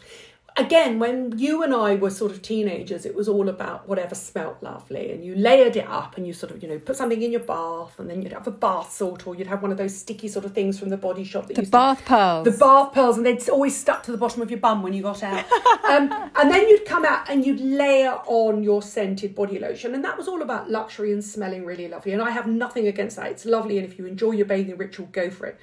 Again, 0.57 0.99
when 0.99 1.37
you 1.37 1.63
and 1.63 1.73
I 1.73 1.95
were 1.95 2.09
sort 2.09 2.31
of 2.31 2.41
teenagers, 2.41 3.05
it 3.05 3.15
was 3.15 3.27
all 3.27 3.49
about 3.49 3.87
whatever 3.87 4.15
smelt 4.15 4.61
lovely, 4.61 5.11
and 5.11 5.23
you 5.23 5.35
layered 5.35 5.75
it 5.75 5.87
up, 5.87 6.17
and 6.17 6.27
you 6.27 6.33
sort 6.33 6.51
of, 6.51 6.61
you 6.61 6.69
know, 6.69 6.79
put 6.79 6.95
something 6.95 7.21
in 7.21 7.31
your 7.31 7.41
bath, 7.41 7.99
and 7.99 8.09
then 8.09 8.21
you'd 8.21 8.33
have 8.33 8.47
a 8.47 8.51
bath 8.51 8.91
salt, 8.91 9.25
or 9.27 9.35
you'd 9.35 9.47
have 9.47 9.61
one 9.61 9.71
of 9.71 9.77
those 9.77 9.95
sticky 9.95 10.27
sort 10.27 10.45
of 10.45 10.53
things 10.53 10.79
from 10.79 10.89
the 10.89 10.97
body 10.97 11.23
shop. 11.23 11.47
That 11.47 11.55
The 11.55 11.63
bath 11.63 11.99
to, 11.99 12.05
pearls. 12.05 12.45
The 12.45 12.51
bath 12.51 12.93
pearls, 12.93 13.17
and 13.17 13.25
they'd 13.25 13.49
always 13.49 13.75
stuck 13.75 14.03
to 14.03 14.11
the 14.11 14.17
bottom 14.17 14.41
of 14.41 14.51
your 14.51 14.59
bum 14.59 14.83
when 14.83 14.93
you 14.93 15.01
got 15.01 15.23
out. 15.23 15.45
um, 15.89 16.11
and 16.35 16.51
then 16.51 16.67
you'd 16.67 16.85
come 16.85 17.05
out 17.05 17.29
and 17.29 17.45
you'd 17.45 17.61
layer 17.61 18.19
on 18.25 18.63
your 18.63 18.81
scented 18.81 19.35
body 19.35 19.59
lotion, 19.59 19.95
and 19.95 20.03
that 20.03 20.17
was 20.17 20.27
all 20.27 20.41
about 20.41 20.69
luxury 20.69 21.11
and 21.11 21.23
smelling 21.23 21.65
really 21.65 21.87
lovely. 21.87 22.13
And 22.13 22.21
I 22.21 22.31
have 22.31 22.47
nothing 22.47 22.87
against 22.87 23.15
that; 23.17 23.27
it's 23.27 23.45
lovely, 23.45 23.77
and 23.77 23.87
if 23.87 23.97
you 23.97 24.05
enjoy 24.05 24.31
your 24.31 24.45
bathing 24.45 24.77
ritual, 24.77 25.07
go 25.11 25.29
for 25.29 25.47
it. 25.47 25.59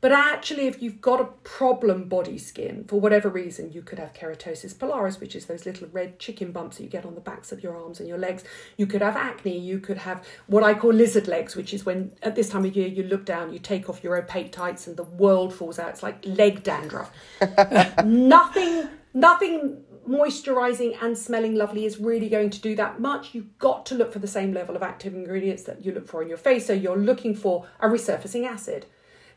But 0.00 0.12
actually, 0.12 0.66
if 0.66 0.80
you've 0.80 1.00
got 1.00 1.20
a 1.20 1.26
problem 1.44 2.08
body 2.08 2.38
skin, 2.38 2.84
for 2.88 2.98
whatever 2.98 3.28
reason, 3.28 3.70
you 3.72 3.82
could 3.82 3.98
have 3.98 4.14
keratosis 4.14 4.74
pilaris, 4.74 5.20
which 5.20 5.36
is 5.36 5.44
those 5.44 5.66
little 5.66 5.88
red 5.88 6.18
chicken 6.18 6.52
bumps 6.52 6.78
that 6.78 6.84
you 6.84 6.88
get 6.88 7.04
on 7.04 7.14
the 7.14 7.20
backs 7.20 7.52
of 7.52 7.62
your 7.62 7.76
arms 7.76 8.00
and 8.00 8.08
your 8.08 8.16
legs. 8.16 8.42
You 8.78 8.86
could 8.86 9.02
have 9.02 9.16
acne. 9.16 9.58
You 9.58 9.78
could 9.78 9.98
have 9.98 10.24
what 10.46 10.62
I 10.62 10.72
call 10.72 10.92
lizard 10.92 11.28
legs, 11.28 11.54
which 11.54 11.74
is 11.74 11.84
when 11.84 12.12
at 12.22 12.34
this 12.34 12.48
time 12.48 12.64
of 12.64 12.74
year 12.74 12.88
you 12.88 13.02
look 13.02 13.26
down, 13.26 13.52
you 13.52 13.58
take 13.58 13.90
off 13.90 14.02
your 14.02 14.16
opaque 14.16 14.52
tights, 14.52 14.86
and 14.86 14.96
the 14.96 15.04
world 15.04 15.52
falls 15.52 15.78
out. 15.78 15.90
It's 15.90 16.02
like 16.02 16.24
leg 16.24 16.62
dandruff. 16.62 17.12
nothing, 18.04 18.88
nothing 19.12 19.84
moisturizing 20.08 20.96
and 21.02 21.16
smelling 21.16 21.54
lovely 21.54 21.84
is 21.84 22.00
really 22.00 22.30
going 22.30 22.48
to 22.50 22.60
do 22.60 22.74
that 22.74 23.00
much. 23.00 23.34
You've 23.34 23.58
got 23.58 23.84
to 23.86 23.94
look 23.94 24.12
for 24.12 24.18
the 24.18 24.26
same 24.26 24.54
level 24.54 24.76
of 24.76 24.82
active 24.82 25.14
ingredients 25.14 25.64
that 25.64 25.84
you 25.84 25.92
look 25.92 26.08
for 26.08 26.22
in 26.22 26.28
your 26.28 26.38
face. 26.38 26.66
So 26.66 26.72
you're 26.72 26.96
looking 26.96 27.34
for 27.34 27.66
a 27.80 27.86
resurfacing 27.86 28.46
acid. 28.46 28.86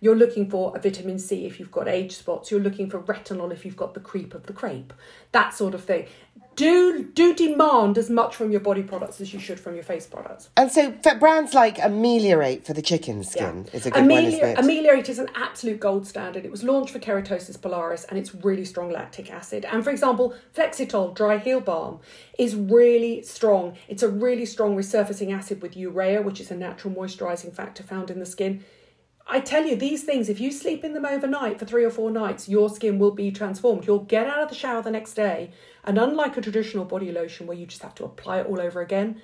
You're 0.03 0.17
looking 0.17 0.49
for 0.49 0.75
a 0.75 0.81
vitamin 0.81 1.17
C 1.17 1.45
if 1.45 1.61
you've 1.61 1.71
got 1.71 1.87
age 1.87 2.11
spots. 2.11 2.51
You're 2.51 2.59
looking 2.59 2.89
for 2.89 2.99
retinol 2.99 3.53
if 3.53 3.63
you've 3.63 3.77
got 3.77 3.93
the 3.93 4.01
creep 4.01 4.33
of 4.33 4.47
the 4.47 4.51
crepe. 4.51 4.91
That 5.31 5.53
sort 5.53 5.73
of 5.73 5.85
thing. 5.85 6.07
Do 6.57 7.05
do 7.05 7.33
demand 7.33 7.97
as 7.97 8.09
much 8.09 8.35
from 8.35 8.51
your 8.51 8.59
body 8.59 8.83
products 8.83 9.21
as 9.21 9.33
you 9.33 9.39
should 9.39 9.61
from 9.61 9.75
your 9.75 9.83
face 9.85 10.05
products. 10.05 10.49
And 10.57 10.69
so 10.69 10.91
for 11.01 11.15
brands 11.15 11.53
like 11.53 11.77
Ameliorate 11.77 12.65
for 12.65 12.73
the 12.73 12.81
chicken 12.81 13.23
skin 13.23 13.69
is 13.71 13.85
a 13.85 13.91
good 13.91 14.01
one, 14.01 14.11
isn't 14.11 14.43
it? 14.43 14.59
Ameliorate 14.59 15.07
is 15.07 15.19
an 15.19 15.29
absolute 15.35 15.79
gold 15.79 16.05
standard. 16.05 16.43
It 16.43 16.51
was 16.51 16.63
launched 16.63 16.91
for 16.91 16.99
keratosis 16.99 17.57
pilaris 17.57 18.05
and 18.09 18.19
it's 18.19 18.35
really 18.35 18.65
strong 18.65 18.91
lactic 18.91 19.31
acid. 19.31 19.63
And 19.63 19.85
for 19.85 19.89
example, 19.89 20.35
Flexitol 20.53 21.15
dry 21.15 21.37
heel 21.37 21.61
balm 21.61 22.01
is 22.37 22.57
really 22.57 23.21
strong. 23.21 23.77
It's 23.87 24.03
a 24.03 24.09
really 24.09 24.45
strong 24.45 24.75
resurfacing 24.75 25.33
acid 25.33 25.61
with 25.61 25.77
urea, 25.77 26.21
which 26.21 26.41
is 26.41 26.51
a 26.51 26.57
natural 26.57 26.93
moisturizing 26.93 27.55
factor 27.55 27.83
found 27.83 28.11
in 28.11 28.19
the 28.19 28.25
skin. 28.25 28.65
I 29.25 29.39
tell 29.39 29.65
you, 29.65 29.75
these 29.75 30.03
things, 30.03 30.27
if 30.27 30.39
you 30.39 30.51
sleep 30.51 30.83
in 30.83 30.93
them 30.93 31.05
overnight 31.05 31.57
for 31.57 31.65
three 31.65 31.85
or 31.85 31.89
four 31.89 32.11
nights, 32.11 32.49
your 32.49 32.69
skin 32.69 32.99
will 32.99 33.11
be 33.11 33.31
transformed. 33.31 33.87
You'll 33.87 33.99
get 33.99 34.27
out 34.27 34.43
of 34.43 34.49
the 34.49 34.55
shower 34.55 34.81
the 34.81 34.91
next 34.91 35.13
day, 35.13 35.51
and 35.83 35.97
unlike 35.97 36.35
a 36.37 36.41
traditional 36.41 36.85
body 36.85 37.11
lotion 37.11 37.47
where 37.47 37.57
you 37.57 37.65
just 37.65 37.83
have 37.83 37.95
to 37.95 38.05
apply 38.05 38.41
it 38.41 38.47
all 38.47 38.59
over 38.59 38.81
again, 38.81 39.21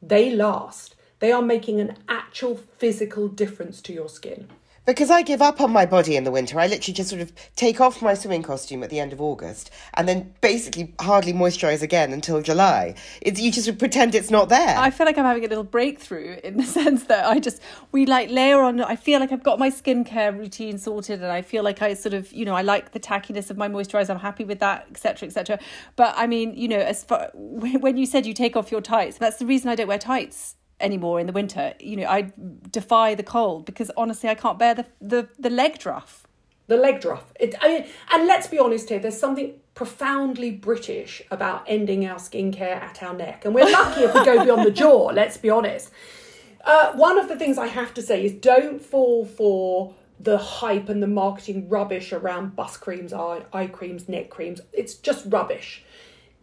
they 0.00 0.34
last. 0.34 0.94
They 1.18 1.32
are 1.32 1.42
making 1.42 1.80
an 1.80 1.98
actual 2.08 2.56
physical 2.56 3.28
difference 3.28 3.80
to 3.82 3.92
your 3.92 4.08
skin. 4.08 4.48
Because 4.84 5.10
I 5.10 5.22
give 5.22 5.40
up 5.40 5.60
on 5.60 5.70
my 5.70 5.86
body 5.86 6.16
in 6.16 6.24
the 6.24 6.32
winter. 6.32 6.58
I 6.58 6.66
literally 6.66 6.94
just 6.94 7.10
sort 7.10 7.22
of 7.22 7.32
take 7.54 7.80
off 7.80 8.02
my 8.02 8.14
swimming 8.14 8.42
costume 8.42 8.82
at 8.82 8.90
the 8.90 8.98
end 8.98 9.12
of 9.12 9.20
August 9.20 9.70
and 9.94 10.08
then 10.08 10.34
basically 10.40 10.92
hardly 11.00 11.32
moisturize 11.32 11.82
again 11.82 12.12
until 12.12 12.42
July. 12.42 12.96
It's, 13.20 13.40
you 13.40 13.52
just 13.52 13.78
pretend 13.78 14.14
it's 14.16 14.30
not 14.30 14.48
there. 14.48 14.76
I 14.76 14.90
feel 14.90 15.06
like 15.06 15.16
I'm 15.16 15.24
having 15.24 15.44
a 15.44 15.48
little 15.48 15.62
breakthrough 15.62 16.40
in 16.42 16.56
the 16.56 16.62
sense 16.78 17.04
that 17.04 17.26
I 17.26 17.38
just, 17.38 17.62
we 17.92 18.06
like 18.06 18.30
layer 18.30 18.60
on, 18.60 18.80
I 18.80 18.96
feel 18.96 19.20
like 19.20 19.30
I've 19.30 19.44
got 19.44 19.60
my 19.60 19.70
skincare 19.70 20.36
routine 20.36 20.78
sorted 20.78 21.22
and 21.22 21.30
I 21.30 21.42
feel 21.42 21.62
like 21.62 21.80
I 21.80 21.94
sort 21.94 22.14
of, 22.14 22.32
you 22.32 22.44
know, 22.44 22.54
I 22.54 22.62
like 22.62 22.90
the 22.90 23.00
tackiness 23.00 23.50
of 23.50 23.56
my 23.56 23.68
moisturizer. 23.68 24.10
I'm 24.10 24.18
happy 24.18 24.44
with 24.44 24.58
that, 24.58 24.86
etc., 24.90 25.28
etc. 25.28 25.60
But 25.94 26.14
I 26.16 26.26
mean, 26.26 26.54
you 26.54 26.66
know, 26.66 26.80
as 26.80 27.04
far, 27.04 27.30
when 27.34 27.96
you 27.96 28.06
said 28.06 28.26
you 28.26 28.34
take 28.34 28.56
off 28.56 28.72
your 28.72 28.80
tights, 28.80 29.18
that's 29.18 29.36
the 29.36 29.46
reason 29.46 29.70
I 29.70 29.76
don't 29.76 29.88
wear 29.88 29.98
tights 29.98 30.56
anymore 30.82 31.20
in 31.20 31.26
the 31.26 31.32
winter. 31.32 31.74
You 31.80 31.96
know, 31.96 32.06
I 32.06 32.32
defy 32.70 33.14
the 33.14 33.22
cold 33.22 33.64
because 33.64 33.90
honestly, 33.96 34.28
I 34.28 34.34
can't 34.34 34.58
bear 34.58 34.74
the 34.74 34.86
the, 35.00 35.28
the 35.38 35.50
leg 35.50 35.78
druff. 35.78 36.26
The 36.66 36.76
leg 36.76 37.00
druff. 37.00 37.32
It, 37.40 37.54
I 37.60 37.68
mean, 37.68 37.86
and 38.12 38.26
let's 38.26 38.46
be 38.46 38.58
honest 38.58 38.88
here. 38.88 38.98
There's 38.98 39.18
something 39.18 39.54
profoundly 39.74 40.50
British 40.50 41.22
about 41.30 41.64
ending 41.66 42.06
our 42.06 42.16
skincare 42.18 42.76
at 42.76 43.02
our 43.02 43.14
neck, 43.14 43.44
and 43.44 43.54
we're 43.54 43.70
lucky 43.70 44.02
if 44.02 44.14
we 44.14 44.24
go 44.24 44.44
beyond 44.44 44.66
the 44.66 44.70
jaw. 44.70 45.06
Let's 45.06 45.36
be 45.36 45.50
honest. 45.50 45.90
Uh, 46.64 46.92
one 46.92 47.18
of 47.18 47.28
the 47.28 47.36
things 47.36 47.58
I 47.58 47.66
have 47.66 47.92
to 47.94 48.02
say 48.02 48.24
is 48.24 48.32
don't 48.32 48.80
fall 48.80 49.24
for 49.24 49.94
the 50.20 50.38
hype 50.38 50.88
and 50.88 51.02
the 51.02 51.08
marketing 51.08 51.68
rubbish 51.68 52.12
around 52.12 52.54
bus 52.54 52.76
creams, 52.76 53.12
eye, 53.12 53.42
eye 53.52 53.66
creams, 53.66 54.08
neck 54.08 54.30
creams. 54.30 54.60
It's 54.72 54.94
just 54.94 55.26
rubbish. 55.28 55.82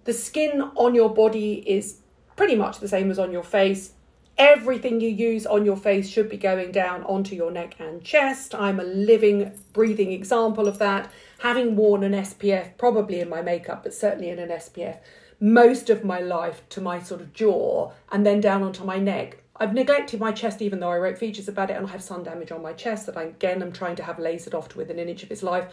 The 0.04 0.12
skin 0.12 0.62
on 0.76 0.96
your 0.96 1.14
body 1.14 1.64
is 1.66 2.00
pretty 2.36 2.56
much 2.56 2.80
the 2.80 2.88
same 2.88 3.10
as 3.10 3.18
on 3.18 3.32
your 3.32 3.44
face 3.44 3.94
everything 4.40 5.02
you 5.02 5.10
use 5.10 5.46
on 5.46 5.66
your 5.66 5.76
face 5.76 6.08
should 6.10 6.30
be 6.30 6.38
going 6.38 6.72
down 6.72 7.04
onto 7.04 7.36
your 7.36 7.52
neck 7.52 7.76
and 7.78 8.02
chest. 8.04 8.56
I'm 8.56 8.80
a 8.80 8.84
living, 8.84 9.52
breathing 9.74 10.14
example 10.14 10.68
of 10.68 10.80
that. 10.80 11.12
Having 11.40 11.76
worn 11.76 12.04
an 12.04 12.14
SPF, 12.14 12.78
probably 12.78 13.20
in 13.20 13.30
my 13.30 13.42
makeup, 13.42 13.84
but 13.84 13.94
certainly 13.94 14.30
in 14.30 14.40
an 14.40 14.50
SPF, 14.50 15.00
most 15.42 15.90
of 15.90 16.06
my 16.06 16.20
life 16.20 16.62
to 16.70 16.82
my 16.82 17.02
sort 17.02 17.20
of 17.20 17.34
jaw 17.34 17.92
and 18.12 18.26
then 18.26 18.40
down 18.40 18.64
onto 18.64 18.86
my 18.86 18.98
neck. 18.98 19.44
I've 19.58 19.74
neglected 19.74 20.22
my 20.22 20.32
chest 20.32 20.62
even 20.62 20.80
though 20.80 20.90
I 20.90 20.98
wrote 20.98 21.18
features 21.18 21.50
about 21.50 21.70
it 21.70 21.76
and 21.76 21.86
I 21.86 21.90
have 21.90 22.02
sun 22.02 22.24
damage 22.24 22.52
on 22.52 22.62
my 22.62 22.72
chest 22.72 23.06
that 23.08 23.18
I 23.18 23.24
again 23.24 23.62
am 23.62 23.74
trying 23.74 23.98
to 23.98 24.04
have 24.04 24.16
lasered 24.18 24.54
off 24.54 24.70
to 24.70 24.78
within 24.78 25.00
an 25.00 25.10
inch 25.10 25.24
of 25.24 25.32
its 25.32 25.44
life 25.44 25.68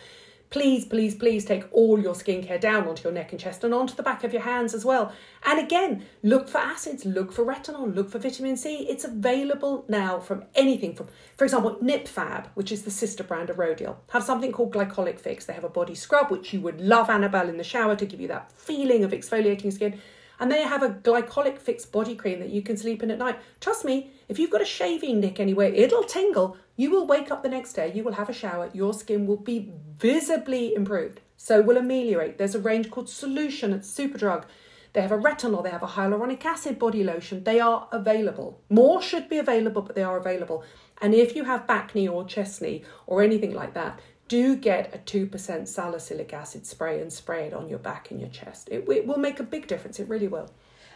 please, 0.51 0.84
please, 0.84 1.14
please 1.14 1.44
take 1.44 1.64
all 1.72 1.99
your 1.99 2.14
skincare 2.14 2.61
down 2.61 2.86
onto 2.86 3.05
your 3.05 3.12
neck 3.12 3.32
and 3.32 3.40
chest 3.40 3.64
and 3.64 3.74
onto 3.74 3.94
the 3.94 4.03
back 4.03 4.24
of 4.24 4.32
your 4.32 4.42
hands 4.42 4.74
as 4.74 4.84
well. 4.84 5.12
And 5.44 5.59
again, 5.59 6.05
look 6.22 6.49
for 6.49 6.59
acids, 6.59 7.05
look 7.05 7.32
for 7.32 7.44
retinol, 7.44 7.94
look 7.94 8.11
for 8.11 8.18
vitamin 8.18 8.57
C. 8.57 8.86
It's 8.88 9.05
available 9.05 9.84
now 9.88 10.18
from 10.18 10.44
anything 10.55 10.94
from, 10.94 11.09
for 11.36 11.44
example, 11.44 11.76
NipFab, 11.82 12.47
which 12.55 12.72
is 12.72 12.82
the 12.82 12.90
sister 12.90 13.24
brand 13.24 13.51
of 13.51 13.57
Rodial, 13.57 13.97
have 14.11 14.22
something 14.22 14.53
called 14.53 14.72
Glycolic 14.72 15.20
Fix. 15.20 15.44
They 15.44 15.53
have 15.53 15.64
a 15.64 15.68
body 15.68 15.94
scrub, 15.94 16.30
which 16.30 16.53
you 16.53 16.61
would 16.61 16.80
love, 16.80 17.11
Annabel, 17.11 17.49
in 17.49 17.57
the 17.57 17.64
shower 17.64 17.97
to 17.97 18.07
give 18.07 18.20
you 18.20 18.28
that 18.28 18.53
feeling 18.53 19.05
of 19.05 19.12
exfoliating 19.12 19.72
skin. 19.72 20.01
And 20.38 20.51
they 20.51 20.62
have 20.62 20.82
a 20.82 20.90
glycolic 20.90 21.59
fix 21.59 21.86
body 21.86 22.14
cream 22.14 22.40
that 22.40 22.51
you 22.51 22.61
can 22.61 22.76
sleep 22.76 23.03
in 23.03 23.11
at 23.11 23.18
night. 23.18 23.38
Trust 23.61 23.84
me, 23.84 24.11
if 24.28 24.38
you've 24.38 24.50
got 24.50 24.62
a 24.62 24.66
shaving 24.66 25.20
nick 25.20 25.38
anywhere, 25.38 25.72
it'll 25.72 26.02
tingle. 26.02 26.56
You 26.76 26.90
will 26.90 27.06
wake 27.06 27.30
up 27.30 27.42
the 27.42 27.48
next 27.48 27.74
day, 27.74 27.92
you 27.94 28.02
will 28.04 28.12
have 28.12 28.28
a 28.28 28.34
shower, 28.34 28.70
your 28.72 28.92
skin 28.92 29.26
will 29.26 29.36
be 29.36 29.72
visibly 29.98 30.74
improved. 30.74 31.20
So 31.36 31.62
will 31.62 31.76
ameliorate. 31.76 32.38
There's 32.38 32.54
a 32.54 32.60
range 32.60 32.90
called 32.90 33.08
Solution 33.08 33.72
at 33.72 33.80
Superdrug. 33.80 34.44
They 34.92 35.02
have 35.02 35.12
a 35.12 35.18
retinol, 35.18 35.62
they 35.62 35.70
have 35.70 35.82
a 35.82 35.88
hyaluronic 35.88 36.44
acid 36.44 36.78
body 36.78 37.04
lotion. 37.04 37.44
They 37.44 37.60
are 37.60 37.88
available. 37.92 38.62
More 38.70 39.02
should 39.02 39.28
be 39.28 39.38
available, 39.38 39.82
but 39.82 39.94
they 39.94 40.02
are 40.02 40.16
available. 40.16 40.64
And 41.02 41.14
if 41.14 41.36
you 41.36 41.44
have 41.44 41.66
back 41.66 41.94
knee 41.94 42.08
or 42.08 42.24
chest 42.24 42.62
knee 42.62 42.82
or 43.06 43.22
anything 43.22 43.52
like 43.52 43.74
that, 43.74 44.00
do 44.28 44.56
get 44.56 44.94
a 44.94 44.98
2% 44.98 45.68
salicylic 45.68 46.32
acid 46.32 46.66
spray 46.66 47.00
and 47.00 47.12
spray 47.12 47.46
it 47.46 47.54
on 47.54 47.68
your 47.68 47.78
back 47.78 48.10
and 48.10 48.20
your 48.20 48.30
chest. 48.30 48.68
It, 48.70 48.88
it 48.88 49.06
will 49.06 49.18
make 49.18 49.38
a 49.38 49.44
big 49.44 49.66
difference. 49.66 50.00
It 50.00 50.08
really 50.08 50.28
will. 50.28 50.50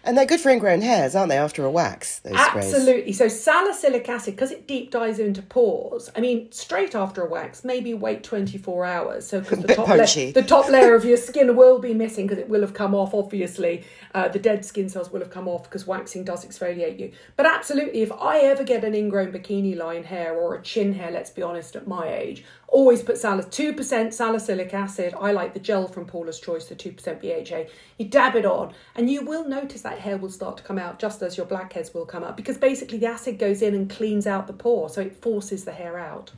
And 0.05 0.17
they're 0.17 0.27
good 0.27 0.41
for 0.41 0.51
ingrown 0.51 0.81
hairs, 0.81 1.15
aren't 1.15 1.31
they, 1.31 1.37
after 1.37 1.65
a 1.65 1.71
wax? 1.71 2.21
Those 2.21 2.35
Absolutely. 2.35 3.13
Sprays. 3.13 3.19
So 3.19 3.29
salicylic 3.29 4.09
acid, 4.09 4.35
because 4.37 4.51
it 4.51 4.67
deep 4.67 4.91
dives 4.91 5.19
into 5.19 5.43
pores, 5.43 6.11
I 6.17 6.21
mean, 6.21 6.51
straight 6.53 6.95
after 6.95 7.23
a 7.23 7.29
wax, 7.29 7.65
maybe 7.65 7.93
wait 7.95 8.25
24 8.25 8.85
hours. 8.85 9.27
So 9.27 9.41
because 9.41 9.59
the, 9.63 9.75
top 9.75 9.89
la- 9.89 9.97
the 9.97 10.45
top 10.47 10.69
layer 10.69 10.95
of 10.95 11.05
your 11.05 11.17
skin 11.17 11.57
will 11.57 11.79
be 11.79 11.95
missing 11.95 12.27
because 12.27 12.43
it 12.43 12.49
will 12.49 12.63
have 12.63 12.75
come 12.75 12.95
off, 12.95 13.15
obviously. 13.15 13.85
Uh, 14.15 14.29
the 14.29 14.39
dead 14.39 14.65
skin 14.65 14.89
cells 14.89 15.11
will 15.11 15.21
have 15.21 15.31
come 15.31 15.49
off 15.49 15.65
because 15.65 15.87
waxing 15.87 16.25
does 16.25 16.45
exfoliate 16.45 16.99
you. 16.99 17.13
But 17.37 17.47
absolutely, 17.47 18.01
if 18.01 18.13
I 18.13 18.39
ever 18.39 18.65
get 18.65 18.85
an 18.85 18.95
ingrown 18.95 19.33
bikini 19.33 19.77
line 19.77 20.05
hair 20.05 20.35
or 20.35 20.55
a 20.55 20.63
chin 20.63 20.95
hair, 20.95 21.11
let's 21.11 21.31
be 21.31 21.43
honest, 21.43 21.77
at 21.77 21.87
my 21.87 22.09
age, 22.09 22.45
always 22.71 23.03
put 23.03 23.19
sal- 23.19 23.39
2% 23.43 24.13
salicylic 24.13 24.73
acid. 24.73 25.15
I 25.21 25.33
like 25.33 25.55
the 25.55 25.61
gel 25.61 25.89
from 25.89 26.07
Paula's 26.07 26.41
Choice, 26.41 26.67
the 26.67 26.75
2% 26.75 27.21
BHA. 27.21 27.71
You 27.99 28.07
dab 28.07 28.37
it 28.37 28.47
on, 28.47 28.73
and 28.95 29.11
you 29.11 29.23
will 29.23 29.47
notice 29.47 29.83
that 29.83 29.99
hair 29.99 30.17
will 30.17 30.31
start 30.31 30.57
to 30.59 30.63
come 30.63 30.79
out 30.79 30.99
just 30.99 31.21
as 31.23 31.37
your 31.37 31.47
blackheads 31.47 31.93
will 31.93 32.07
come 32.07 32.25
out 32.25 32.37
because 32.37 32.57
basically 32.57 32.99
the 32.99 33.07
acid 33.07 33.39
goes 33.39 33.61
in 33.61 33.75
and 33.75 33.91
cleans 33.91 34.27
out 34.27 34.47
the 34.47 34.53
pore, 34.53 34.89
so 34.89 35.01
it 35.01 35.21
forces 35.21 35.65
the 35.65 35.73
hair 35.73 35.99
out. 35.99 36.33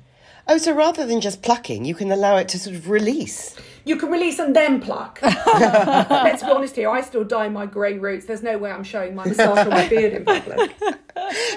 Oh, 0.48 0.58
so 0.58 0.74
rather 0.74 1.06
than 1.06 1.20
just 1.20 1.40
plucking, 1.42 1.84
you 1.84 1.94
can 1.94 2.10
allow 2.10 2.36
it 2.36 2.48
to 2.48 2.58
sort 2.58 2.74
of 2.74 2.90
release. 2.90 3.54
You 3.84 3.94
can 3.96 4.10
release 4.10 4.40
and 4.40 4.56
then 4.56 4.80
pluck. 4.80 5.20
Let's 5.22 6.42
be 6.42 6.50
honest 6.50 6.74
here, 6.74 6.90
I 6.90 7.00
still 7.02 7.22
dye 7.22 7.48
my 7.48 7.66
grey 7.66 7.96
roots. 7.98 8.26
There's 8.26 8.42
no 8.42 8.58
way 8.58 8.72
I'm 8.72 8.82
showing 8.82 9.14
my 9.14 9.24
moustache 9.24 9.66
or 9.66 9.70
my 9.70 9.88
beard 9.88 10.14
in 10.14 10.24
public. 10.24 10.72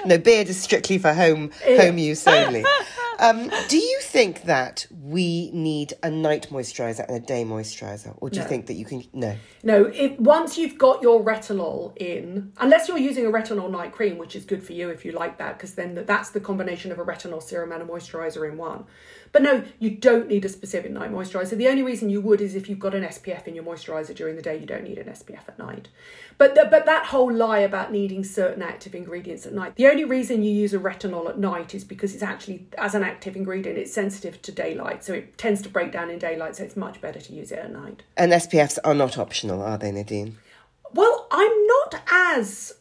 No, 0.06 0.16
beard 0.16 0.48
is 0.48 0.58
strictly 0.60 0.96
for 0.96 1.12
home 1.12 1.50
home 1.66 1.98
use 1.98 2.26
only. 2.26 2.64
Um, 3.18 3.50
do 3.68 3.78
you 3.78 3.98
think 4.02 4.42
that 4.42 4.86
we 4.90 5.50
need 5.52 5.94
a 6.02 6.10
night 6.10 6.48
moisturizer 6.50 7.06
and 7.08 7.16
a 7.16 7.20
day 7.20 7.44
moisturizer, 7.44 8.14
or 8.18 8.30
do 8.30 8.38
no. 8.38 8.42
you 8.42 8.48
think 8.48 8.66
that 8.66 8.74
you 8.74 8.84
can? 8.84 9.04
No. 9.12 9.36
No. 9.62 9.84
If 9.86 10.18
once 10.18 10.58
you've 10.58 10.78
got 10.78 11.02
your 11.02 11.22
retinol 11.22 11.96
in, 11.96 12.52
unless 12.58 12.88
you're 12.88 12.98
using 12.98 13.26
a 13.26 13.30
retinol 13.30 13.70
night 13.70 13.92
cream, 13.92 14.18
which 14.18 14.36
is 14.36 14.44
good 14.44 14.62
for 14.62 14.72
you 14.72 14.90
if 14.90 15.04
you 15.04 15.12
like 15.12 15.38
that, 15.38 15.56
because 15.56 15.74
then 15.74 15.94
that's 16.06 16.30
the 16.30 16.40
combination 16.40 16.92
of 16.92 16.98
a 16.98 17.04
retinol 17.04 17.42
serum 17.42 17.72
and 17.72 17.82
a 17.82 17.86
moisturizer 17.86 18.48
in 18.50 18.56
one. 18.56 18.84
But 19.32 19.42
no, 19.42 19.64
you 19.78 19.90
don't 19.90 20.28
need 20.28 20.44
a 20.44 20.48
specific 20.48 20.90
night 20.90 21.12
moisturizer. 21.12 21.56
The 21.56 21.68
only 21.68 21.82
reason 21.82 22.10
you 22.10 22.20
would 22.20 22.40
is 22.40 22.54
if 22.54 22.68
you've 22.68 22.78
got 22.78 22.94
an 22.94 23.04
SPF 23.04 23.46
in 23.46 23.54
your 23.54 23.64
moisturizer 23.64 24.14
during 24.14 24.36
the 24.36 24.42
day. 24.42 24.58
You 24.58 24.66
don't 24.66 24.84
need 24.84 24.98
an 24.98 25.08
SPF 25.08 25.48
at 25.48 25.58
night. 25.58 25.88
But 26.38 26.54
the, 26.54 26.66
but 26.70 26.86
that 26.86 27.06
whole 27.06 27.32
lie 27.32 27.58
about 27.58 27.92
needing 27.92 28.24
certain 28.24 28.62
active 28.62 28.94
ingredients 28.94 29.46
at 29.46 29.52
night. 29.52 29.76
The 29.76 29.88
only 29.88 30.04
reason 30.04 30.42
you 30.42 30.50
use 30.50 30.74
a 30.74 30.78
retinol 30.78 31.28
at 31.28 31.38
night 31.38 31.74
is 31.74 31.84
because 31.84 32.14
it's 32.14 32.22
actually 32.22 32.66
as 32.78 32.94
an 32.94 33.02
active 33.02 33.36
ingredient, 33.36 33.78
it's 33.78 33.92
sensitive 33.92 34.42
to 34.42 34.52
daylight, 34.52 35.04
so 35.04 35.14
it 35.14 35.38
tends 35.38 35.62
to 35.62 35.68
break 35.68 35.92
down 35.92 36.10
in 36.10 36.18
daylight. 36.18 36.56
So 36.56 36.64
it's 36.64 36.76
much 36.76 37.00
better 37.00 37.20
to 37.20 37.32
use 37.32 37.52
it 37.52 37.58
at 37.58 37.72
night. 37.72 38.02
And 38.16 38.32
SPFs 38.32 38.78
are 38.84 38.94
not 38.94 39.18
optional, 39.18 39.62
are 39.62 39.78
they, 39.78 39.92
Nadine? 39.92 40.36
Well, 40.92 41.26
I'm 41.30 41.66
not 41.66 42.02
as 42.10 42.74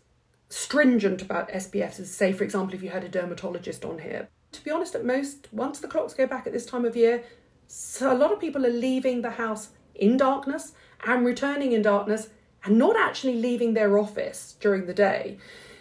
stringent 0.49 1.21
about 1.21 1.49
SPFs 1.49 1.99
as, 1.99 2.13
say, 2.13 2.31
for 2.31 2.43
example, 2.43 2.75
if 2.75 2.83
you 2.83 2.89
had 2.89 3.03
a 3.03 3.09
dermatologist 3.09 3.83
on 3.83 3.99
here 3.99 4.29
to 4.55 4.63
be 4.63 4.71
honest, 4.71 4.95
at 4.95 5.05
most, 5.05 5.47
once 5.51 5.79
the 5.79 5.87
clocks 5.87 6.13
go 6.13 6.25
back 6.25 6.47
at 6.47 6.53
this 6.53 6.65
time 6.65 6.85
of 6.85 6.95
year, 6.95 7.23
so 7.67 8.11
a 8.11 8.17
lot 8.17 8.31
of 8.31 8.39
people 8.39 8.65
are 8.65 8.69
leaving 8.69 9.21
the 9.21 9.31
house 9.31 9.69
in 9.93 10.17
darkness 10.17 10.73
and 11.05 11.25
returning 11.25 11.71
in 11.71 11.81
darkness 11.81 12.29
and 12.63 12.77
not 12.77 12.95
actually 12.97 13.35
leaving 13.35 13.73
their 13.73 13.97
office 13.97 14.55
during 14.59 14.85
the 14.85 14.93
day. 14.93 15.37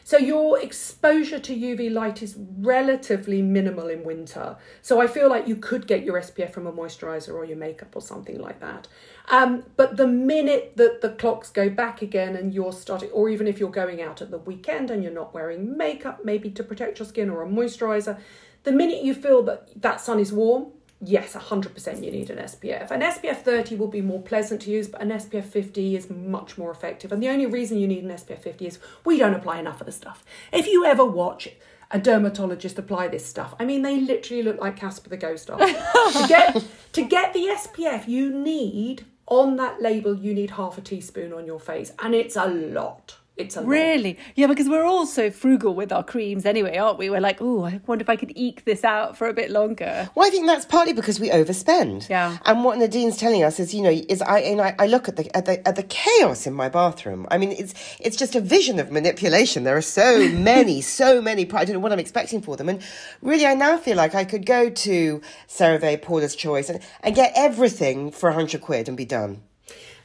So 0.06 0.18
your 0.18 0.60
exposure 0.60 1.38
to 1.38 1.56
UV 1.56 1.90
light 1.90 2.22
is 2.22 2.36
relatively 2.58 3.40
minimal 3.40 3.88
in 3.88 4.04
winter. 4.04 4.58
So 4.82 5.00
I 5.00 5.06
feel 5.06 5.30
like 5.30 5.48
you 5.48 5.56
could 5.56 5.86
get 5.86 6.04
your 6.04 6.20
SPF 6.20 6.52
from 6.52 6.66
a 6.66 6.72
moisturizer 6.72 7.32
or 7.32 7.46
your 7.46 7.56
makeup 7.56 7.96
or 7.96 8.02
something 8.02 8.38
like 8.38 8.60
that. 8.60 8.86
Um, 9.30 9.64
but 9.76 9.96
the 9.96 10.06
minute 10.06 10.74
that 10.76 11.00
the 11.00 11.08
clocks 11.08 11.48
go 11.48 11.70
back 11.70 12.02
again 12.02 12.36
and 12.36 12.52
you're 12.52 12.74
starting, 12.74 13.10
or 13.12 13.30
even 13.30 13.46
if 13.46 13.58
you're 13.58 13.70
going 13.70 14.02
out 14.02 14.20
at 14.20 14.30
the 14.30 14.36
weekend 14.36 14.90
and 14.90 15.02
you're 15.02 15.10
not 15.10 15.32
wearing 15.32 15.74
makeup, 15.74 16.22
maybe 16.22 16.50
to 16.50 16.62
protect 16.62 16.98
your 16.98 17.08
skin 17.08 17.30
or 17.30 17.42
a 17.42 17.48
moisturizer, 17.48 18.20
the 18.64 18.72
minute 18.72 19.02
you 19.02 19.14
feel 19.14 19.42
that 19.44 19.80
that 19.80 20.00
sun 20.00 20.18
is 20.18 20.32
warm, 20.32 20.72
yes, 21.00 21.34
100% 21.34 22.02
you 22.02 22.10
need 22.10 22.30
an 22.30 22.38
SPF. 22.38 22.90
An 22.90 23.00
SPF 23.02 23.42
30 23.42 23.76
will 23.76 23.88
be 23.88 24.00
more 24.00 24.22
pleasant 24.22 24.62
to 24.62 24.70
use, 24.70 24.88
but 24.88 25.00
an 25.02 25.10
SPF 25.10 25.44
50 25.44 25.96
is 25.96 26.10
much 26.10 26.56
more 26.56 26.70
effective. 26.70 27.12
And 27.12 27.22
the 27.22 27.28
only 27.28 27.46
reason 27.46 27.78
you 27.78 27.86
need 27.86 28.04
an 28.04 28.10
SPF 28.10 28.40
50 28.40 28.66
is 28.66 28.78
we 29.04 29.18
don't 29.18 29.34
apply 29.34 29.58
enough 29.58 29.80
of 29.80 29.86
the 29.86 29.92
stuff. 29.92 30.24
If 30.52 30.66
you 30.66 30.84
ever 30.84 31.04
watch 31.04 31.48
a 31.90 31.98
dermatologist 31.98 32.78
apply 32.78 33.08
this 33.08 33.26
stuff, 33.26 33.54
I 33.60 33.64
mean, 33.64 33.82
they 33.82 34.00
literally 34.00 34.42
look 34.42 34.60
like 34.60 34.76
Casper 34.76 35.10
the 35.10 35.16
Ghost 35.16 35.48
to, 35.48 36.26
get, 36.28 36.64
to 36.92 37.04
get 37.04 37.34
the 37.34 37.46
SPF, 37.46 38.08
you 38.08 38.30
need, 38.30 39.04
on 39.26 39.56
that 39.56 39.82
label, 39.82 40.16
you 40.16 40.34
need 40.34 40.52
half 40.52 40.78
a 40.78 40.80
teaspoon 40.80 41.32
on 41.32 41.46
your 41.46 41.60
face, 41.60 41.92
and 41.98 42.14
it's 42.14 42.36
a 42.36 42.46
lot. 42.46 43.18
It's 43.36 43.56
a 43.56 43.60
lot. 43.60 43.68
Really? 43.68 44.16
Yeah, 44.36 44.46
because 44.46 44.68
we're 44.68 44.84
all 44.84 45.06
so 45.06 45.28
frugal 45.28 45.74
with 45.74 45.90
our 45.90 46.04
creams 46.04 46.46
anyway, 46.46 46.76
aren't 46.76 46.98
we? 46.98 47.10
We're 47.10 47.20
like, 47.20 47.38
oh, 47.40 47.64
I 47.64 47.80
wonder 47.84 48.02
if 48.02 48.08
I 48.08 48.14
could 48.14 48.32
eke 48.36 48.64
this 48.64 48.84
out 48.84 49.16
for 49.16 49.26
a 49.26 49.34
bit 49.34 49.50
longer. 49.50 50.08
Well, 50.14 50.24
I 50.24 50.30
think 50.30 50.46
that's 50.46 50.64
partly 50.64 50.92
because 50.92 51.18
we 51.18 51.30
overspend. 51.30 52.08
Yeah. 52.08 52.38
And 52.44 52.62
what 52.62 52.78
Nadine's 52.78 53.16
telling 53.16 53.42
us 53.42 53.58
is, 53.58 53.74
you 53.74 53.82
know, 53.82 53.90
is 53.90 54.22
I 54.22 54.38
and 54.38 54.60
I, 54.60 54.76
I 54.78 54.86
look 54.86 55.08
at 55.08 55.16
the 55.16 55.36
at 55.36 55.46
the 55.46 55.66
at 55.66 55.74
the 55.74 55.82
chaos 55.82 56.46
in 56.46 56.54
my 56.54 56.68
bathroom. 56.68 57.26
I 57.28 57.38
mean, 57.38 57.50
it's 57.50 57.74
it's 57.98 58.16
just 58.16 58.36
a 58.36 58.40
vision 58.40 58.78
of 58.78 58.92
manipulation. 58.92 59.64
There 59.64 59.76
are 59.76 59.82
so 59.82 60.28
many, 60.32 60.80
so 60.80 61.20
many. 61.20 61.42
I 61.42 61.64
don't 61.64 61.74
know 61.74 61.80
what 61.80 61.92
I'm 61.92 61.98
expecting 61.98 62.40
for 62.40 62.56
them. 62.56 62.68
And 62.68 62.80
really, 63.20 63.46
I 63.46 63.54
now 63.54 63.78
feel 63.78 63.96
like 63.96 64.14
I 64.14 64.24
could 64.24 64.46
go 64.46 64.70
to 64.70 65.20
CeraVe, 65.48 66.02
Paula's 66.02 66.36
Choice, 66.36 66.68
and, 66.70 66.80
and 67.02 67.16
get 67.16 67.32
everything 67.34 68.12
for 68.12 68.30
hundred 68.30 68.60
quid 68.60 68.86
and 68.86 68.96
be 68.96 69.04
done. 69.04 69.42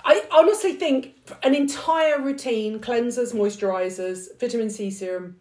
I 0.09 0.23
honestly 0.31 0.73
think 0.73 1.13
an 1.43 1.53
entire 1.53 2.19
routine 2.19 2.79
cleansers, 2.79 3.31
moisturizers, 3.31 4.39
vitamin 4.39 4.71
C 4.71 4.89
serum, 4.89 5.39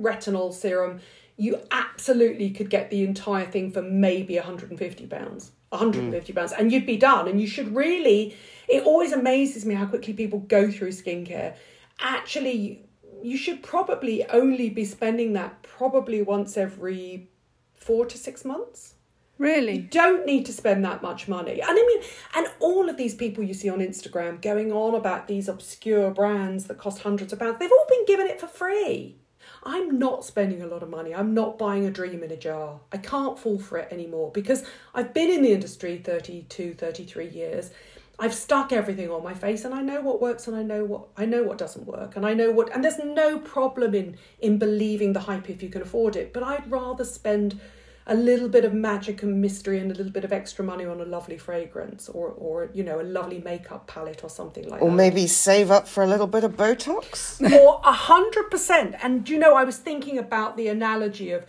retinol 0.00 0.54
serum 0.54 1.00
you 1.36 1.60
absolutely 1.70 2.50
could 2.50 2.70
get 2.70 2.90
the 2.90 3.02
entire 3.04 3.46
thing 3.46 3.70
for 3.70 3.82
maybe 3.82 4.36
150 4.36 5.06
pounds 5.06 5.50
150 5.70 6.32
pounds 6.32 6.52
and 6.52 6.72
you'd 6.72 6.86
be 6.86 6.96
done. 6.96 7.26
And 7.28 7.40
you 7.40 7.48
should 7.48 7.74
really 7.74 8.36
it 8.68 8.84
always 8.84 9.12
amazes 9.12 9.66
me 9.66 9.74
how 9.74 9.86
quickly 9.86 10.12
people 10.12 10.38
go 10.40 10.70
through 10.70 10.92
skincare. 10.92 11.56
Actually 11.98 12.84
you 13.20 13.36
should 13.36 13.64
probably 13.64 14.24
only 14.28 14.70
be 14.70 14.84
spending 14.84 15.32
that 15.32 15.60
probably 15.64 16.22
once 16.22 16.56
every 16.56 17.28
four 17.74 18.06
to 18.06 18.16
six 18.16 18.44
months 18.44 18.94
Really? 19.38 19.76
You 19.76 19.82
don't 19.82 20.26
need 20.26 20.46
to 20.46 20.52
spend 20.52 20.84
that 20.84 21.00
much 21.00 21.28
money. 21.28 21.60
And 21.60 21.70
I 21.70 21.74
mean, 21.74 22.02
and 22.34 22.46
all 22.58 22.88
of 22.88 22.96
these 22.96 23.14
people 23.14 23.44
you 23.44 23.54
see 23.54 23.68
on 23.68 23.78
Instagram 23.78 24.42
going 24.42 24.72
on 24.72 24.96
about 24.96 25.28
these 25.28 25.48
obscure 25.48 26.10
brands 26.10 26.64
that 26.64 26.78
cost 26.78 27.02
hundreds 27.02 27.32
of 27.32 27.38
pounds, 27.38 27.58
they've 27.58 27.70
all 27.70 27.86
been 27.88 28.04
given 28.04 28.26
it 28.26 28.40
for 28.40 28.48
free. 28.48 29.16
I'm 29.62 29.98
not 29.98 30.24
spending 30.24 30.62
a 30.62 30.66
lot 30.66 30.82
of 30.82 30.90
money. 30.90 31.14
I'm 31.14 31.34
not 31.34 31.58
buying 31.58 31.86
a 31.86 31.90
dream 31.90 32.22
in 32.22 32.30
a 32.30 32.36
jar. 32.36 32.80
I 32.92 32.98
can't 32.98 33.38
fall 33.38 33.58
for 33.58 33.78
it 33.78 33.92
anymore 33.92 34.30
because 34.32 34.64
I've 34.94 35.14
been 35.14 35.30
in 35.30 35.42
the 35.42 35.52
industry 35.52 35.98
32, 35.98 36.74
33 36.74 37.28
years. 37.28 37.70
I've 38.20 38.34
stuck 38.34 38.72
everything 38.72 39.10
on 39.10 39.22
my 39.22 39.34
face 39.34 39.64
and 39.64 39.72
I 39.72 39.80
know 39.80 40.00
what 40.00 40.20
works 40.20 40.48
and 40.48 40.56
I 40.56 40.64
know 40.64 40.84
what 40.84 41.06
I 41.16 41.24
know 41.24 41.44
what 41.44 41.56
doesn't 41.56 41.86
work 41.86 42.16
and 42.16 42.26
I 42.26 42.34
know 42.34 42.50
what 42.50 42.74
and 42.74 42.82
there's 42.82 42.98
no 42.98 43.38
problem 43.38 43.94
in 43.94 44.16
in 44.40 44.58
believing 44.58 45.12
the 45.12 45.20
hype 45.20 45.48
if 45.48 45.62
you 45.62 45.68
can 45.68 45.82
afford 45.82 46.16
it. 46.16 46.32
But 46.32 46.42
I'd 46.42 46.68
rather 46.68 47.04
spend 47.04 47.60
a 48.08 48.14
little 48.14 48.48
bit 48.48 48.64
of 48.64 48.72
magic 48.72 49.22
and 49.22 49.40
mystery 49.40 49.78
and 49.78 49.90
a 49.92 49.94
little 49.94 50.10
bit 50.10 50.24
of 50.24 50.32
extra 50.32 50.64
money 50.64 50.86
on 50.86 50.98
a 51.00 51.04
lovely 51.04 51.36
fragrance 51.36 52.08
or, 52.08 52.28
or 52.28 52.70
you 52.72 52.82
know, 52.82 53.00
a 53.00 53.02
lovely 53.02 53.38
makeup 53.38 53.86
palette 53.86 54.24
or 54.24 54.30
something 54.30 54.64
like 54.68 54.80
Or 54.80 54.88
that. 54.88 54.94
Or 54.94 54.96
maybe 54.96 55.26
save 55.26 55.70
up 55.70 55.86
for 55.86 56.02
a 56.02 56.06
little 56.06 56.26
bit 56.26 56.42
of 56.42 56.56
Botox. 56.56 57.40
or 57.52 57.80
a 57.84 57.92
hundred 57.92 58.50
percent. 58.50 58.94
And 59.02 59.28
you 59.28 59.38
know, 59.38 59.54
I 59.54 59.64
was 59.64 59.76
thinking 59.76 60.18
about 60.18 60.56
the 60.56 60.68
analogy 60.68 61.32
of 61.32 61.44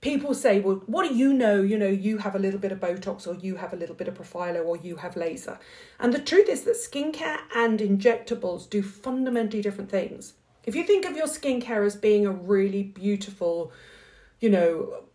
people 0.00 0.32
say, 0.34 0.60
"Well, 0.60 0.82
what 0.86 1.08
do 1.08 1.14
you 1.16 1.32
know? 1.32 1.60
You 1.60 1.76
know, 1.76 1.88
you 1.88 2.18
have 2.18 2.36
a 2.36 2.38
little 2.38 2.60
bit 2.60 2.70
of 2.70 2.78
Botox, 2.78 3.26
or 3.26 3.34
you 3.34 3.56
have 3.56 3.72
a 3.72 3.76
little 3.76 3.96
bit 3.96 4.06
of 4.06 4.14
Profhilo, 4.14 4.64
or 4.64 4.76
you 4.76 4.96
have 4.96 5.16
laser." 5.16 5.58
And 5.98 6.14
the 6.14 6.20
truth 6.20 6.48
is 6.48 6.62
that 6.62 6.76
skincare 6.76 7.38
and 7.54 7.80
injectables 7.80 8.70
do 8.70 8.82
fundamentally 8.82 9.62
different 9.62 9.90
things. 9.90 10.34
If 10.64 10.76
you 10.76 10.84
think 10.84 11.04
of 11.04 11.16
your 11.16 11.26
skincare 11.26 11.84
as 11.84 11.96
being 11.96 12.26
a 12.26 12.30
really 12.30 12.84
beautiful, 12.84 13.72
you 14.40 14.50
know, 14.50 15.05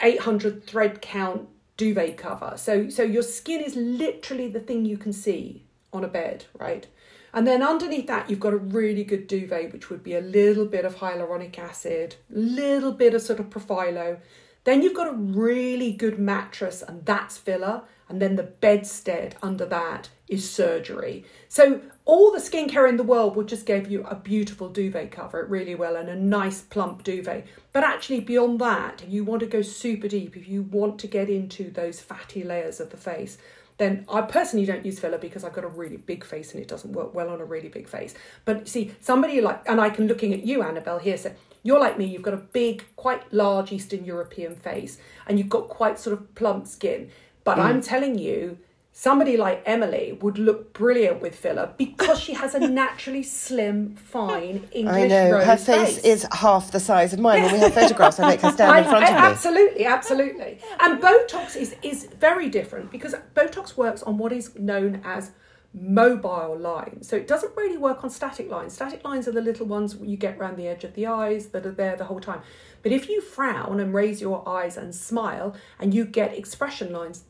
800 0.00 0.64
thread 0.64 1.00
count 1.00 1.48
duvet 1.76 2.16
cover. 2.16 2.54
So 2.56 2.88
so 2.88 3.02
your 3.02 3.22
skin 3.22 3.60
is 3.60 3.76
literally 3.76 4.48
the 4.48 4.60
thing 4.60 4.84
you 4.84 4.98
can 4.98 5.12
see 5.12 5.64
on 5.92 6.04
a 6.04 6.08
bed, 6.08 6.46
right? 6.58 6.86
And 7.32 7.46
then 7.46 7.62
underneath 7.62 8.06
that 8.06 8.30
you've 8.30 8.40
got 8.40 8.52
a 8.52 8.58
really 8.58 9.02
good 9.02 9.26
duvet 9.26 9.72
which 9.72 9.90
would 9.90 10.02
be 10.02 10.14
a 10.14 10.20
little 10.20 10.66
bit 10.66 10.84
of 10.84 10.96
hyaluronic 10.96 11.58
acid, 11.58 12.16
little 12.30 12.92
bit 12.92 13.14
of 13.14 13.22
sort 13.22 13.40
of 13.40 13.50
Profhilo. 13.50 14.18
Then 14.62 14.82
you've 14.82 14.94
got 14.94 15.08
a 15.08 15.16
really 15.16 15.92
good 15.92 16.18
mattress 16.18 16.82
and 16.82 17.04
that's 17.04 17.36
filler 17.36 17.82
and 18.08 18.20
then 18.20 18.36
the 18.36 18.42
bedstead 18.42 19.36
under 19.42 19.66
that 19.66 20.08
is 20.28 20.48
surgery. 20.48 21.24
So 21.48 21.80
all 22.04 22.32
the 22.32 22.38
skincare 22.38 22.88
in 22.88 22.96
the 22.96 23.02
world 23.02 23.36
will 23.36 23.44
just 23.44 23.66
give 23.66 23.90
you 23.90 24.02
a 24.04 24.14
beautiful 24.14 24.68
duvet 24.68 25.10
cover 25.10 25.40
it 25.40 25.48
really 25.48 25.74
well 25.74 25.96
and 25.96 26.08
a 26.08 26.16
nice 26.16 26.60
plump 26.60 27.02
duvet. 27.02 27.46
But 27.72 27.84
actually 27.84 28.20
beyond 28.20 28.60
that, 28.60 29.02
if 29.02 29.10
you 29.10 29.24
want 29.24 29.40
to 29.40 29.46
go 29.46 29.62
super 29.62 30.08
deep, 30.08 30.36
if 30.36 30.48
you 30.48 30.62
want 30.62 30.98
to 31.00 31.06
get 31.06 31.28
into 31.28 31.70
those 31.70 32.00
fatty 32.00 32.42
layers 32.42 32.80
of 32.80 32.90
the 32.90 32.96
face, 32.96 33.38
then 33.76 34.04
I 34.08 34.22
personally 34.22 34.66
don't 34.66 34.86
use 34.86 35.00
filler 35.00 35.18
because 35.18 35.42
I've 35.42 35.52
got 35.52 35.64
a 35.64 35.68
really 35.68 35.96
big 35.96 36.24
face 36.24 36.52
and 36.52 36.62
it 36.62 36.68
doesn't 36.68 36.92
work 36.92 37.14
well 37.14 37.28
on 37.28 37.40
a 37.40 37.44
really 37.44 37.68
big 37.68 37.88
face. 37.88 38.14
But 38.44 38.68
see, 38.68 38.94
somebody 39.00 39.40
like, 39.40 39.62
and 39.68 39.80
I 39.80 39.90
can 39.90 40.06
looking 40.06 40.32
at 40.32 40.44
you, 40.44 40.62
Annabel, 40.62 40.98
here, 40.98 41.16
so 41.16 41.32
you're 41.64 41.80
like 41.80 41.98
me, 41.98 42.04
you've 42.04 42.22
got 42.22 42.34
a 42.34 42.38
big, 42.38 42.84
quite 42.94 43.32
large 43.32 43.72
Eastern 43.72 44.04
European 44.04 44.54
face 44.54 44.98
and 45.26 45.38
you've 45.38 45.48
got 45.48 45.68
quite 45.68 45.98
sort 45.98 46.12
of 46.14 46.34
plump 46.34 46.66
skin. 46.66 47.10
But 47.44 47.58
I'm 47.58 47.80
mm. 47.80 47.86
telling 47.86 48.18
you, 48.18 48.58
somebody 48.92 49.36
like 49.36 49.62
Emilie 49.66 50.16
would 50.22 50.38
look 50.38 50.72
brilliant 50.72 51.20
with 51.20 51.34
filler 51.34 51.74
because 51.76 52.18
she 52.18 52.32
has 52.32 52.54
a 52.54 52.60
naturally 52.68 53.22
slim, 53.22 53.94
fine 53.96 54.66
English 54.72 54.94
I 54.94 55.06
know 55.06 55.32
rose 55.32 55.44
her 55.44 55.56
face, 55.56 55.98
is 55.98 56.26
half 56.32 56.70
the 56.70 56.80
size 56.80 57.12
of 57.12 57.20
mine. 57.20 57.42
When 57.42 57.52
we 57.52 57.58
have 57.58 57.74
photographs, 57.82 58.18
I 58.18 58.28
make 58.28 58.40
her 58.40 58.52
stand 58.52 58.78
in 58.78 58.84
front 58.90 59.04
I- 59.04 59.08
of 59.08 59.14
me. 59.14 59.18
Absolutely, 59.18 59.84
absolutely. 59.84 60.58
And 60.80 61.00
Botox 61.00 61.56
is 61.56 61.76
is 61.82 62.08
very 62.18 62.48
different 62.48 62.90
because 62.90 63.14
Botox 63.34 63.76
works 63.76 64.02
on 64.02 64.16
what 64.16 64.32
is 64.32 64.56
known 64.58 65.02
as 65.04 65.32
mobile 65.74 66.56
lines. 66.56 67.08
So 67.08 67.16
it 67.16 67.26
doesn't 67.26 67.54
really 67.56 67.76
work 67.76 68.04
on 68.04 68.10
static 68.10 68.48
lines. 68.48 68.74
Static 68.74 69.04
lines 69.04 69.26
are 69.26 69.32
the 69.32 69.42
little 69.42 69.66
ones 69.66 69.96
you 70.00 70.16
get 70.16 70.38
around 70.38 70.56
the 70.56 70.68
edge 70.68 70.84
of 70.84 70.94
the 70.94 71.06
eyes 71.06 71.48
that 71.48 71.66
are 71.66 71.72
there 71.72 71.96
the 71.96 72.04
whole 72.04 72.20
time. 72.20 72.42
But 72.82 72.92
if 72.92 73.08
you 73.08 73.20
frown 73.20 73.80
and 73.80 73.92
raise 73.92 74.20
your 74.20 74.48
eyes 74.48 74.76
and 74.76 74.94
smile 74.94 75.56
and 75.80 75.92
you 75.92 76.04
get 76.04 76.32
expression 76.32 76.92
lines, 76.92 77.24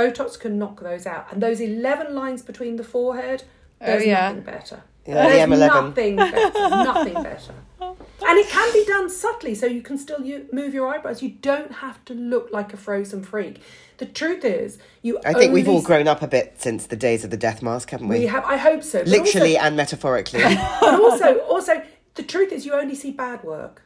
Botox 0.00 0.38
can 0.38 0.58
knock 0.58 0.80
those 0.80 1.06
out. 1.06 1.32
And 1.32 1.42
those 1.42 1.60
11 1.60 2.14
lines 2.14 2.42
between 2.42 2.76
the 2.76 2.84
forehead, 2.84 3.44
oh, 3.80 3.86
there's 3.86 4.06
yeah. 4.06 4.28
nothing 4.28 4.42
better. 4.42 4.82
Yeah, 5.06 5.28
there's 5.28 5.48
M11. 5.48 5.66
nothing 5.68 6.16
better. 6.16 6.50
nothing 6.58 7.14
better. 7.14 7.54
And 7.80 8.38
it 8.38 8.48
can 8.48 8.72
be 8.72 8.84
done 8.84 9.10
subtly, 9.10 9.54
so 9.54 9.66
you 9.66 9.82
can 9.82 9.98
still 9.98 10.22
u- 10.22 10.46
move 10.52 10.74
your 10.74 10.94
eyebrows. 10.94 11.22
You 11.22 11.30
don't 11.30 11.72
have 11.72 12.04
to 12.04 12.14
look 12.14 12.50
like 12.52 12.72
a 12.72 12.76
frozen 12.76 13.22
freak. 13.22 13.62
The 13.96 14.06
truth 14.06 14.44
is, 14.44 14.78
you. 15.02 15.18
I 15.24 15.32
think 15.32 15.52
we've 15.52 15.68
all 15.68 15.82
grown 15.82 16.06
up 16.06 16.22
a 16.22 16.28
bit 16.28 16.54
since 16.58 16.86
the 16.86 16.96
days 16.96 17.24
of 17.24 17.30
the 17.30 17.36
death 17.36 17.62
mask, 17.62 17.90
haven't 17.90 18.08
we? 18.08 18.20
We 18.20 18.26
have. 18.26 18.44
I 18.44 18.56
hope 18.56 18.82
so. 18.82 19.02
Literally 19.02 19.56
also, 19.56 19.66
and 19.66 19.76
metaphorically. 19.76 20.42
but 20.80 21.00
also, 21.00 21.38
also, 21.40 21.82
the 22.14 22.22
truth 22.22 22.52
is, 22.52 22.64
you 22.64 22.74
only 22.74 22.94
see 22.94 23.10
bad 23.10 23.42
work. 23.42 23.82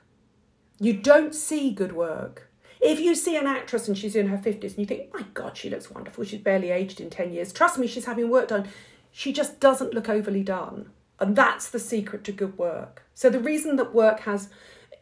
You 0.79 0.93
don't 0.93 1.35
see 1.35 1.71
good 1.71 1.93
work. 1.93 2.51
If 2.85 3.01
you 3.01 3.15
see 3.15 3.37
an 3.37 3.47
actress 3.47 3.89
and 3.89 3.97
she's 3.97 4.15
in 4.15 4.29
her 4.29 4.37
50s 4.37 4.63
and 4.63 4.79
you 4.79 4.85
think, 4.85 5.13
my 5.15 5.25
God, 5.33 5.57
she 5.57 5.71
looks 5.71 5.91
wonderful, 5.91 6.23
she's 6.23 6.41
barely 6.41 6.71
aged 6.71 7.01
in 7.01 7.09
10 7.09 7.33
years, 7.33 7.51
trust 7.51 7.79
me, 7.79 7.87
she's 7.87 8.05
having 8.05 8.29
work 8.29 8.49
done. 8.49 8.69
She 9.11 9.33
just 9.33 9.59
doesn't 9.59 9.95
look 9.95 10.11
overly 10.11 10.43
done. 10.43 10.91
And 11.19 11.35
that's 11.35 11.71
the 11.71 11.79
secret 11.79 12.25
to 12.25 12.33
good 12.33 12.59
work. 12.59 13.03
So 13.15 13.31
the 13.31 13.41
reason 13.41 13.77
that 13.77 13.95
work 13.95 14.21
has 14.21 14.51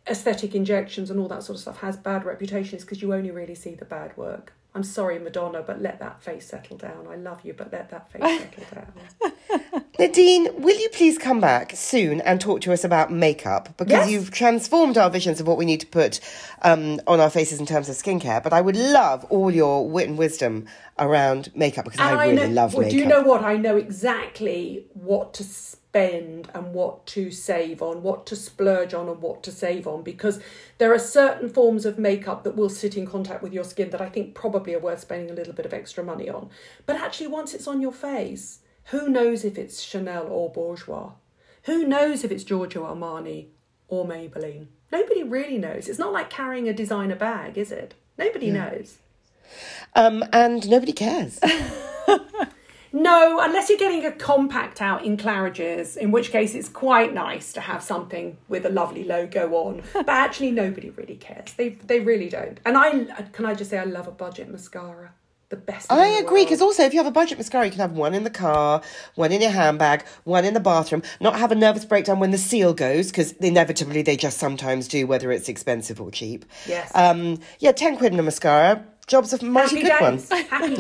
aesthetic 0.07 0.55
injections 0.55 1.11
and 1.11 1.19
all 1.19 1.27
that 1.27 1.43
sort 1.43 1.57
of 1.57 1.63
stuff 1.63 1.81
has 1.81 1.97
bad 1.97 2.25
reputation 2.25 2.77
is 2.77 2.85
because 2.85 3.03
you 3.03 3.13
only 3.13 3.33
really 3.33 3.57
see 3.57 3.75
the 3.75 3.85
bad 3.85 4.17
work. 4.17 4.53
I'm 4.75 4.83
sorry, 4.85 5.19
Madonna, 5.19 5.63
but 5.63 5.83
let 5.83 5.99
that 6.01 6.23
face 6.23 6.47
settle 6.47 6.79
down. 6.79 7.07
I 7.11 7.17
love 7.17 7.41
you, 7.45 7.53
but 7.53 7.71
let 7.73 7.91
that 7.91 8.11
face 8.11 8.23
settle 8.41 8.65
down. 8.75 9.85
Nadine, 9.99 10.49
will 10.63 10.79
you 10.79 10.89
please 10.89 11.19
come 11.19 11.41
back 11.41 11.73
soon 11.77 12.23
and 12.23 12.41
talk 12.41 12.63
to 12.63 12.73
us 12.73 12.83
about 12.83 13.13
makeup? 13.13 13.77
Because 13.77 13.93
Yes. 13.93 14.11
you've 14.11 14.31
transformed 14.31 14.97
our 14.97 15.11
visions 15.11 15.41
of 15.41 15.47
what 15.47 15.59
we 15.59 15.67
need 15.67 15.81
to 15.81 15.87
put 15.87 16.21
um, 16.63 17.01
on 17.07 17.21
our 17.21 17.29
faces 17.29 17.61
in 17.61 17.67
terms 17.67 17.91
of 17.91 17.97
skincare. 17.97 18.43
But 18.43 18.55
I 18.55 18.63
would 18.63 18.77
love 18.77 19.25
all 19.29 19.51
your 19.51 19.87
wit 19.87 20.09
and 20.09 20.17
wisdom 20.17 20.67
around 20.99 21.55
makeup 21.55 21.85
because 21.85 22.01
I 22.01 22.25
really 22.25 22.37
know, 22.37 22.47
love 22.49 22.73
well, 22.73 22.83
makeup. 22.83 22.93
Do 22.93 22.99
you 22.99 23.07
know 23.07 23.21
what? 23.23 23.45
I 23.45 23.57
know 23.59 23.77
exactly 23.77 24.87
what 24.95 25.35
to 25.35 25.45
spend 25.93 26.49
and 26.55 26.73
what 26.73 27.05
to 27.07 27.31
save 27.31 27.83
on, 27.83 28.03
what 28.03 28.25
to 28.25 28.35
splurge 28.35 28.95
on, 28.95 29.11
and 29.11 29.21
what 29.21 29.43
to 29.43 29.53
save 29.53 29.87
on 29.87 30.03
because 30.03 30.41
there 30.79 30.91
are 30.95 30.99
certain 30.99 31.51
forms 31.51 31.85
of 31.85 31.99
makeup 31.99 32.45
that 32.45 32.57
will 32.57 32.71
sit 32.71 32.97
in 32.97 33.07
contact 33.07 33.43
with 33.43 33.53
your 33.53 33.63
skin 33.63 33.91
that 33.91 34.01
I 34.01 34.09
think 34.09 34.35
probably 34.35 34.73
are 34.73 34.79
worth 34.79 35.01
spending 35.01 35.31
a 35.31 35.35
little 35.35 35.53
bit 35.53 35.67
of 35.67 35.75
extra 35.75 36.03
money 36.03 36.31
on. 36.31 36.49
But 36.87 36.97
actually, 36.97 37.27
once 37.27 37.53
it's 37.53 37.67
on 37.67 37.83
your 37.83 37.93
face, 37.93 38.61
who 38.85 39.11
knows 39.11 39.45
if 39.45 39.59
it's 39.59 39.83
Chanel 39.83 40.29
or 40.29 40.51
Bourjois? 40.51 41.13
Who 41.65 41.87
knows 41.87 42.25
if 42.25 42.33
it's 42.33 42.43
Giorgio 42.43 42.85
Armani 42.87 43.49
or 43.87 44.07
Maybelline? 44.07 44.69
Nobody 44.91 45.23
really 45.23 45.59
knows. 45.59 45.91
It's 45.91 45.99
not 45.99 46.15
like 46.15 46.31
carrying 46.31 46.71
a 46.71 46.73
designer 46.73 47.17
bag, 47.17 47.59
is 47.59 47.71
it? 47.71 47.93
Nobody 48.17 48.51
knows. 48.51 48.97
Um, 49.95 50.25
and 50.33 50.69
nobody 50.71 50.93
cares. 50.93 51.39
No, 52.93 53.41
unless 53.41 53.69
you're 53.69 53.79
getting 53.79 54.05
a 54.05 54.13
compact 54.13 54.83
out 54.83 55.05
in 55.05 55.17
Claridge's, 55.17 55.97
in 55.97 56.11
which 56.11 56.31
case 56.31 56.55
it's 56.55 56.69
quite 56.69 57.15
nice 57.15 57.53
to 57.55 57.61
have 57.61 57.83
something 57.83 58.37
with 58.49 58.67
a 58.67 58.69
lovely 58.69 59.05
logo 59.05 59.55
on. 59.55 59.83
But 59.95 60.09
actually, 60.09 60.51
nobody 60.51 60.91
really 60.91 61.17
cares. 61.17 61.55
They 61.55 61.71
they 61.71 62.01
really 62.01 62.29
don't. 62.29 62.61
And 62.65 62.77
I 62.77 62.91
can 63.33 63.47
I 63.47 63.55
just 63.55 63.71
say 63.71 63.79
I 63.79 63.85
love 63.85 64.09
a 64.09 64.11
budget 64.11 64.51
mascara 64.51 65.13
the 65.53 65.57
best. 65.57 65.93
I 65.93 66.07
agree 66.07 66.45
because 66.45 66.61
also 66.61 66.83
if 66.83 66.93
you 66.93 66.99
have 66.99 67.07
a 67.07 67.13
budget 67.13 67.39
mascara, 67.39 67.67
you 67.67 67.71
can 67.71 67.81
have 67.81 67.93
one 67.93 68.15
in 68.15 68.25
the 68.25 68.31
car, 68.31 68.83
one 69.15 69.31
in 69.31 69.41
your 69.41 69.53
handbag, 69.53 70.05
one 70.25 70.45
in 70.45 70.55
the 70.55 70.61
bathroom. 70.61 71.03
Not 71.21 71.39
have 71.39 71.53
a 71.53 71.55
nervous 71.55 71.85
breakdown 71.85 72.19
when 72.19 72.33
the 72.33 72.39
seal 72.39 72.75
goes 72.75 73.09
because 73.09 73.33
inevitably 73.33 74.03
they 74.03 74.17
just 74.17 74.39
sometimes 74.39 74.89
do, 74.89 75.07
whether 75.07 75.31
it's 75.31 75.49
expensive 75.49 76.01
or 76.01 76.11
cheap. 76.11 76.45
Yes. 76.67 76.91
Um, 76.95 77.39
yeah, 77.61 77.73
ten 77.73 77.97
quid 77.97 78.13
in 78.13 78.19
a 78.19 78.23
mascara. 78.23 78.85
Job's 79.07 79.33
a 79.33 79.45
mighty 79.45 79.83
Happy 79.83 79.89
good 79.89 80.17
days. 80.19 80.31
one. 80.31 80.45
Happy 80.45 80.77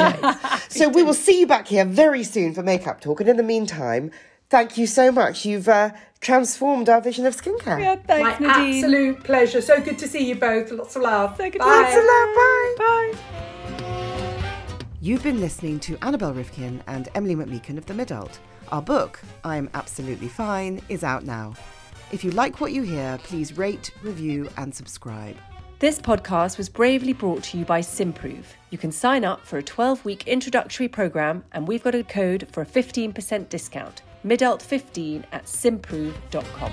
days. 0.60 0.62
So 0.68 0.88
we 0.88 1.02
will 1.02 1.14
see 1.14 1.40
you 1.40 1.46
back 1.46 1.66
here 1.68 1.84
very 1.84 2.22
soon 2.24 2.54
for 2.54 2.62
makeup 2.62 3.00
talk, 3.00 3.20
and 3.20 3.28
in 3.28 3.36
the 3.36 3.42
meantime, 3.42 4.10
thank 4.48 4.78
you 4.78 4.86
so 4.86 5.10
much. 5.12 5.44
You've 5.44 5.68
uh, 5.68 5.90
transformed 6.20 6.88
our 6.88 7.00
vision 7.00 7.26
of 7.26 7.36
skincare. 7.36 7.80
Yeah, 7.80 7.96
thanks, 7.96 8.40
My 8.40 8.46
Nadine. 8.46 8.84
absolute 8.84 9.24
pleasure. 9.24 9.60
So 9.60 9.80
good 9.80 9.98
to 9.98 10.08
see 10.08 10.26
you 10.28 10.36
both. 10.36 10.70
Lots 10.70 10.96
of 10.96 11.02
love. 11.02 11.36
So 11.36 11.50
good 11.50 11.58
Bye. 11.58 11.66
Lots 11.66 11.96
of 11.96 12.04
love. 12.04 12.34
Bye. 12.36 12.74
Bye. 12.78 14.32
You've 15.00 15.22
been 15.24 15.40
listening 15.40 15.80
to 15.80 15.98
Annabel 16.02 16.32
Rivkin 16.32 16.80
and 16.86 17.08
Emilie 17.16 17.34
McMeekan 17.34 17.76
of 17.76 17.86
The 17.86 17.94
Midult. 17.94 18.38
Our 18.70 18.80
book, 18.82 19.20
I'm 19.42 19.68
Absolutely 19.74 20.28
Fine, 20.28 20.80
is 20.88 21.02
out 21.02 21.24
now. 21.24 21.54
If 22.12 22.22
you 22.22 22.30
like 22.30 22.60
what 22.60 22.72
you 22.72 22.82
hear, 22.82 23.18
please 23.24 23.58
rate, 23.58 23.90
review, 24.02 24.48
and 24.56 24.72
subscribe. 24.72 25.36
This 25.82 25.98
podcast 25.98 26.58
was 26.58 26.68
bravely 26.68 27.12
brought 27.12 27.42
to 27.42 27.58
you 27.58 27.64
by 27.64 27.80
Symprove. 27.80 28.44
You 28.70 28.78
can 28.78 28.92
sign 28.92 29.24
up 29.24 29.44
for 29.44 29.58
a 29.58 29.64
12 29.64 30.04
week 30.04 30.28
introductory 30.28 30.86
program, 30.86 31.42
and 31.50 31.66
we've 31.66 31.82
got 31.82 31.96
a 31.96 32.04
code 32.04 32.46
for 32.52 32.62
a 32.62 32.64
15% 32.64 33.48
discount. 33.48 34.02
Midult15 34.24 35.24
at 35.32 35.44
symprove.com. 35.46 36.72